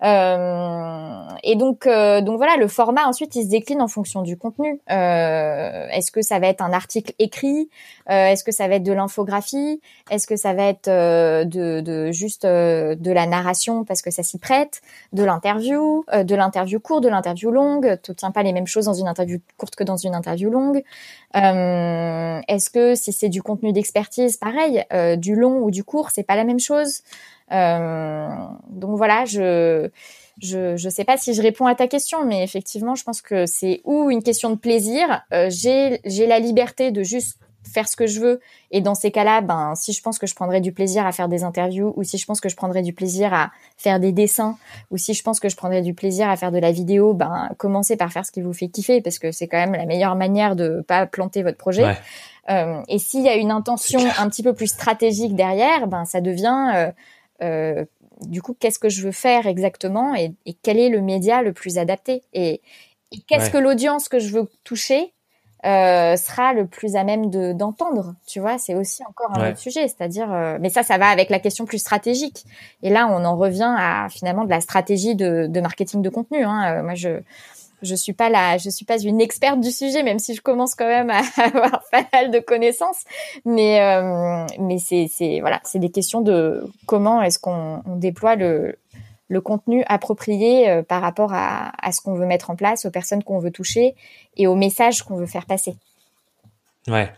[0.02, 4.38] Euh, et donc, euh, donc voilà, le format ensuite, il se décline en fonction du
[4.38, 4.80] contenu.
[4.90, 7.70] Euh, est-ce que ça va être un article écrit?
[8.08, 9.82] Est-ce que ça va être de l'infographie?
[10.10, 14.40] Est-ce que ça va être de, de, juste de la narration parce que ça s'y
[14.40, 14.82] prête?
[15.14, 18.00] De l'interview, de l'interview courte, de l'interview longue?
[18.02, 20.82] Tu tiens pas les mêmes choses dans une interview courte que dans une interview longue?
[21.36, 24.84] Est-ce que si c'est du contenu d'expertise, pareil,
[25.18, 27.04] du long ou du court, c'est pas la même chose?
[27.52, 28.28] Euh,
[28.70, 29.90] donc voilà, je
[30.42, 33.46] je je sais pas si je réponds à ta question, mais effectivement, je pense que
[33.46, 35.24] c'est ou une question de plaisir.
[35.34, 37.40] Euh, j'ai j'ai la liberté de juste
[37.70, 38.40] faire ce que je veux.
[38.72, 41.28] Et dans ces cas-là, ben, si je pense que je prendrais du plaisir à faire
[41.28, 44.58] des interviews, ou si je pense que je prendrais du plaisir à faire des dessins,
[44.92, 47.50] ou si je pense que je prendrais du plaisir à faire de la vidéo, ben,
[47.58, 50.16] commencez par faire ce qui vous fait kiffer, parce que c'est quand même la meilleure
[50.16, 51.96] manière de pas planter votre projet.
[52.50, 56.22] Euh, et s'il y a une intention un petit peu plus stratégique derrière, ben, ça
[56.22, 56.92] devient euh,
[57.42, 57.86] euh,
[58.22, 61.78] du coup, qu'est-ce que je veux faire exactement et, quel est le média le plus
[61.78, 62.62] adapté et,
[63.28, 65.14] qu'est-ce que l'audience que je veux toucher
[65.66, 68.16] euh, sera le plus à même de d'entendre.
[68.26, 71.30] Tu vois, c'est aussi encore un autre sujet, c'est-à-dire, euh, mais ça, ça va avec
[71.30, 72.46] la question plus stratégique.
[72.82, 76.44] Et là, on en revient à finalement de la stratégie de, de marketing de contenu.
[76.44, 76.84] Hein.
[76.84, 77.20] moi, je
[77.82, 80.88] je suis pas je suis pas une experte du sujet, même si je commence quand
[80.88, 83.04] même à avoir pas mal de connaissances.
[83.46, 88.36] Mais euh, mais c'est c'est voilà, c'est des questions de comment est-ce qu'on on déploie
[88.36, 92.92] le contenu approprié euh, par rapport à, à ce qu'on veut mettre en place, aux
[92.92, 93.96] personnes qu'on veut toucher
[94.38, 95.76] et aux messages qu'on veut faire passer.
[96.88, 97.12] Ouais.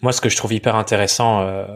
[0.00, 1.66] Moi, ce que je trouve hyper intéressant euh,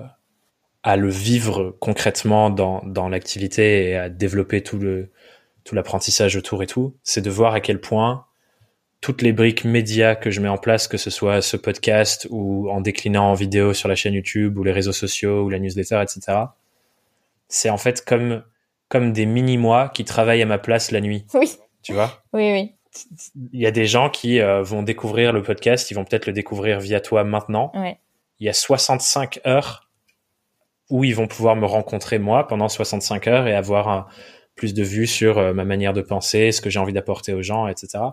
[0.83, 5.11] à le vivre concrètement dans, dans l'activité et à développer tout le,
[5.65, 8.27] tout l'apprentissage autour et tout, c'est de voir à quel point
[9.01, 12.71] toutes les briques médias que je mets en place, que ce soit ce podcast ou
[12.71, 16.01] en déclinant en vidéo sur la chaîne YouTube ou les réseaux sociaux ou la newsletter,
[16.03, 16.39] etc.
[17.49, 18.43] C'est en fait comme,
[18.89, 21.27] comme des mini-moi qui travaillent à ma place la nuit.
[21.35, 21.53] Oui.
[21.83, 22.23] Tu vois?
[22.33, 22.75] Oui, oui.
[23.53, 26.33] Il y a des gens qui euh, vont découvrir le podcast, ils vont peut-être le
[26.33, 27.73] découvrir via toi maintenant.
[27.75, 27.99] Ouais.
[28.39, 29.91] Il y a 65 heures
[30.89, 34.07] où ils vont pouvoir me rencontrer moi pendant 65 heures et avoir un,
[34.57, 37.43] plus de vues sur euh, ma manière de penser, ce que j'ai envie d'apporter aux
[37.43, 38.05] gens, etc.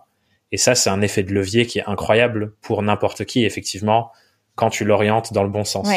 [0.51, 4.11] Et ça, c'est un effet de levier qui est incroyable pour n'importe qui, effectivement,
[4.55, 5.87] quand tu l'orientes dans le bon sens.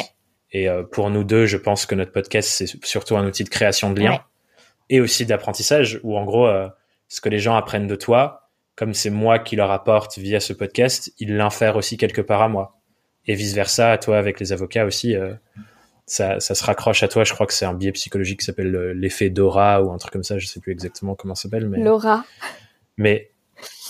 [0.52, 3.48] Et euh, pour nous deux, je pense que notre podcast, c'est surtout un outil de
[3.48, 4.20] création de liens
[4.90, 6.68] et aussi d'apprentissage, où en gros, euh,
[7.08, 10.52] ce que les gens apprennent de toi, comme c'est moi qui leur apporte via ce
[10.52, 12.78] podcast, ils l'infèrent aussi quelque part à moi.
[13.26, 15.16] Et vice versa, à toi avec les avocats aussi
[16.06, 17.24] ça, ça, se raccroche à toi.
[17.24, 20.24] Je crois que c'est un biais psychologique qui s'appelle l'effet d'aura ou un truc comme
[20.24, 20.38] ça.
[20.38, 21.68] Je sais plus exactement comment ça s'appelle.
[21.68, 21.78] Mais...
[21.78, 22.24] L'aura.
[22.96, 23.30] Mais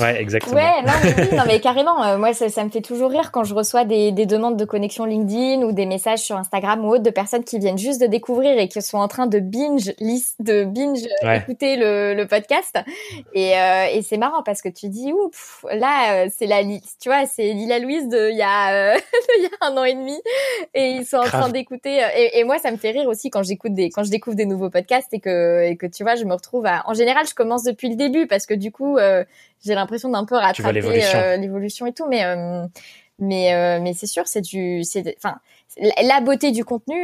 [0.00, 0.56] Ouais, exactement.
[0.56, 2.02] Ouais, non, mais, non, mais carrément.
[2.02, 4.64] Euh, moi, ça, ça, me fait toujours rire quand je reçois des, des, demandes de
[4.64, 8.06] connexion LinkedIn ou des messages sur Instagram ou autre de personnes qui viennent juste de
[8.06, 9.92] découvrir et qui sont en train de binge
[10.40, 12.76] de binge écouter le, le, podcast.
[13.34, 17.08] Et, euh, et c'est marrant parce que tu dis, ouf, là, euh, c'est la, tu
[17.08, 18.96] vois, c'est Lila Louise de il y a,
[19.38, 20.20] il y a un an et demi
[20.74, 22.00] et ils sont en train d'écouter.
[22.16, 24.46] Et, et, moi, ça me fait rire aussi quand j'écoute des, quand je découvre des
[24.46, 27.34] nouveaux podcasts et que, et que tu vois, je me retrouve à, en général, je
[27.34, 28.98] commence depuis le début parce que du coup,
[29.64, 30.82] j'ai l'impression d'un peu rattraper
[31.14, 32.66] euh, l'évolution et tout, mais euh,
[33.18, 35.36] mais euh, mais c'est sûr, c'est du, c'est, enfin,
[36.02, 36.94] la beauté du contenu,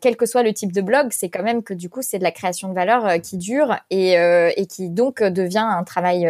[0.00, 2.24] quel que soit le type de blog, c'est quand même que du coup, c'est de
[2.24, 6.28] la création de valeur qui dure et et qui donc devient un travail,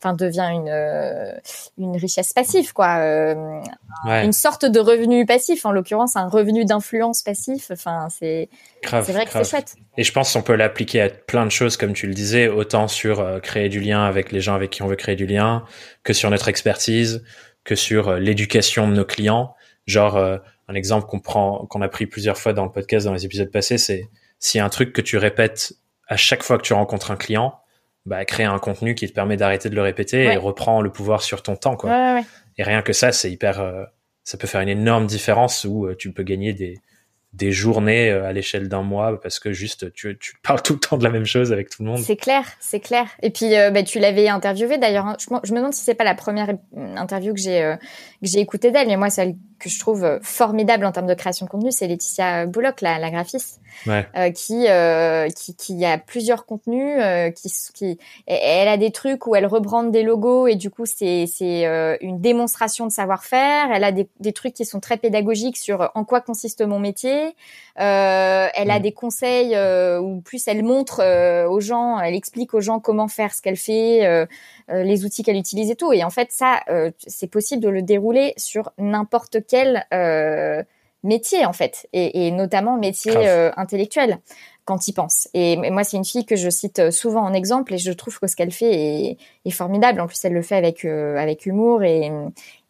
[0.00, 1.34] enfin devient une
[1.76, 2.98] une richesse passive, quoi,
[4.06, 7.70] une sorte de revenu passif, en l'occurrence un revenu d'influence passif.
[7.72, 8.48] Enfin, c'est
[8.84, 9.74] c'est vrai que c'est chouette.
[9.96, 12.86] Et je pense qu'on peut l'appliquer à plein de choses, comme tu le disais, autant
[12.86, 15.64] sur euh, créer du lien avec les gens avec qui on veut créer du lien,
[16.04, 17.24] que sur notre expertise,
[17.68, 19.54] que sur euh, l'éducation de nos clients.
[19.86, 20.38] Genre, euh,
[20.68, 23.50] un exemple qu'on prend, qu'on a pris plusieurs fois dans le podcast, dans les épisodes
[23.50, 24.08] passés, c'est
[24.38, 25.74] s'il y a un truc que tu répètes
[26.08, 27.60] à chaque fois que tu rencontres un client,
[28.06, 31.22] bah, créer un contenu qui te permet d'arrêter de le répéter et reprend le pouvoir
[31.22, 31.90] sur ton temps, quoi.
[31.90, 32.24] Ouais, ouais,
[32.56, 33.86] et rien que ça, c'est hyper,
[34.24, 36.80] ça peut faire une énorme différence où tu peux gagner des,
[37.34, 40.78] des journées euh, à l'échelle d'un mois parce que juste tu, tu parles tout le
[40.78, 41.98] temps de la même chose avec tout le monde.
[41.98, 43.06] C'est clair, c'est clair.
[43.22, 45.06] Et puis euh, bah, tu l'avais interviewé d'ailleurs.
[45.06, 45.16] Hein.
[45.20, 47.82] Je, je, me demande si c'est pas la première interview que j'ai euh, que
[48.22, 51.50] j'ai écoutée d'elle, mais moi celle que je trouve formidable en termes de création de
[51.50, 54.06] contenu, c'est Laetitia Bullock, la, la graphiste, ouais.
[54.32, 54.66] qui,
[55.34, 57.02] qui qui a plusieurs contenus,
[57.34, 61.26] qui qui elle a des trucs où elle rebrande des logos et du coup c'est
[61.26, 61.64] c'est
[62.00, 63.72] une démonstration de savoir-faire.
[63.72, 67.17] Elle a des, des trucs qui sont très pédagogiques sur en quoi consiste mon métier
[67.78, 68.82] euh, elle a mm.
[68.82, 73.08] des conseils euh, ou plus elle montre euh, aux gens, elle explique aux gens comment
[73.08, 74.26] faire ce qu'elle fait,
[74.68, 75.92] les outils qu'elle utilise et tout.
[75.92, 76.60] Et en fait, ça,
[77.06, 79.86] c'est possible de le dérouler sur n'importe quel
[81.04, 83.14] métier en fait, et, et notamment métier
[83.56, 84.18] intellectuel
[84.64, 85.28] quand il pense.
[85.32, 88.26] Et, moi, c'est une fille que je cite souvent en exemple et je trouve que
[88.26, 89.16] ce qu'elle fait est,
[89.46, 90.00] est, formidable.
[90.00, 92.10] En plus, elle le fait avec avec humour et,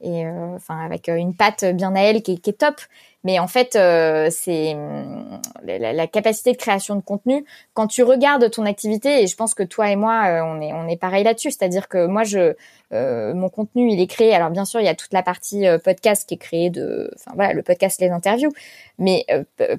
[0.00, 2.80] et enfin avec une patte bien à elle qui, qui est top.
[3.24, 7.44] Mais en fait, euh, c'est hum, la, capacité de création de contenu.
[7.74, 10.72] Quand tu regardes ton activité, et je pense que toi et moi, euh, on est
[10.72, 11.50] on est pareil là-dessus.
[11.50, 12.54] C'est-à-dire que moi, je
[12.92, 14.34] euh, mon contenu, il est créé.
[14.34, 17.32] Alors bien sûr, il y a toute la partie podcast qui est créée de, enfin
[17.34, 18.52] voilà, le podcast, les interviews.
[18.98, 19.26] Mais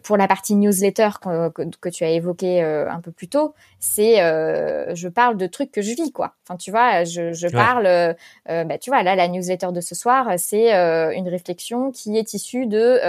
[0.03, 5.07] pour la partie newsletter que, que, tu as évoqué un peu plus tôt, c'est je
[5.07, 6.35] parle de trucs que je vis quoi.
[6.47, 8.15] Enfin tu vois, je, je parle,
[8.45, 12.65] bah, tu vois là la newsletter de ce soir, c'est une réflexion qui est issue
[12.65, 12.99] de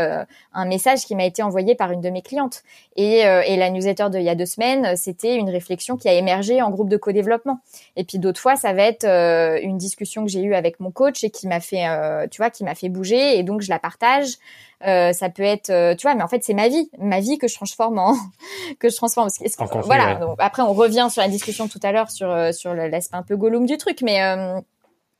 [0.52, 2.62] un message qui m'a été envoyé par une de mes clientes.
[2.96, 6.08] Et, euh, et la newsletter de il y a deux semaines, c'était une réflexion qui
[6.08, 7.60] a émergé en groupe de co-développement.
[7.96, 10.90] Et puis d'autres fois, ça va être euh, une discussion que j'ai eue avec mon
[10.90, 13.38] coach et qui m'a fait, euh, tu vois, qui m'a fait bouger.
[13.38, 14.26] Et donc je la partage.
[14.82, 17.54] ça peut être, tu vois, mais en fait c'est ma vie, ma vie que je
[17.54, 18.14] transforme en,
[18.78, 19.28] que je transforme.
[19.84, 20.14] voilà.
[20.16, 23.36] Donc, après on revient sur la discussion tout à l'heure sur sur l'aspect un peu
[23.36, 24.20] Gollum du truc, mais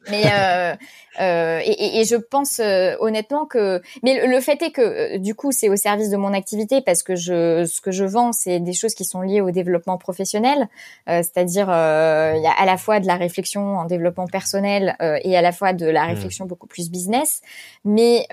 [0.09, 0.75] mais euh,
[1.21, 5.35] euh, et, et, je pense euh, honnêtement que, mais le, fait est que euh, du
[5.35, 8.61] coup c'est au service de mon activité parce que je ce que je vends c'est
[8.61, 10.69] des choses qui sont liées au développement professionnel,
[11.07, 15.43] c'est-à-dire il y a à la fois de la réflexion en développement personnel et à
[15.43, 16.09] la fois de la mmh.
[16.09, 17.43] réflexion beaucoup plus business.
[17.85, 18.27] Mais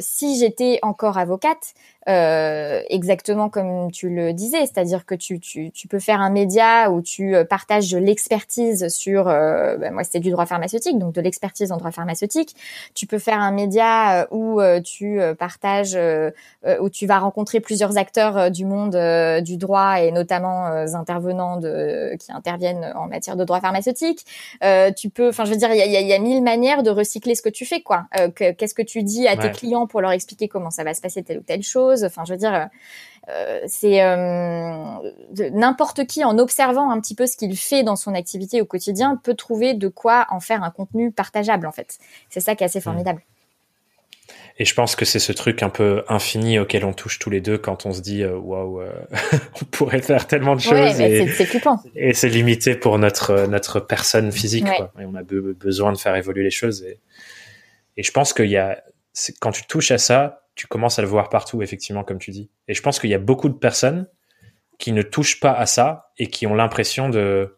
[0.00, 1.74] si j'étais encore avocate,
[2.06, 6.90] euh, exactement comme tu le disais, c'est-à-dire que tu, tu, tu, peux faire un média
[6.90, 11.14] où tu euh, partages de l'expertise sur, euh, ben moi c'était du droit pharmaceutique, donc
[11.14, 12.54] de l'expertise en droit pharmaceutique.
[12.94, 15.98] Tu peux faire un média où tu partages,
[16.80, 18.96] où tu vas rencontrer plusieurs acteurs du monde
[19.42, 24.24] du droit et notamment intervenants de, qui interviennent en matière de droit pharmaceutique.
[24.96, 27.34] tu peux, enfin je veux dire, il y a, y a, mille manières de recycler
[27.34, 28.04] ce que tu fais, quoi.
[28.36, 31.22] Qu'est-ce que tu dis à tes clients pour leur expliquer comment ça va se passer
[31.22, 31.93] telle ou telle chose?
[32.02, 32.68] Enfin, je veux dire,
[33.28, 34.96] euh, c'est euh,
[35.52, 39.18] n'importe qui en observant un petit peu ce qu'il fait dans son activité au quotidien
[39.22, 41.98] peut trouver de quoi en faire un contenu partageable en fait.
[42.28, 42.82] C'est ça qui est assez mmh.
[42.82, 43.22] formidable.
[44.58, 47.40] Et je pense que c'est ce truc un peu infini auquel on touche tous les
[47.40, 48.82] deux quand on se dit euh, waouh,
[49.62, 51.26] on pourrait faire tellement de choses et,
[51.96, 54.66] et c'est limité pour notre notre personne physique.
[54.66, 54.92] Quoi.
[55.00, 56.82] Et on a besoin de faire évoluer les choses.
[56.82, 57.00] Et,
[57.96, 58.82] et je pense qu'il y a
[59.40, 62.50] quand tu touches à ça, tu commences à le voir partout, effectivement, comme tu dis.
[62.68, 64.08] Et je pense qu'il y a beaucoup de personnes
[64.78, 67.56] qui ne touchent pas à ça et qui ont l'impression de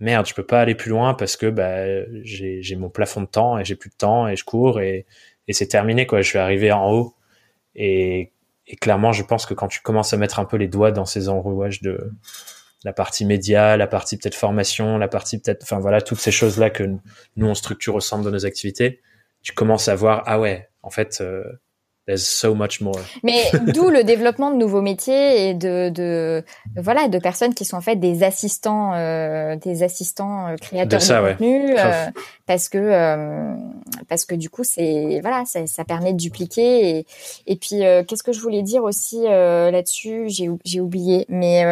[0.00, 1.84] merde, je peux pas aller plus loin parce que bah,
[2.24, 5.06] j'ai mon plafond de temps et j'ai plus de temps et je cours et,
[5.48, 6.22] et c'est terminé quoi.
[6.22, 7.14] Je suis arrivé en haut
[7.74, 8.32] et,
[8.66, 11.06] et, clairement, je pense que quand tu commences à mettre un peu les doigts dans
[11.06, 12.12] ces enrouages de
[12.84, 16.58] la partie média, la partie peut-être formation, la partie peut-être, enfin voilà, toutes ces choses
[16.58, 16.82] là que
[17.36, 19.00] nous on structure au centre de nos activités,
[19.42, 21.20] tu commences à voir ah ouais, en fait.
[21.20, 21.44] Euh,
[22.06, 23.00] There's so much more.
[23.22, 26.42] Mais d'où le développement de nouveaux métiers et de, de,
[26.76, 31.30] voilà de personnes qui sont en fait des assistants euh, des assistants euh, créateurs de,
[31.30, 32.06] contenu euh,
[32.46, 33.54] parce que euh,
[34.08, 37.06] parce que du coup c'est voilà ça, ça, permet de dupliquer et,
[37.46, 40.24] et puis qu'est-ce que je voulais dire aussi là-dessus?
[40.26, 41.64] J'ai j'ai oublié mais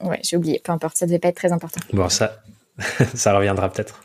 [0.00, 1.80] ouais j'ai oublié peu importe ça devait pas être très important.
[1.92, 2.38] Bon ça
[3.14, 4.02] ça reviendra peut-être.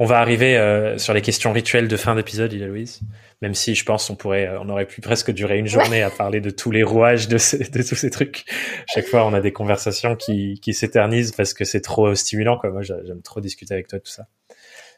[0.00, 3.00] On va arriver sur les questions rituelles de fin d'épisode, Ila Louise
[3.40, 6.10] même si je pense on pourrait, euh, on aurait pu presque durer une journée à
[6.10, 8.44] parler de tous les rouages de, tous ces trucs.
[8.92, 12.58] Chaque fois, on a des conversations qui, qui s'éternisent parce que c'est trop stimulant.
[12.58, 12.70] Quoi.
[12.70, 14.26] Moi, j'aime trop discuter avec toi de tout ça.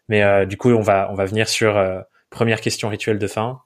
[0.09, 2.01] Mais euh, du coup, on va, on va venir sur euh,
[2.31, 3.61] première question rituelle de fin.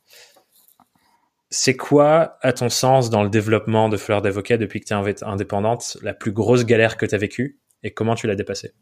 [1.50, 5.24] C'est quoi, à ton sens, dans le développement de Fleur d'Avocat depuis que tu es
[5.24, 8.72] indépendante, la plus grosse galère que tu as vécue et comment tu l'as dépassée?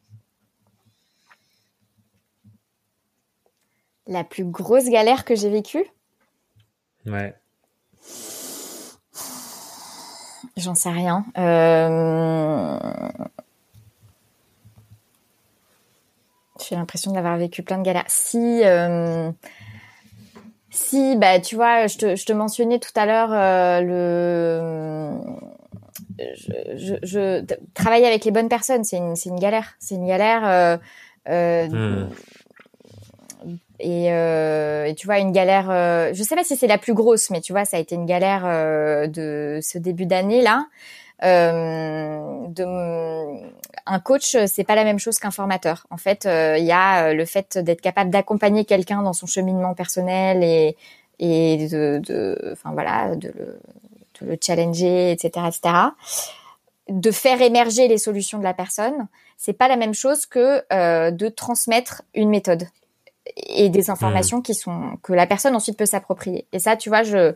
[4.07, 5.85] La plus grosse galère que j'ai vécue
[7.07, 7.35] Ouais.
[10.57, 11.25] J'en sais rien.
[11.39, 12.79] Euh...
[16.69, 18.05] J'ai l'impression d'avoir vécu plein de galères.
[18.09, 19.31] Si, euh...
[20.71, 25.19] Si, bah, tu vois, je te, je te mentionnais tout à l'heure le.
[26.19, 29.75] Je, je, travailler avec les bonnes personnes, c'est une, galère.
[29.79, 30.79] C'est une galère.
[31.29, 32.11] Euh, hmm.
[33.79, 37.31] Et, euh, tu vois une galère euh, je sais pas si c'est la plus grosse
[37.31, 40.67] mais tu vois ça a été une galère euh, de ce début d'année là.
[41.25, 42.65] Euh, de
[43.87, 45.87] un coach c'est pas la même chose qu'un formateur.
[45.91, 50.43] En fait il y a le fait d'être capable d'accompagner quelqu'un dans son cheminement personnel
[50.43, 50.77] et
[51.19, 53.61] et de, de enfin voilà de le,
[54.21, 55.75] de le challenger etc etc
[56.89, 60.63] de faire émerger les solutions de la personne c'est pas la même chose que
[61.11, 62.67] de transmettre une méthode
[63.37, 64.43] et des informations hmm.
[64.43, 66.47] qui sont que la personne ensuite peut s'approprier.
[66.53, 67.35] Et ça, tu vois, je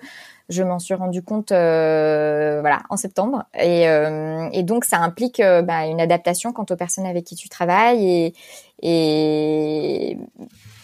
[0.48, 3.44] je m'en suis rendu compte euh, voilà en septembre.
[3.55, 7.35] Et, euh, et donc ça implique euh, bah, une adaptation quant aux personnes avec qui
[7.35, 8.09] tu travailles.
[8.09, 8.35] Et
[8.82, 10.18] et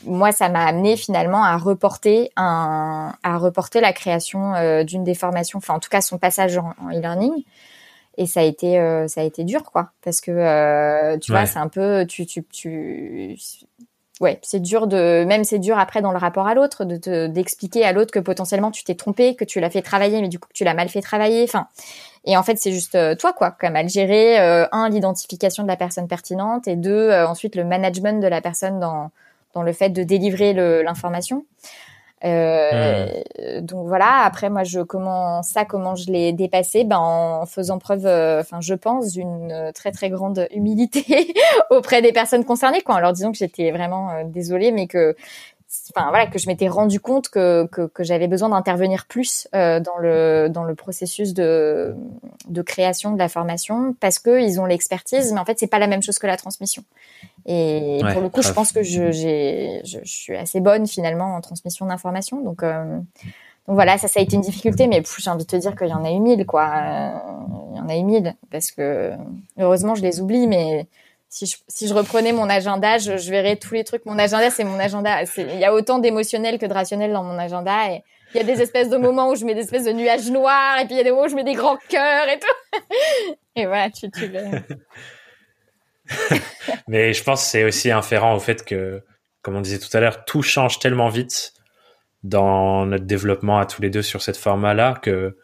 [0.04, 5.14] moi ça m'a amené finalement à reporter un à reporter la création euh, d'une des
[5.14, 5.58] formations.
[5.58, 7.44] Enfin en tout cas son passage en, e-learning.
[8.18, 8.74] Et ça a été
[9.08, 9.92] ça a été dur quoi.
[10.02, 13.38] Parce que tu vois c'est un peu tu tu tu
[14.22, 17.84] ouais, c'est dur de, même c'est dur après dans le rapport à l'autre, de d'expliquer
[17.84, 20.48] à l'autre que potentiellement tu t'es trompé, que tu l'as fait travailler, mais du coup
[20.54, 21.42] tu l'as mal fait travailler.
[21.42, 21.66] Enfin,
[22.24, 25.68] et en fait c'est juste euh, toi quoi, comme mal gérer euh, un l'identification de
[25.68, 29.10] la personne pertinente et deux euh, ensuite le management de la personne dans
[29.54, 31.44] dans le fait de délivrer l'information.
[32.24, 34.22] Euh, Donc voilà.
[34.24, 38.60] Après, moi, je comment ça, comment je l'ai dépassé, ben en faisant preuve, euh, enfin,
[38.60, 41.34] je pense, d'une très très grande humilité
[41.70, 45.16] auprès des personnes concernées, quoi, en leur disant que j'étais vraiment euh, désolée, mais que
[45.94, 49.80] enfin voilà que je m'étais rendu compte que, que, que j'avais besoin d'intervenir plus euh,
[49.80, 51.94] dans le dans le processus de
[52.48, 55.78] de création de la formation parce que ils ont l'expertise mais en fait c'est pas
[55.78, 56.84] la même chose que la transmission.
[57.46, 61.34] Et pour le coup je pense que je j'ai je, je, suis assez bonne finalement
[61.34, 62.40] en transmission d'informations.
[62.42, 62.98] Donc euh,
[63.68, 65.86] donc voilà, ça, ça a été une difficulté, mais j'ai envie de te dire qu'il
[65.86, 66.68] y en a eu mille, quoi.
[66.74, 67.10] Euh,
[67.70, 69.12] il y en a eu mille, parce que
[69.58, 70.88] heureusement, je les oublie, mais
[71.32, 74.04] si je, reprenais mon agenda, je, je verrais tous les trucs.
[74.04, 75.22] Mon agenda, c'est mon agenda.
[75.38, 77.90] Il y a autant d'émotionnel que de rationnel dans mon agenda.
[77.90, 78.02] Et
[78.34, 80.78] il y a des espèces de moments où je mets des espèces de nuages noirs,
[80.80, 82.78] et puis il y a des moments où je mets des grands cœurs et tout.
[83.56, 84.40] et voilà, tu, tu le...
[86.88, 89.02] Mais je pense que c'est aussi inférent au fait que,
[89.40, 91.54] comme on disait tout à l'heure, tout change tellement vite
[92.24, 95.36] dans notre développement à tous les deux sur cette format-là que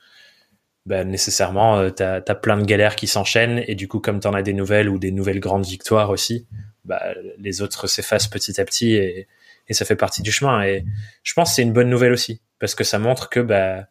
[0.89, 4.27] bah, nécessairement, euh, tu as, plein de galères qui s'enchaînent et du coup, comme tu
[4.27, 6.47] en as des nouvelles ou des nouvelles grandes victoires aussi,
[6.87, 7.03] bah,
[7.39, 9.29] les autres s'effacent petit à petit et,
[9.69, 10.63] et, ça fait partie du chemin.
[10.63, 10.87] Et
[11.23, 13.85] je pense que c'est une bonne nouvelle aussi parce que ça montre que bah,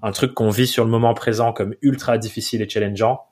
[0.00, 3.26] un truc qu'on vit sur le moment présent comme ultra difficile et challengeant,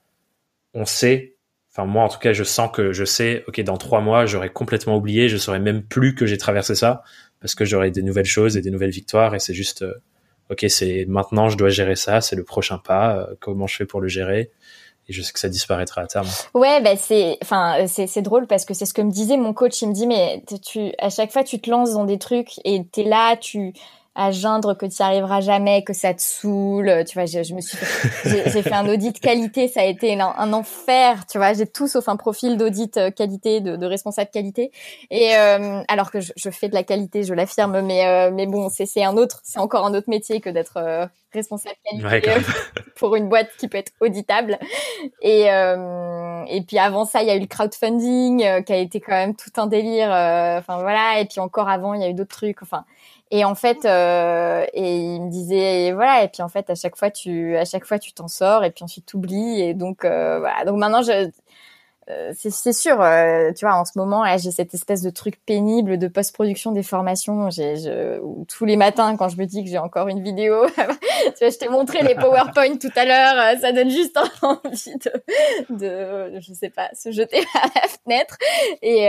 [0.75, 1.37] on sait,
[1.73, 4.51] enfin moi en tout cas, je sens que je sais, ok, dans trois mois, j'aurais
[4.51, 7.03] complètement oublié, je saurais même plus que j'ai traversé ça
[7.41, 9.95] parce que j'aurai des nouvelles choses et des nouvelles victoires et c'est juste euh,
[10.51, 13.86] ok, c'est maintenant je dois gérer ça, c'est le prochain pas, euh, comment je fais
[13.86, 14.51] pour le gérer?
[15.09, 16.27] Et je sais que ça disparaîtra à terme.
[16.52, 19.55] Ouais, bah c'est, enfin, c'est, c'est drôle parce que c'est ce que me disait mon
[19.55, 19.81] coach.
[19.82, 22.85] Il me dit, mais tu, à chaque fois, tu te lances dans des trucs et
[22.85, 23.73] t'es là, tu,
[24.17, 27.05] à geindre que tu n'y arriveras jamais, que ça te saoule.
[27.07, 27.77] Tu vois, je, je me suis,
[28.25, 31.27] j'ai fait un audit qualité, ça a été un, enfer.
[31.27, 34.73] Tu vois, j'ai tout sauf un profil d'audit euh, qualité, de, de, responsable qualité.
[35.11, 38.47] Et euh, alors que je, je, fais de la qualité, je l'affirme, mais euh, mais
[38.47, 42.31] bon, c'est c'est un autre, c'est encore un autre métier que d'être euh, responsable qualité
[42.97, 44.59] pour une boîte qui peut être auditable.
[45.21, 45.49] Et
[46.49, 49.35] et puis avant ça, il y a eu le crowdfunding qui a été quand même
[49.37, 50.09] tout un délire.
[50.09, 51.21] Enfin voilà.
[51.21, 52.63] Et puis encore avant, il y a eu d'autres trucs.
[52.63, 52.85] Enfin
[53.31, 56.23] et en fait, euh, et il me disait voilà.
[56.23, 58.70] Et puis en fait, à chaque fois tu, à chaque fois tu t'en sors et
[58.70, 59.61] puis ensuite t'oublies.
[59.61, 60.65] Et donc euh, voilà.
[60.65, 61.31] Donc maintenant, je,
[62.35, 66.07] c'est sûr, euh, tu vois, en ce moment, j'ai cette espèce de truc pénible de
[66.07, 67.51] post-production des formations.
[67.51, 67.74] J'ai,
[68.49, 71.59] tous les matins, quand je me dis que j'ai encore une vidéo, tu vois, je
[71.59, 74.95] t'ai montré les PowerPoint tout à l'heure, euh, ça donne juste envie
[75.69, 78.37] de, de, je sais pas, se jeter à la fenêtre.
[78.83, 79.07] Et,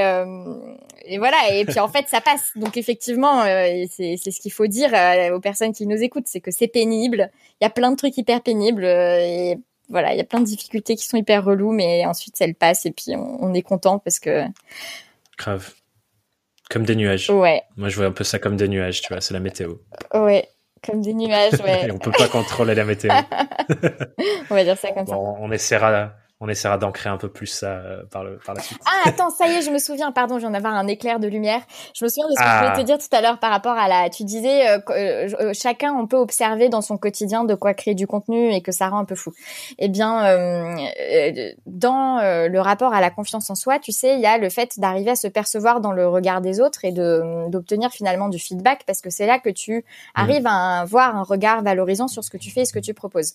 [1.06, 1.38] et voilà.
[1.52, 2.52] Et puis en fait, ça passe.
[2.56, 3.44] Donc effectivement,
[3.91, 4.90] c'est ce qu'il faut dire
[5.34, 7.30] aux personnes qui nous écoutent, c'est que c'est pénible.
[7.61, 10.45] Il y a plein de trucs hyper pénibles et voilà, il y a plein de
[10.45, 14.19] difficultés qui sont hyper reloues, mais ensuite elles passent et puis on, est content parce
[14.19, 14.43] que.
[15.38, 15.73] Grave.
[16.69, 17.30] Comme des nuages.
[17.30, 17.64] Ouais.
[17.77, 19.76] Moi, je vois un peu ça comme des nuages, tu vois, c'est la météo.
[20.14, 20.49] Ouais,
[20.85, 21.85] comme des nuages, ouais.
[21.88, 23.11] et on peut pas contrôler la météo.
[24.49, 25.18] on va dire ça comme ça.
[25.18, 28.80] On essaiera, on essaiera d'ancrer un peu plus ça euh, par, le, par la suite.
[28.85, 31.27] Ah, attends, ça y est, je me souviens, pardon, je viens d'avoir un éclair de
[31.27, 31.61] lumière.
[31.95, 32.77] Je me souviens de ce que je voulais ah.
[32.77, 34.09] te dire tout à l'heure par rapport à la...
[34.11, 38.05] Tu disais, euh, euh, chacun, on peut observer dans son quotidien de quoi créer du
[38.05, 39.31] contenu et que ça rend un peu fou.
[39.80, 40.22] Eh bien,
[41.65, 44.80] dans le rapport à la confiance en soi, tu sais, il y a le fait
[44.80, 49.01] d'arriver à se percevoir dans le regard des autres et d'obtenir finalement du feedback parce
[49.01, 49.81] que c'est là que tu mmh.
[50.15, 52.93] arrives à avoir un regard valorisant sur ce que tu fais et ce que tu
[52.93, 53.34] proposes.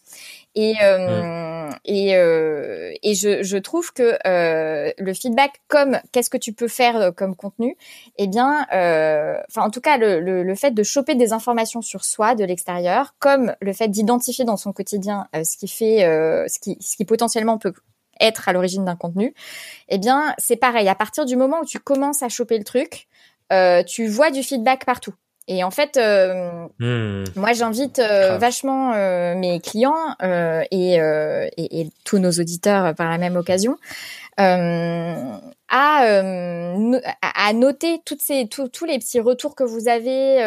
[0.54, 1.70] Et, mmh.
[1.84, 7.10] et et je, trouve que euh, le feedback, comme qu'est-ce que tu peux faire euh,
[7.10, 7.76] comme contenu,
[8.18, 12.04] eh bien, euh, enfin en tout cas le, le, fait de choper des informations sur
[12.04, 16.46] soi de l'extérieur, comme le fait d'identifier dans son quotidien euh, ce qui fait, euh,
[16.48, 17.72] ce qui, ce qui potentiellement peut
[18.20, 19.34] être à l'origine d'un contenu,
[19.88, 20.88] eh bien c'est pareil.
[20.88, 23.08] À partir du moment où tu commences à choper le truc,
[23.86, 25.14] tu vois du feedback partout.
[25.48, 27.24] Et en fait, euh, hmm.
[27.34, 30.14] moi, j'invite euh, vachement euh, mes clients
[30.70, 33.76] et, et, et, tous nos auditeurs par la même occasion
[34.38, 40.38] à, à noter toutes ces, tous les petits retours que vous avez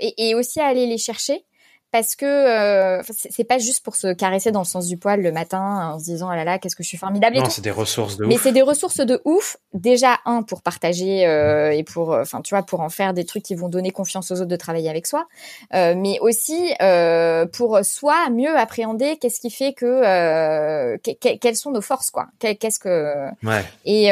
[0.00, 1.44] et, et, aussi à aller les chercher
[1.90, 5.32] parce que euh, c'est pas juste pour se caresser dans le sens du poil le
[5.32, 7.70] matin en se disant oh là là qu'est-ce que je suis formidable non c'est des
[7.70, 12.12] ressources de mais c'est des ressources de ouf déjà un pour partager euh, et pour
[12.12, 14.46] euh, enfin tu vois pour en faire des trucs qui vont donner confiance aux autres
[14.46, 15.26] de travailler avec soi.
[15.74, 21.70] Euh, mais aussi euh, pour soi mieux appréhender qu'est-ce qui fait que euh, quelles sont
[21.70, 22.26] nos forces quoi.
[22.38, 23.64] Qu'est-ce que ouais.
[23.84, 24.08] et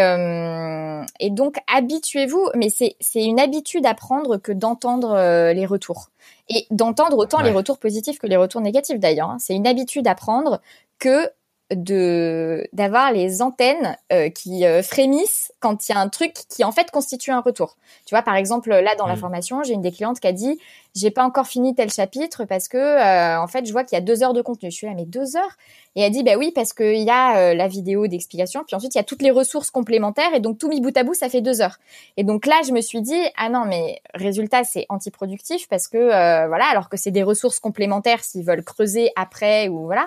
[1.21, 6.11] et donc habituez-vous mais c'est c'est une habitude à prendre que d'entendre les retours
[6.49, 9.31] et d'entendre autant les retours positifs que les retours négatifs d'ailleurs.
[9.31, 9.39] Hein.
[9.41, 10.61] C'est une habitude à prendre
[10.99, 11.31] que
[11.75, 16.63] de d'avoir les antennes euh, qui euh, frémissent quand il y a un truc qui
[16.63, 17.77] en fait constitue un retour.
[18.05, 19.19] Tu vois par exemple là dans la mm.
[19.19, 20.61] formation, j'ai une des clientes qui a dit
[20.95, 23.99] j'ai pas encore fini tel chapitre parce que euh, en fait je vois qu'il y
[23.99, 24.71] a deux heures de contenu.
[24.71, 25.57] Je suis là mais deux heures?
[25.97, 28.99] Et elle dit bah oui parce qu'il y a la vidéo d'explication puis ensuite il
[28.99, 31.41] y a toutes les ressources complémentaires et donc tout mis bout à bout ça fait
[31.41, 31.79] deux heures.
[32.17, 35.99] Et donc là je me suis dit ah non mais résultat c'est antiproductif parce que
[36.47, 40.07] voilà alors que c'est des ressources complémentaires s'ils veulent creuser après ou voilà.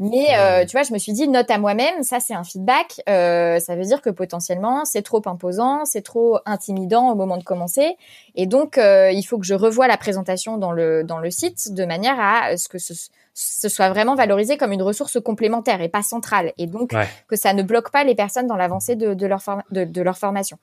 [0.00, 3.00] Mais euh, tu vois, je me suis dit note à moi-même, ça c'est un feedback.
[3.08, 7.44] Euh, ça veut dire que potentiellement c'est trop imposant, c'est trop intimidant au moment de
[7.44, 7.96] commencer,
[8.34, 11.72] et donc euh, il faut que je revoie la présentation dans le dans le site
[11.72, 12.92] de manière à ce que ce,
[13.34, 16.94] ce soit vraiment valorisé comme une ressource complémentaire et pas centrale, et donc
[17.28, 19.42] que ça ne bloque pas les personnes dans l'avancée de, de, leur
[19.72, 20.56] de, de, leur formation.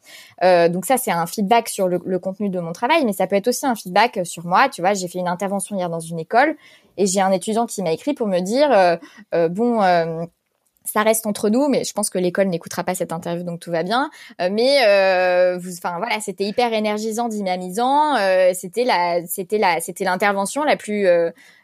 [0.43, 3.27] Euh, donc ça c'est un feedback sur le, le contenu de mon travail, mais ça
[3.27, 4.69] peut être aussi un feedback sur moi.
[4.69, 6.55] Tu vois, j'ai fait une intervention hier dans une école
[6.97, 8.95] et j'ai un étudiant qui m'a écrit pour me dire euh,
[9.35, 9.81] euh, bon
[10.83, 13.71] ça reste entre nous, mais je pense que l'école n'écoutera pas cette interview, donc tout
[13.71, 14.09] va bien.
[14.39, 14.79] mais
[15.57, 18.15] vous, enfin voilà, c'était hyper énergisant, dynamisant.
[18.53, 21.07] c'était la, c'était la, c'était l'intervention la plus,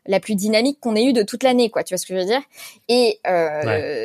[0.06, 1.84] la plus dynamique qu'on ait eue de toute l'année, quoi.
[1.84, 2.42] Tu vois ce que je veux dire?
[2.88, 3.20] Et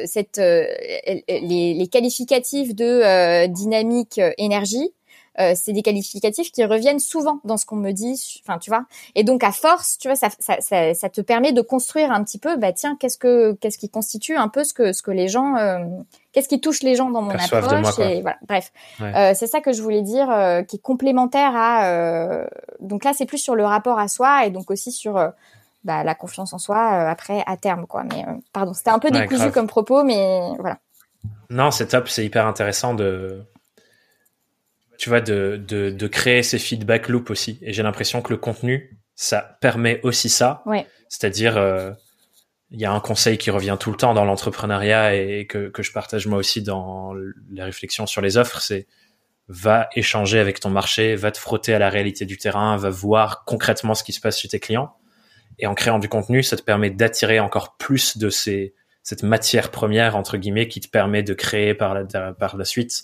[0.06, 4.92] cette, les, les, qualificatifs de dynamique, énergie,
[5.40, 8.40] euh, c'est des qualificatifs qui reviennent souvent dans ce qu'on me dit.
[8.44, 8.84] Enfin, tu vois.
[9.14, 12.22] Et donc à force, tu vois, ça, ça, ça, ça te permet de construire un
[12.22, 12.56] petit peu.
[12.56, 15.56] Bah tiens, qu'est-ce que qu'est-ce qui constitue un peu ce que ce que les gens,
[15.56, 15.78] euh,
[16.32, 17.98] qu'est-ce qui touche les gens dans mon approche.
[18.00, 18.36] et voilà.
[18.46, 22.46] Bref, euh, c'est ça que je voulais dire, euh, qui est complémentaire à.
[22.80, 25.14] donc là, c'est plus sur le rapport à soi et donc aussi sur
[25.84, 28.04] bah, la confiance en soi après à terme, quoi.
[28.04, 30.78] Mais pardon, c'était un peu décousu comme propos, mais voilà.
[31.48, 33.44] Non, c'est top, c'est hyper intéressant de
[35.02, 37.58] tu vois, de, de, de créer ces feedback loops aussi.
[37.60, 40.62] Et j'ai l'impression que le contenu, ça permet aussi ça.
[40.64, 40.86] Ouais.
[41.08, 41.90] C'est-à-dire, euh,
[42.70, 45.82] il y a un conseil qui revient tout le temps dans l'entrepreneuriat et que, que
[45.82, 47.14] je partage moi aussi dans
[47.50, 48.86] les réflexions sur les offres, c'est
[49.48, 53.42] va échanger avec ton marché, va te frotter à la réalité du terrain, va voir
[53.44, 54.94] concrètement ce qui se passe chez tes clients.
[55.58, 58.72] Et en créant du contenu, ça te permet d'attirer encore plus de ces,
[59.02, 63.02] cette matière première, entre guillemets, qui te permet de créer par la, par la suite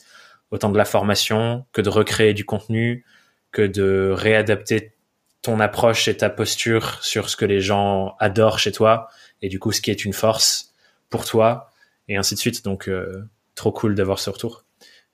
[0.50, 3.04] autant de la formation que de recréer du contenu,
[3.52, 4.94] que de réadapter
[5.42, 9.08] ton approche et ta posture sur ce que les gens adorent chez toi
[9.40, 10.74] et du coup ce qui est une force
[11.10, 11.70] pour toi
[12.08, 12.64] et ainsi de suite.
[12.64, 14.64] Donc euh, trop cool d'avoir ce retour.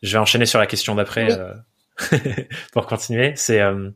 [0.02, 1.54] Je vais enchaîner sur la question d'après euh,
[2.72, 3.32] pour continuer.
[3.36, 3.90] C'est euh,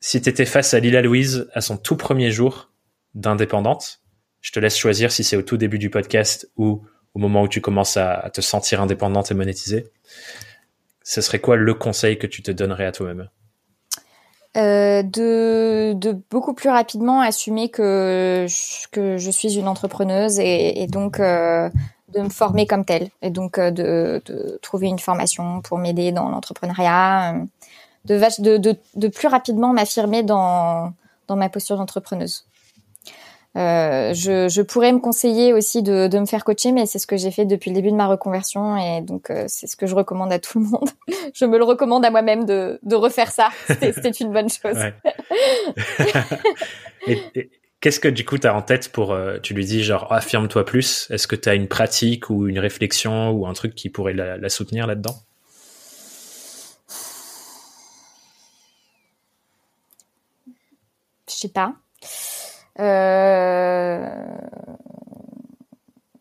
[0.00, 2.70] si tu étais face à Lila Louise à son tout premier jour
[3.14, 4.00] d'indépendante,
[4.40, 7.48] je te laisse choisir si c'est au tout début du podcast ou au moment où
[7.48, 9.86] tu commences à, te sentir indépendante et monétisée,
[11.02, 13.28] ce serait quoi le conseil que tu te donnerais à toi-même?
[14.56, 21.18] Euh, de, beaucoup plus rapidement assumer que je, que je suis une entrepreneuse et, donc
[21.18, 21.68] euh,
[22.12, 26.28] de me former comme telle et donc euh, de, trouver une formation pour m'aider dans
[26.28, 27.34] l'entrepreneuriat,
[28.04, 30.92] de, de, de, plus rapidement m'affirmer dans,
[31.26, 32.46] dans ma posture d'entrepreneuse.
[33.56, 37.06] Euh, je, je, pourrais me conseiller aussi de, de me faire coacher, mais c'est ce
[37.06, 39.86] que j'ai fait depuis le début de ma reconversion et donc euh, c'est ce que
[39.86, 40.88] je recommande à tout le monde.
[41.34, 43.50] je me le recommande à moi-même de, de refaire ça.
[43.68, 44.78] C'était une bonne chose.
[47.06, 47.50] et,
[47.80, 50.64] Qu'est-ce que du coup tu as en tête pour euh, tu lui dis genre affirme-toi
[50.64, 54.14] plus Est-ce que tu as une pratique ou une réflexion ou un truc qui pourrait
[54.14, 55.14] la, la soutenir là-dedans?
[61.28, 61.74] Je sais pas.
[62.80, 64.06] Euh...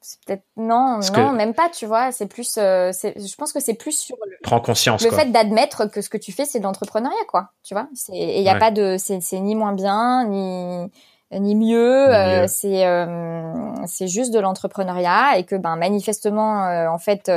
[0.06, 2.12] C'est peut-être non, non, même pas, tu vois.
[2.12, 4.36] C'est plus, euh, je pense que c'est plus sur le.
[4.44, 5.02] Prends conscience.
[5.02, 7.52] Le fait d'admettre que ce que tu fais, c'est de l'entrepreneuriat, quoi.
[7.64, 7.88] Tu vois.
[8.12, 10.92] Et il n'y a pas de, c'est ni moins bien, ni
[11.32, 12.14] ni mieux.
[12.14, 17.30] Euh, c'est euh, c'est juste de l'entrepreneuriat et que ben manifestement, en fait.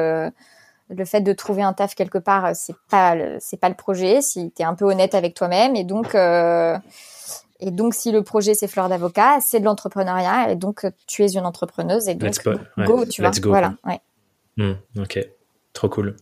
[0.89, 4.23] le fait de trouver un taf quelque part, c'est pas c'est pas le projet.
[4.23, 6.17] Si tu es un peu honnête avec toi-même, et donc
[7.61, 11.33] et donc, si le projet c'est fleur d'avocat, c'est de l'entrepreneuriat et donc tu es
[11.33, 12.43] une entrepreneuse et donc Let's
[12.87, 13.31] go, tu vois.
[13.43, 14.01] Voilà, ouais.
[14.57, 15.19] Hmm, ok,
[15.73, 16.17] trop cool.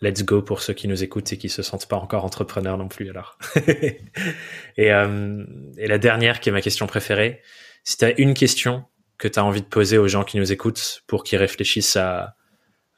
[0.00, 2.88] Let's go pour ceux qui nous écoutent et qui se sentent pas encore entrepreneurs non
[2.88, 3.38] plus alors.
[3.56, 5.44] et, euh,
[5.76, 7.42] et la dernière qui est ma question préférée,
[7.82, 8.84] si tu as une question
[9.16, 12.36] que tu as envie de poser aux gens qui nous écoutent pour qu'ils réfléchissent à,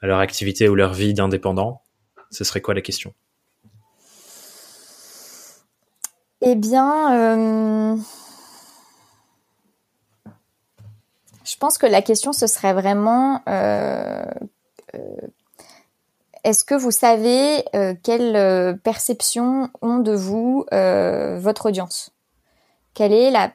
[0.01, 1.81] à leur activité ou leur vie d'indépendant,
[2.29, 3.13] ce serait quoi la question?
[6.43, 7.97] Eh bien, euh,
[11.43, 14.25] je pense que la question, ce serait vraiment, euh,
[14.95, 15.27] euh,
[16.43, 17.63] est-ce que vous savez
[18.01, 22.09] quelle perception ont de vous votre audience?
[22.95, 23.51] Quelle est la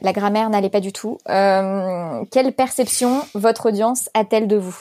[0.00, 1.18] la grammaire n'allait pas du tout.
[1.28, 4.80] Euh, quelle perception votre audience a-t-elle de vous?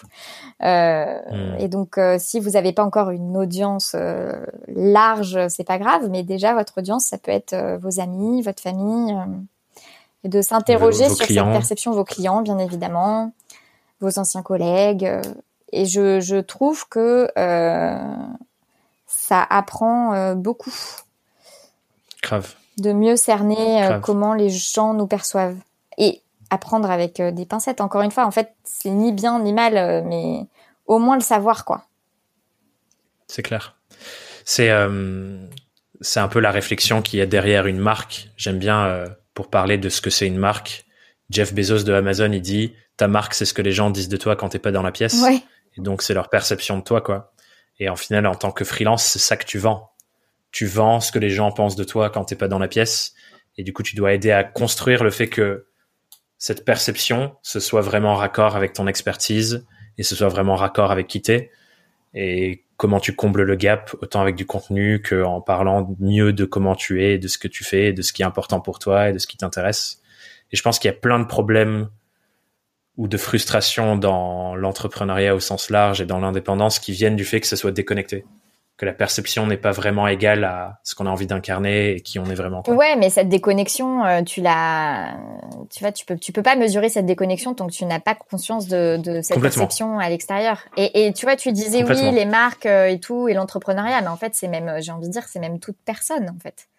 [0.63, 1.59] Euh, hmm.
[1.59, 3.95] Et donc, euh, si vous n'avez pas encore une audience
[4.67, 9.15] large, c'est pas grave, mais déjà votre audience, ça peut être vos amis, votre famille,
[10.23, 13.31] et de s'interroger sur cette perception, vos clients, bien évidemment,
[14.01, 15.09] vos anciens collègues.
[15.71, 17.29] et je, je trouve que
[19.07, 20.73] ça apprend beaucoup.
[22.21, 25.57] Grave de mieux cerner euh, comment les gens nous perçoivent
[25.97, 27.81] et apprendre avec euh, des pincettes.
[27.81, 30.45] Encore une fois, en fait, c'est ni bien ni mal, euh, mais
[30.85, 31.83] au moins le savoir, quoi.
[33.27, 33.75] C'est clair.
[34.45, 34.71] C'est
[36.01, 38.29] c'est un peu la réflexion qui est derrière une marque.
[38.37, 39.03] J'aime bien
[39.35, 40.85] pour parler de ce que c'est une marque.
[41.29, 44.17] Jeff Bezos de Amazon, il dit ta marque, c'est ce que les gens disent de
[44.17, 45.21] toi quand t'es pas dans la pièce.
[45.77, 47.33] Et donc c'est leur perception de toi, quoi.
[47.79, 49.88] Et en final, en tant que freelance, c'est ça que tu vends
[50.51, 53.13] tu vends ce que les gens pensent de toi quand t'es pas dans la pièce.
[53.57, 55.67] Et du coup, tu dois aider à construire le fait que
[56.37, 59.65] cette perception, ce soit vraiment raccord avec ton expertise
[59.97, 61.51] et ce soit vraiment raccord avec qui t'es.
[62.13, 66.75] Et comment tu combles le gap, autant avec du contenu qu'en parlant mieux de comment
[66.75, 69.13] tu es, de ce que tu fais, de ce qui est important pour toi et
[69.13, 70.01] de ce qui t'intéresse.
[70.51, 71.89] Et je pense qu'il y a plein de problèmes
[72.95, 77.41] ou de frustrations dans l'entrepreneuriat au sens large et dans l'indépendance qui viennent du fait
[77.41, 78.25] que ça soit déconnecté
[78.79, 82.17] que la perception n'est pas vraiment égale à ce qu'on a envie d'incarner et qui
[82.17, 82.63] on est vraiment.
[82.63, 82.75] Quoi.
[82.75, 85.17] Ouais, mais cette déconnexion, euh, tu l'as,
[85.69, 88.15] tu vois, tu peux, tu peux pas mesurer cette déconnexion tant que tu n'as pas
[88.15, 90.61] conscience de, de cette perception à l'extérieur.
[90.77, 94.07] Et, et tu vois, tu disais oui, les marques euh, et tout et l'entrepreneuriat, mais
[94.07, 96.69] en fait, c'est même, j'ai envie de dire, c'est même toute personne en fait.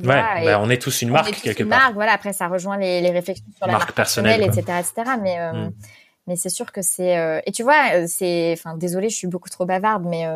[0.00, 1.78] ouais, bah, on est tous une marque quelque une part.
[1.78, 2.14] Marque, voilà.
[2.14, 5.12] Après, ça rejoint les, les réflexions sur la marque, personnelle, etc., etc.
[5.22, 5.72] Mais euh, mm.
[6.28, 9.64] Mais c'est sûr que c'est et tu vois, c'est, enfin, désolé, je suis beaucoup trop
[9.64, 10.26] bavarde, mais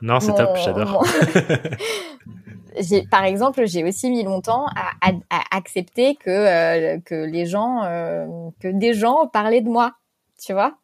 [0.00, 1.04] non, c'est top, j'adore.
[3.10, 4.66] par exemple, j'ai aussi mis longtemps
[5.00, 5.12] à,
[5.50, 8.26] accepter que euh, que les gens, euh,
[8.60, 9.94] que des gens parlaient de moi,
[10.42, 10.74] tu vois?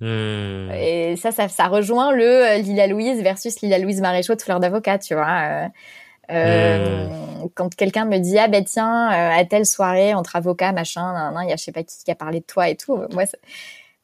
[0.00, 0.70] Hmm.
[0.72, 4.60] Et ça, ça, ça rejoint le euh, Lila Louise versus Lila Louise Maréchaux de Fleur
[4.60, 5.68] d'avocat, tu vois.
[6.28, 7.48] Hmm.
[7.54, 11.52] Quand quelqu'un me dit ah ben tiens à telle soirée entre avocats machin, il y
[11.52, 13.02] a je sais pas qui qui a parlé de toi et tout.
[13.12, 13.24] Moi,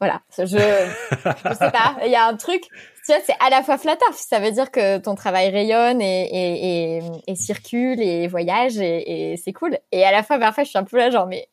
[0.00, 0.56] voilà, je, je
[1.54, 1.96] sais pas.
[2.04, 4.12] Il y a un truc, tu vois, c'est à la fois flatteur.
[4.14, 9.32] Ça veut dire que ton travail rayonne et, et, et, et circule et voyage et,
[9.32, 9.76] et c'est cool.
[9.90, 11.48] Et à la fois, parfois, je suis un peu là, genre, mais.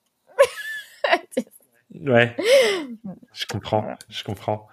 [2.01, 2.35] ouais.
[3.33, 3.85] Je comprends.
[4.09, 4.67] Je comprends.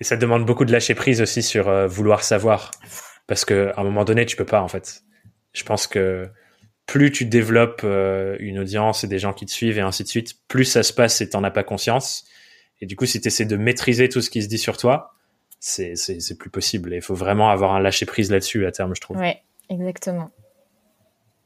[0.00, 2.72] Et ça demande beaucoup de lâcher prise aussi sur euh, vouloir savoir.
[3.28, 5.02] Parce que à un moment donné, tu peux pas, en fait.
[5.54, 6.28] Je pense que
[6.86, 10.08] plus tu développes euh, une audience et des gens qui te suivent et ainsi de
[10.08, 12.26] suite, plus ça se passe et t'en as pas conscience
[12.80, 15.14] et du coup, si tu essaies de maîtriser tout ce qui se dit sur toi,
[15.58, 16.92] c'est, c'est, plus possible.
[16.92, 19.16] Et il faut vraiment avoir un lâcher prise là-dessus à terme, je trouve.
[19.16, 19.40] Ouais,
[19.70, 20.30] exactement.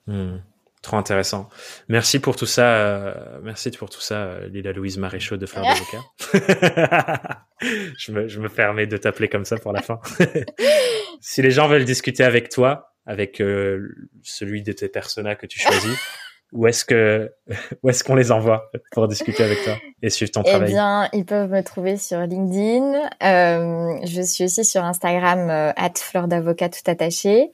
[0.08, 0.38] Hmm.
[0.82, 1.48] Trop intéressant.
[1.88, 2.74] Merci pour tout ça.
[2.76, 6.02] Euh, merci pour tout ça, euh, Lila Louise Maréchaux de Fleur d'Avocat.
[7.98, 10.00] je, me, je me permets de t'appeler comme ça pour la fin.
[11.20, 13.88] si les gens veulent discuter avec toi, avec euh,
[14.22, 15.98] celui de tes personas que tu choisis,
[16.52, 17.32] où est-ce que
[17.82, 19.76] où est-ce qu'on les envoie pour discuter avec toi?
[20.02, 22.94] Et suivre ton travail Eh bien, ils peuvent me trouver sur LinkedIn.
[23.22, 27.50] Euh, je suis aussi sur Instagram euh, fleur d'avocat tout attaché.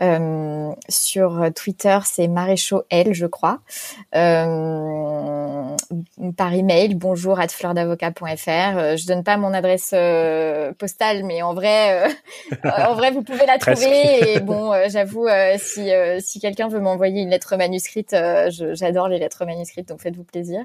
[0.00, 3.60] Euh, sur Twitter, c'est maréchaux L, je crois.
[4.14, 5.76] Euh,
[6.36, 8.28] par email, bonjour at fleurdavocat.fr.
[8.48, 12.08] Euh, je donne pas mon adresse euh, postale, mais en vrai,
[12.64, 14.34] en vrai, vous pouvez la trouver.
[14.34, 15.26] et bon, j'avoue,
[15.58, 18.14] si si quelqu'un veut m'envoyer une lettre manuscrite,
[18.48, 20.60] j'adore les lettres manuscrites, donc faites-vous plaisir.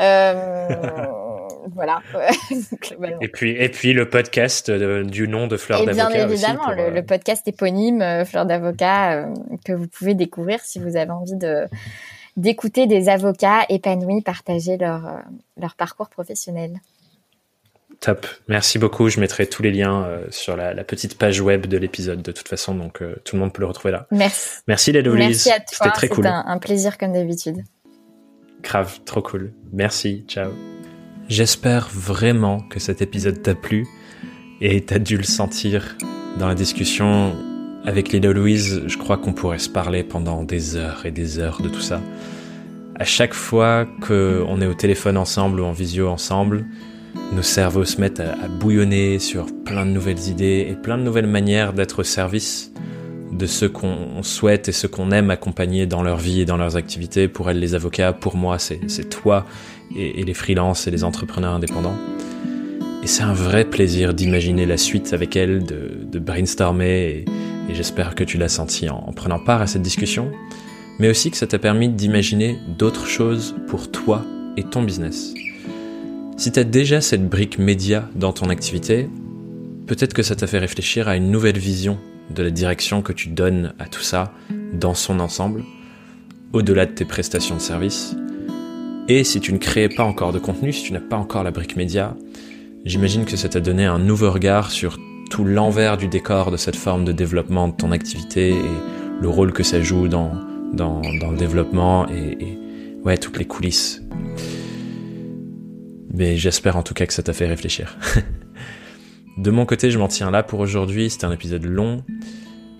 [0.00, 0.73] Euh,
[1.74, 2.00] voilà.
[3.20, 6.08] et puis et puis le podcast du nom de Fleur d'avocat.
[6.08, 9.28] Bien évidemment, le, le, podcast éponyme Fleur d'avocat
[9.64, 11.66] que vous pouvez découvrir si vous avez envie de
[12.36, 15.18] d'écouter des avocats épanouis partager leur, euh,
[15.60, 16.80] leur parcours professionnel.
[18.00, 19.08] Top, merci beaucoup.
[19.08, 22.48] Je mettrai tous les liens euh, sur la, petite page web de l'épisode de toute
[22.48, 24.06] façon, donc euh, tout le monde peut le retrouver là.
[24.10, 24.58] Merci.
[24.66, 25.66] Merci Lélo Merci à toi.
[25.70, 26.26] C'était très cool.
[26.26, 27.62] Un, un plaisir comme d'habitude.
[28.64, 29.52] Grave, trop cool.
[29.72, 30.50] Merci, ciao.
[31.28, 33.86] J'espère vraiment que cet épisode t'a plu
[34.60, 35.96] et t'as dû le sentir
[36.38, 37.36] dans la discussion
[37.84, 41.60] avec Lila Louise, je crois qu'on pourrait se parler pendant des heures et des heures
[41.60, 42.00] de tout ça.
[42.96, 46.64] À chaque fois qu'on est au téléphone ensemble ou en visio ensemble,
[47.32, 51.26] nos cerveaux se mettent à, bouillonner sur plein de nouvelles idées et plein de nouvelles
[51.26, 52.72] manières d'être au service
[53.32, 56.76] de ceux qu'on souhaite et ceux qu'on aime accompagner dans leur vie et dans leurs
[56.76, 57.28] activités.
[57.28, 59.46] Pour elles, les avocats, pour moi, c'est toi
[59.96, 61.96] et, les freelances et les entrepreneurs indépendants.
[63.02, 67.24] Et c'est un vrai plaisir d'imaginer la suite avec elles, de, brainstormer
[67.68, 70.30] et, j'espère que tu l'as senti en, prenant part à cette discussion,
[70.98, 74.22] mais aussi que ça t'a permis d'imaginer d'autres choses pour toi
[74.56, 75.34] et ton business.
[76.36, 79.08] Si tu as déjà cette brique média dans ton activité,
[79.86, 81.98] peut-être que ça t'a fait réfléchir à une nouvelle vision
[82.30, 84.32] de la direction que tu donnes à tout ça
[84.72, 85.62] dans son ensemble,
[86.52, 88.16] au-delà de tes prestations de service.
[89.08, 91.50] Et si tu ne créais pas encore de contenu, si tu n'as pas encore la
[91.50, 92.16] brique média,
[92.84, 94.98] j'imagine que ça t'a donné un nouveau regard sur
[95.30, 99.52] tout l'envers du décor de cette forme de développement de ton activité et le rôle
[99.52, 100.32] que ça joue dans,
[100.72, 102.58] dans, dans le développement et, et,
[103.04, 104.02] ouais, toutes les coulisses.
[106.12, 107.98] Mais j'espère en tout cas que ça t'a fait réfléchir.
[109.36, 111.10] de mon côté, je m'en tiens là pour aujourd'hui.
[111.10, 112.04] C'était un épisode long.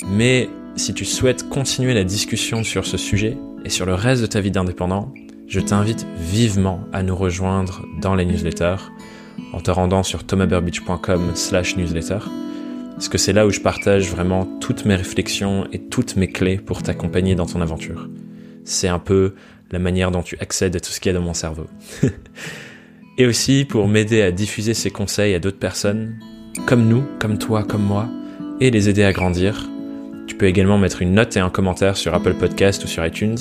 [0.07, 4.27] Mais si tu souhaites continuer la discussion sur ce sujet et sur le reste de
[4.27, 5.13] ta vie d'indépendant,
[5.49, 8.91] je t'invite vivement à nous rejoindre dans les newsletters
[9.53, 12.19] en te rendant sur thomasburbidge.com slash newsletter.
[12.93, 16.59] Parce que c'est là où je partage vraiment toutes mes réflexions et toutes mes clés
[16.59, 18.09] pour t'accompagner dans ton aventure.
[18.65, 19.35] C'est un peu
[19.73, 21.67] la manière dont tu accèdes à tout ce qu'il y a dans mon cerveau.
[23.19, 26.17] et aussi pour m'aider à diffuser ces conseils à d'autres personnes,
[26.67, 28.09] comme nous, comme toi, comme moi,
[28.61, 29.69] et les aider à grandir.
[30.27, 33.39] Tu peux également mettre une note et un commentaire sur Apple Podcast ou sur iTunes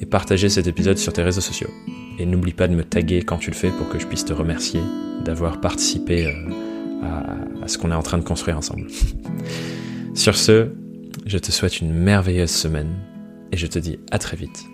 [0.00, 1.70] et partager cet épisode sur tes réseaux sociaux.
[2.18, 4.32] Et n'oublie pas de me taguer quand tu le fais pour que je puisse te
[4.32, 4.80] remercier
[5.24, 7.04] d'avoir participé euh,
[7.62, 8.86] à, ce qu'on est en train de construire ensemble.
[10.14, 10.68] Sur ce,
[11.26, 12.90] je te souhaite une merveilleuse semaine
[13.52, 14.64] et je te dis à très vite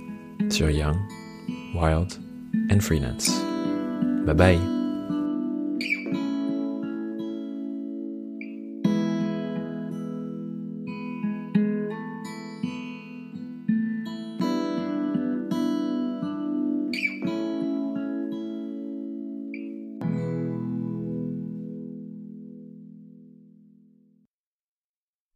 [0.50, 0.96] sur Young,
[1.74, 2.12] Wild
[2.70, 3.30] and Freelance.
[4.26, 4.83] Bye bye